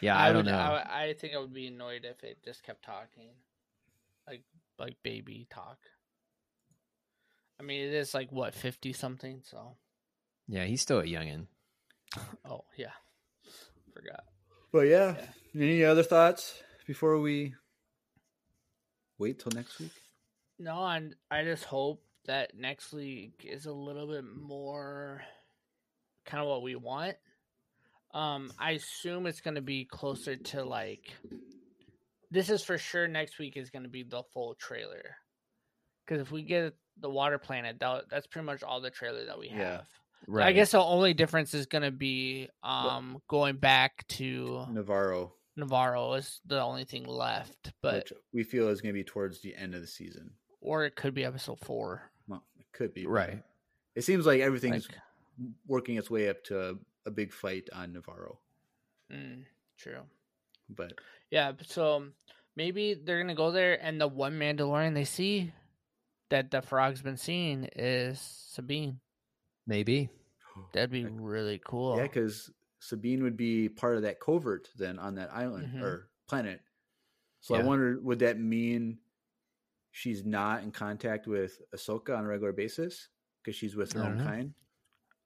[0.00, 0.18] Yeah.
[0.20, 0.58] I, don't would, know.
[0.58, 3.30] I, I think I would be annoyed if it just kept talking,
[4.26, 4.42] like
[4.78, 5.78] like baby talk.
[7.58, 9.40] I mean, it is like what fifty something.
[9.44, 9.76] So,
[10.46, 10.64] yeah.
[10.64, 11.46] He's still a youngin.
[12.44, 12.90] oh yeah,
[13.94, 14.24] forgot.
[14.72, 15.14] but yeah,
[15.54, 15.62] Yeah.
[15.62, 17.54] any other thoughts before we
[19.18, 19.92] wait till next week?
[20.58, 25.22] No, and I just hope that next week is a little bit more
[26.26, 27.16] kind of what we want.
[28.12, 31.12] Um, I assume it's going to be closer to like
[32.30, 33.08] this is for sure.
[33.08, 35.16] Next week is going to be the full trailer
[36.06, 39.38] because if we get the water planet, that, that's pretty much all the trailer that
[39.38, 39.58] we have.
[39.58, 39.80] Yeah.
[40.26, 40.46] Right.
[40.46, 46.16] I guess the only difference is going to be um going back to Nevarro, Nevarro
[46.18, 49.54] is the only thing left, but which we feel is going to be towards the
[49.54, 50.30] end of the season.
[50.62, 52.10] or it could be episode four.
[52.78, 53.42] Well, it could be Right.
[53.94, 54.98] It seems like everything's Like,
[55.66, 56.74] working its way up to a,
[57.06, 58.36] a big fight on Nevarro,
[59.10, 59.44] mm,
[59.78, 60.02] true.
[60.68, 60.94] but
[61.30, 62.14] Yeah, so um,
[62.56, 65.52] maybe they're gonna go there, and the one Mandalorian they see
[66.30, 69.00] that the frog's been seeing is Sabine.
[69.66, 70.08] Maybe.
[70.72, 71.96] That'd be really cool.
[71.96, 75.82] yeah, because Sabine would be part of that covert then on that island Mhm.
[75.82, 76.60] or planet.
[77.40, 78.98] So I wonder, would that mean
[79.96, 83.08] she's not in contact with Ahsoka on a regular basis
[83.42, 84.24] because she's with her I own know.
[84.24, 84.54] kind?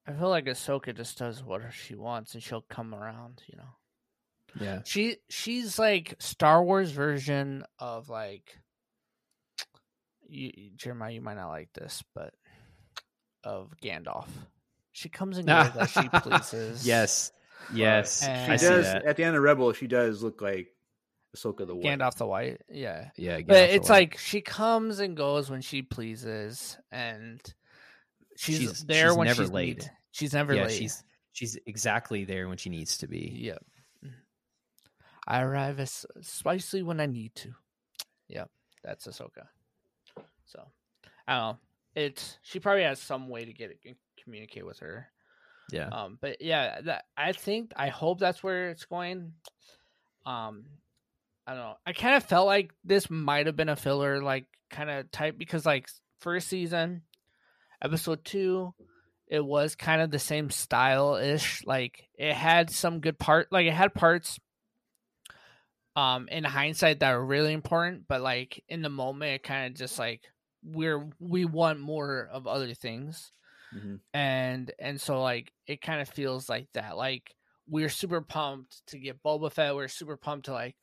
[0.07, 3.41] I feel like Ahsoka just does what she wants, and she'll come around.
[3.47, 4.81] You know, Yeah.
[4.85, 8.59] she she's like Star Wars version of like.
[10.31, 12.33] You, Jeremiah, you might not like this, but
[13.43, 14.27] of Gandalf.
[14.91, 16.85] She comes and goes as she pleases.
[16.85, 17.31] Yes.
[17.73, 18.23] Yes.
[18.23, 19.05] And- She I see does that.
[19.05, 19.73] at the end of Rebel.
[19.73, 20.67] She does look like
[21.35, 21.85] Ahsoka the White.
[21.85, 22.61] Gandalf the White.
[22.71, 23.09] Yeah.
[23.17, 23.37] Yeah.
[23.37, 27.39] get but it's like she comes and goes when she pleases, and
[28.35, 29.67] she's, She's- there she's when never she's late.
[29.77, 29.91] needed.
[30.11, 30.71] She's never yeah, late.
[30.77, 31.03] she's
[31.33, 33.31] she's exactly there when she needs to be.
[33.43, 33.63] Yep.
[35.27, 37.53] I arrive as spicy when I need to.
[38.29, 38.49] Yep,
[38.83, 39.45] that's Ahsoka.
[40.45, 40.63] So
[41.27, 41.57] I don't know.
[41.95, 45.07] It's she probably has some way to get it communicate with her.
[45.71, 45.89] Yeah.
[45.89, 49.33] Um, but yeah, that I think I hope that's where it's going.
[50.25, 50.65] Um,
[51.49, 51.77] I don't know.
[51.85, 55.37] I kind of felt like this might have been a filler, like kind of type
[55.37, 55.89] because like
[56.19, 57.01] first season,
[57.81, 58.73] episode two,
[59.27, 61.63] it was kind of the same style ish.
[61.65, 64.39] Like it had some good part, like it had parts.
[65.95, 69.77] Um, in hindsight, that were really important, but like in the moment, it kind of
[69.77, 70.21] just like
[70.63, 73.31] we're we want more of other things
[73.73, 73.99] Mhm.
[74.13, 77.33] and and so like it kind of feels like that like
[77.67, 80.75] we're super pumped to get Boba Fett we're super pumped to like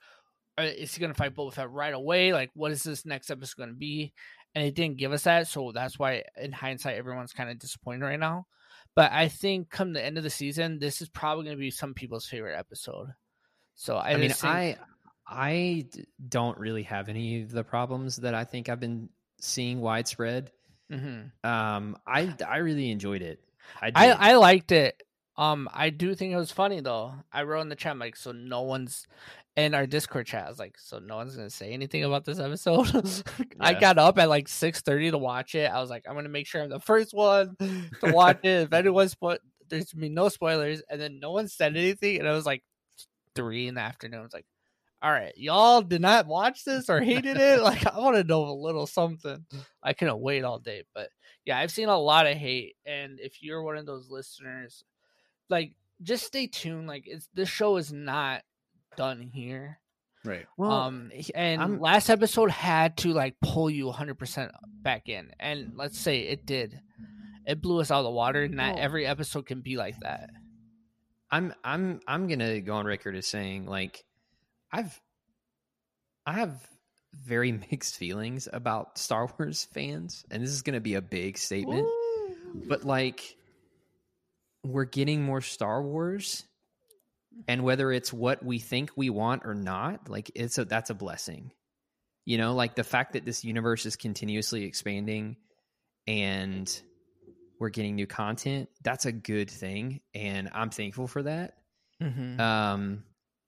[0.58, 3.72] is he gonna fight Boba Fett right away like what is this next episode gonna
[3.72, 4.12] be
[4.54, 8.04] and it didn't give us that so that's why in hindsight everyone's kind of disappointed
[8.04, 8.46] right now
[8.94, 11.94] but I think come the end of the season this is probably gonna be some
[11.94, 13.08] people's favorite episode
[13.76, 14.78] so I, I, mean, just I
[15.28, 15.86] I
[16.28, 19.10] don't really have any of the problems that I think I've been
[19.40, 20.50] seeing widespread.
[20.90, 21.30] Mhm.
[21.44, 23.40] Um, I I really enjoyed it.
[23.80, 24.10] I I.
[24.30, 25.02] I liked it.
[25.38, 27.14] Um, I do think it was funny though.
[27.32, 29.06] I wrote in the chat like, so no one's
[29.56, 30.46] in our Discord chat.
[30.46, 33.22] I was like, so no one's gonna say anything about this episode.
[33.60, 35.70] I got up at like six thirty to watch it.
[35.70, 38.62] I was like, I'm gonna make sure I'm the first one to watch it.
[38.62, 39.38] If anyone spo-
[39.68, 42.62] there's gonna be no spoilers, and then no one said anything, and it was like
[43.34, 44.20] three in the afternoon.
[44.20, 44.46] I was like,
[45.02, 47.60] all right, y'all did not watch this or hated it.
[47.62, 49.44] Like, I want to know a little something.
[49.82, 51.10] I couldn't wait all day, but
[51.44, 54.82] yeah, I've seen a lot of hate, and if you're one of those listeners,
[55.48, 56.86] like, just stay tuned.
[56.86, 58.43] Like, it's this show is not
[58.97, 59.78] done here.
[60.24, 60.47] Right.
[60.56, 64.51] well, um, and I'm- last episode had to like pull you 100 percent
[64.82, 66.81] back in, and let's say it did.
[67.47, 68.43] It blew us out of the water.
[68.43, 70.31] and Not Well- every episode can be like that.
[71.31, 74.05] I'm I'm I'm gonna go on record as saying like
[74.73, 75.01] I've
[76.27, 76.68] I have
[77.14, 81.86] very mixed feelings about Star Wars fans, and this is gonna be a big statement.
[82.66, 83.36] But like
[84.68, 86.44] we're getting more Star Wars,
[87.48, 90.94] and whether it's what we think we want or not, like it's a that's a
[90.94, 91.52] blessing.
[92.24, 95.36] You know, like the fact that this universe is continuously expanding
[96.06, 96.82] and
[97.60, 100.01] we're getting new content, that's a good thing.
[100.14, 101.55] And I'm thankful for that.
[102.02, 102.40] Mm-hmm.
[102.40, 103.05] Um,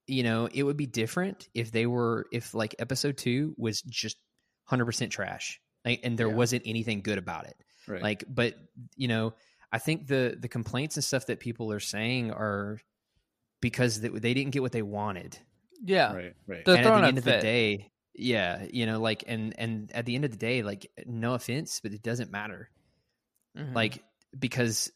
[0.06, 4.16] you know, it would be different if they were if like episode two was just
[4.64, 5.60] hundred percent trash.
[5.84, 6.34] Like, and there Yeah.
[6.34, 7.56] wasn't anything good about it.
[7.86, 8.02] Right.
[8.02, 8.54] Like, but
[8.96, 9.34] you know,
[9.72, 12.80] I think the the complaints and stuff that people are saying are
[13.60, 15.38] because they, they didn't get what they wanted.
[15.84, 16.34] yeah, right.
[16.46, 16.64] Right.
[16.64, 20.06] They're and at the end of the day, yeah, you know, like, and and at
[20.06, 22.70] the end of the day, like, no offense, but it doesn't matter.
[23.56, 23.74] Mhm.
[23.74, 24.02] like
[24.38, 24.92] because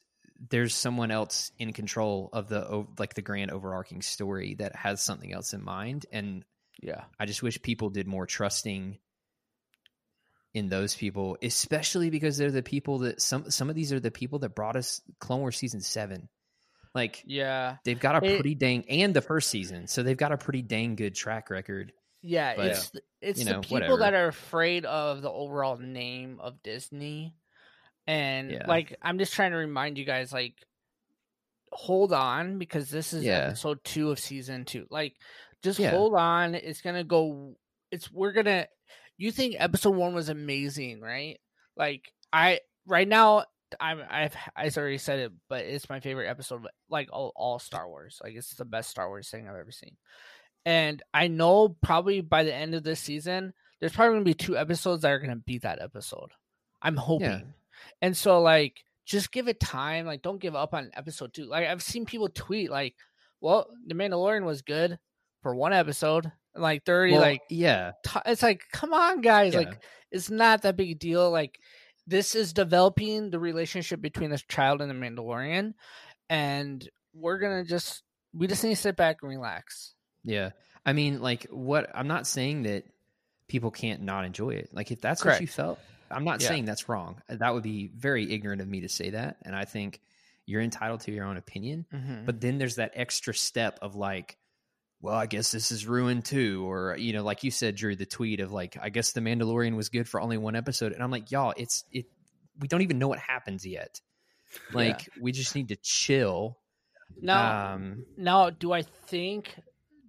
[0.51, 5.32] there's someone else in control of the like the grand overarching story that has something
[5.32, 6.44] else in mind and
[6.82, 8.99] yeah, I just wish people did more trusting
[10.55, 14.11] in those people, especially because they're the people that some some of these are the
[14.11, 16.29] people that brought us Clone Wars season seven.
[16.95, 20.33] Like yeah, they've got a It- pretty dang and the first season, so they've got
[20.33, 21.93] a pretty dang good track record.
[22.20, 22.55] yeah.
[22.57, 22.93] But, it's
[23.23, 23.97] it's you the people whatever.
[23.99, 27.35] that are afraid of the overall name of Disney,
[28.07, 28.66] and Yeah.
[28.69, 30.55] like I'm just trying to remind you guys, like,
[31.73, 33.47] hold on because this is Yeah.
[33.47, 34.87] episode two of season two.
[34.91, 35.15] Like,
[35.62, 35.91] just Yeah.
[35.91, 36.55] hold on.
[36.55, 37.57] It's gonna go.
[37.91, 38.66] It's we're gonna.
[39.16, 41.39] You think episode one was amazing, right?
[41.76, 43.44] Like I right now.
[43.80, 46.66] I'm I've I already said it, but it's my favorite episode.
[46.90, 49.97] Like all, all Star Wars, like it's the best Star Wars thing I've ever seen.
[50.66, 54.59] And I know probably by the end of this season, there's probably gonna be two
[54.59, 56.32] episodes that are gonna beat that episode.
[56.82, 57.55] I'm hoping.
[58.02, 60.06] And so like just give it time.
[60.06, 61.47] Like don't give up on episode two.
[61.47, 62.94] Like I've seen people tweet like,
[63.40, 64.98] well, The Mandalorian was good
[65.43, 66.30] for one episode.
[66.55, 69.55] Like 30, Well, like yeah, t- it's like, come on, guys.
[69.55, 69.61] Yeah.
[69.61, 71.31] Like it's not that big a deal.
[71.31, 71.59] Like
[72.07, 75.73] this is developing the relationship between this child and the Mandalorian.
[76.29, 78.03] And we're gonna just
[78.35, 79.95] we just need to sit back and relax.
[80.24, 80.51] yeah.
[80.85, 82.85] I mean, like what I'm not saying that
[83.49, 84.70] people can't not enjoy it.
[84.73, 85.37] Like if that's Correct.
[85.37, 85.79] what you felt,
[86.11, 86.49] I'm not Yeah.
[86.49, 87.23] saying that's wrong.
[87.29, 90.01] That would be very ignorant of me to say that, and I think
[90.45, 91.87] you're entitled to your own opinion.
[91.95, 92.24] Mm-hmm.
[92.27, 94.37] But then there's that extra step of like,
[95.03, 98.07] well, I guess this is ruined too, or you know, like you said, Drew, the
[98.07, 101.11] tweet of like, I guess the Mandalorian was good for only one episode, and I'm
[101.11, 102.07] like, y'all, it's it.
[102.61, 104.01] We don't even know what happens yet.
[104.74, 106.59] Like, we just need to chill.
[107.19, 109.59] now um, Now, do I think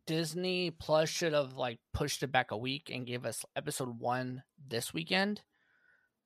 [0.06, 4.44] Disney Plus should have like pushed it back a week and gave us episode one
[4.68, 5.40] this weekend?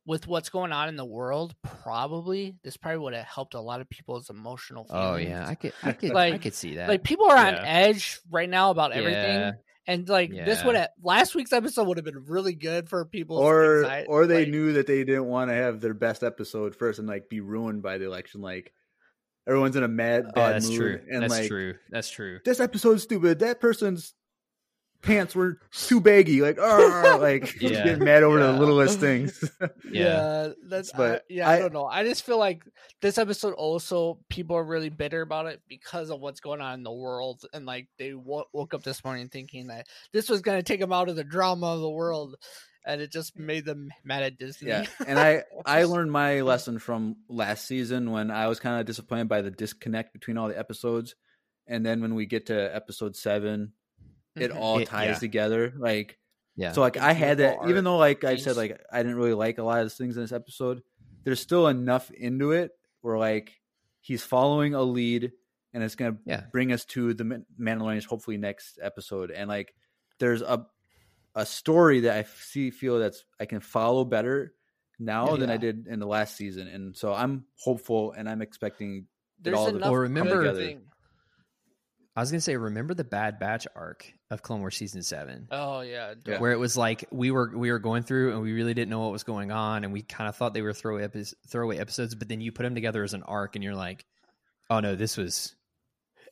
[0.08, 1.54] With what's going on in the world,
[1.84, 4.86] probably this probably would have helped a lot of people's emotional.
[4.86, 5.06] Feelings.
[5.06, 6.88] oh yeah, I could, I could, I could see that.
[6.88, 9.52] like people are on edge right now about everything, Yeah.
[9.86, 13.38] and like this would have last week's episode would have been really good for people.
[13.38, 17.08] or or they knew that they didn't want to have their best episode first and
[17.08, 18.40] like be ruined by the election.
[18.40, 18.72] Like
[19.46, 21.00] everyone's in a mad oh, bad that's mood, true.
[21.12, 21.76] and That's like true.
[21.90, 22.40] That's true.
[22.46, 23.40] this episode's stupid.
[23.40, 24.14] That person's
[25.02, 26.42] pants were too baggy.
[26.42, 27.84] Like, oh, like Yeah.
[27.84, 28.48] getting mad over Yeah.
[28.52, 29.44] the littlest things.
[29.92, 30.50] Yeah.
[30.68, 31.50] that's But I, yeah.
[31.50, 31.86] I, I- don't know.
[31.86, 32.64] I just feel like
[33.02, 36.84] this episode also people are really bitter about it because of what's going on in
[36.84, 40.58] the world, and like they wo- woke up this morning thinking that this was going
[40.58, 42.36] to take them out of the drama of the world,
[42.86, 44.70] and it just made them mad at Disney.
[44.70, 48.86] yeah, and I I learned my lesson from last season when I was kind of
[48.86, 51.16] disappointed by the disconnect between all the episodes,
[51.68, 53.74] and then when we get to episode seven,
[54.42, 54.58] it Mhm.
[54.60, 55.20] all It- ties yeah.
[55.20, 55.74] together.
[55.78, 56.18] Like
[56.56, 56.72] Yeah.
[56.72, 59.18] So like It's I had beautiful that, even though like I said, like I didn't
[59.18, 60.82] really like a lot of the things in this episode.
[61.24, 63.62] There's still enough into it where like
[64.02, 65.34] he's following a lead,
[65.74, 66.46] and it's gonna Yeah.
[66.52, 69.30] bring us to the Man- Mandalorians hopefully next episode.
[69.32, 69.76] And like
[70.20, 70.66] there's a
[71.36, 74.56] a story that I see feel that's I can follow better
[74.98, 79.06] now than I did in the last season, and so I'm hopeful and I'm expecting.
[79.40, 79.82] There's all the- enough.
[79.84, 80.80] Well, good remember-
[82.16, 85.82] I was gonna say, remember the Bad Batch arc of Clone Wars season seven, Oh
[85.82, 86.40] yeah, Yeah.
[86.40, 89.00] where it was like we were we were going through and we really didn't know
[89.00, 92.14] what was going on, and we kind of thought they were throwaway epi- throwaway episodes,
[92.16, 94.06] but then you put them together as an arc, and you're like,
[94.70, 95.56] oh no, this was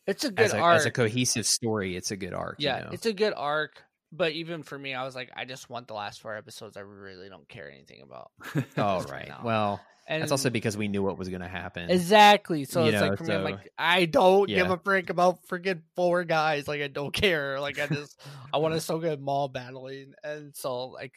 [0.08, 0.76] it's a good as a, arc.
[0.78, 1.96] as a cohesive story.
[1.96, 2.58] It's a good arc.
[2.60, 2.90] yeah, you know?
[2.92, 3.82] it's a good arc.
[4.16, 6.78] But even for me, I was like, I just want the last four episodes.
[6.78, 8.32] I really don't care anything about.
[8.78, 9.28] oh right right.
[9.28, 9.42] now.
[9.44, 11.90] Well, And that's also because we knew what was gonna happen.
[11.90, 12.66] Exactly.
[12.66, 15.46] So You it's know, like for me, I'm like, I don't give a frick about
[15.48, 16.68] freaking four guys.
[16.68, 17.60] Like I don't care.
[17.60, 18.20] Like I just
[18.54, 20.14] I want to so good Maul battling.
[20.24, 21.14] And so like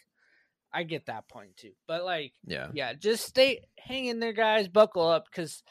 [0.73, 1.73] I get that point too.
[1.87, 2.69] But like yeah.
[2.73, 4.69] yeah, just stay hang in there, guys.
[4.69, 5.63] Buckle up because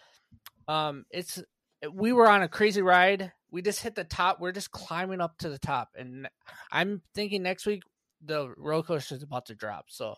[0.67, 1.41] um it's
[1.85, 3.31] Uh, we were on a crazy ride.
[3.51, 4.39] We just hit the top.
[4.39, 5.89] We're just climbing up to the top.
[5.97, 6.27] And
[6.71, 7.83] I'm thinking next week
[8.23, 9.85] the roller coaster is about to drop.
[9.89, 10.15] So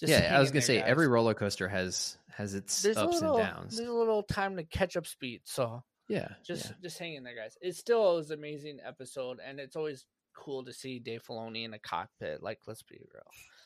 [0.00, 0.88] just yeah, I was gonna there, say guys.
[0.88, 3.76] every roller coaster has has its there's ups little, and downs.
[3.76, 5.42] There's a little time to catch up speed.
[5.44, 6.72] So Yeah, just yeah.
[6.82, 7.56] just hang in there, guys.
[7.60, 10.04] It still is an amazing episode, and it's always
[10.36, 12.42] cool to see Dave Filoni in a cockpit.
[12.42, 13.22] Like, let's be real,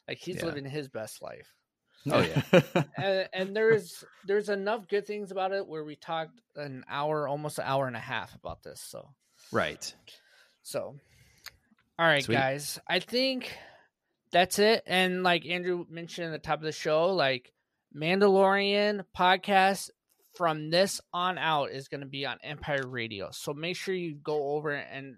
[0.07, 0.47] like he's Yeah.
[0.47, 1.49] living his best life.
[2.11, 2.21] Oh
[2.53, 2.63] yeah,
[2.97, 7.59] and, and there's there's enough good things about it where we talked an hour, almost
[7.59, 8.81] an hour and a half about this.
[8.81, 9.09] So
[9.53, 9.95] right.
[10.63, 10.97] so,
[11.99, 12.37] all right, Sweet.
[12.37, 12.79] guys.
[12.89, 13.55] I think
[14.33, 14.83] that's it.
[14.87, 17.53] And like Andrew mentioned at the top of the show, like
[17.95, 19.91] Mandalorian podcast
[20.37, 23.31] from this on out is going to be on Empire Radio.
[23.33, 25.17] So make sure you go over and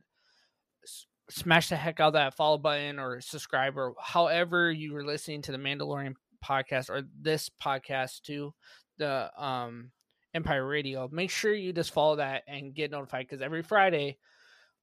[1.30, 5.42] smash the heck out of that follow button or subscribe or however you were listening
[5.42, 8.52] to the Mandalorian podcast or this podcast to
[8.98, 9.90] the um
[10.34, 14.18] Empire Radio, make sure you just follow that and get notified because every Friday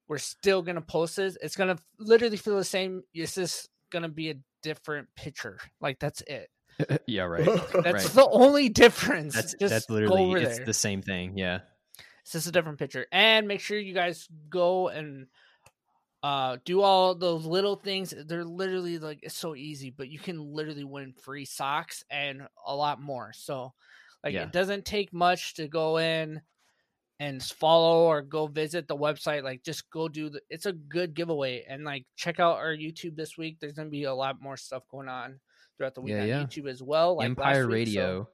[0.08, 1.38] we're still gonna post this.
[1.42, 3.04] It's gonna literally feel the same.
[3.14, 5.60] It's just gonna be a different picture.
[5.82, 6.50] Like that's it.
[7.08, 7.46] yeah, right.
[7.74, 8.04] That's right.
[8.14, 9.36] the only difference.
[9.36, 10.66] That's just that's go literally over it's there.
[10.66, 11.38] the same thing.
[11.38, 11.60] Yeah.
[12.22, 13.06] It's just a different picture.
[13.12, 15.28] And make sure you guys go and
[16.24, 18.14] uh do all those little things.
[18.28, 22.76] They're literally like it's so easy, but you can literally win free socks and a
[22.76, 23.32] lot more.
[23.34, 23.74] So
[24.24, 24.44] like Yeah.
[24.44, 26.42] it doesn't take much to go in
[27.22, 29.44] and follow or go visit the website.
[29.44, 33.16] Like just go do the it's a good giveaway and like check out our YouTube
[33.16, 33.58] this week.
[33.60, 35.40] There's gonna be a lot more stuff going on
[35.78, 36.44] throughout the week Yeah, on yeah.
[36.44, 37.16] YouTube as well.
[37.18, 38.30] Like Empire week, so- Radio,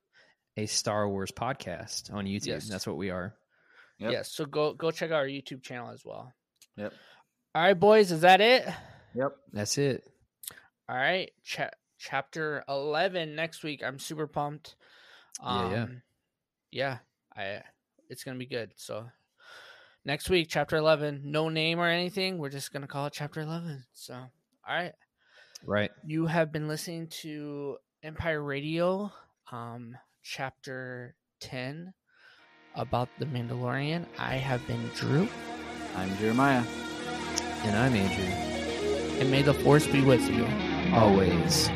[0.57, 2.48] a Star Wars podcast on YouTube.
[2.48, 2.68] Yes.
[2.68, 3.36] That's what we are.
[3.99, 4.12] Yep.
[4.12, 6.34] Yes, so go go check out our YouTube channel as well.
[6.78, 6.94] Yep.
[7.56, 8.68] All right, boys, is that it?
[9.14, 9.32] Yep.
[9.53, 10.03] That's it.
[10.90, 13.82] All right, cha- chapter eleven next week.
[13.82, 14.76] I'm super pumped.
[15.41, 15.84] Yeah, yeah.
[15.84, 16.02] Um,
[16.72, 16.98] yeah.
[17.36, 17.61] I
[18.10, 18.73] it's gonna be good.
[18.76, 19.06] So
[20.03, 21.22] next week, chapter eleven.
[21.23, 22.38] No name or anything.
[22.40, 23.86] We're just gonna call it chapter eleven.
[23.94, 24.30] So all
[24.68, 24.94] right,
[25.65, 25.91] Right.
[26.06, 29.11] you have been listening to Empire Radio,
[29.49, 31.94] um, chapter ten
[32.76, 34.06] about the Mandalorian.
[34.19, 35.30] I have been Drew.
[35.95, 36.64] I'm Jeremiah.
[37.66, 39.20] And I'm Andrew.
[39.20, 40.46] and may the force be with you.
[40.94, 41.70] Always.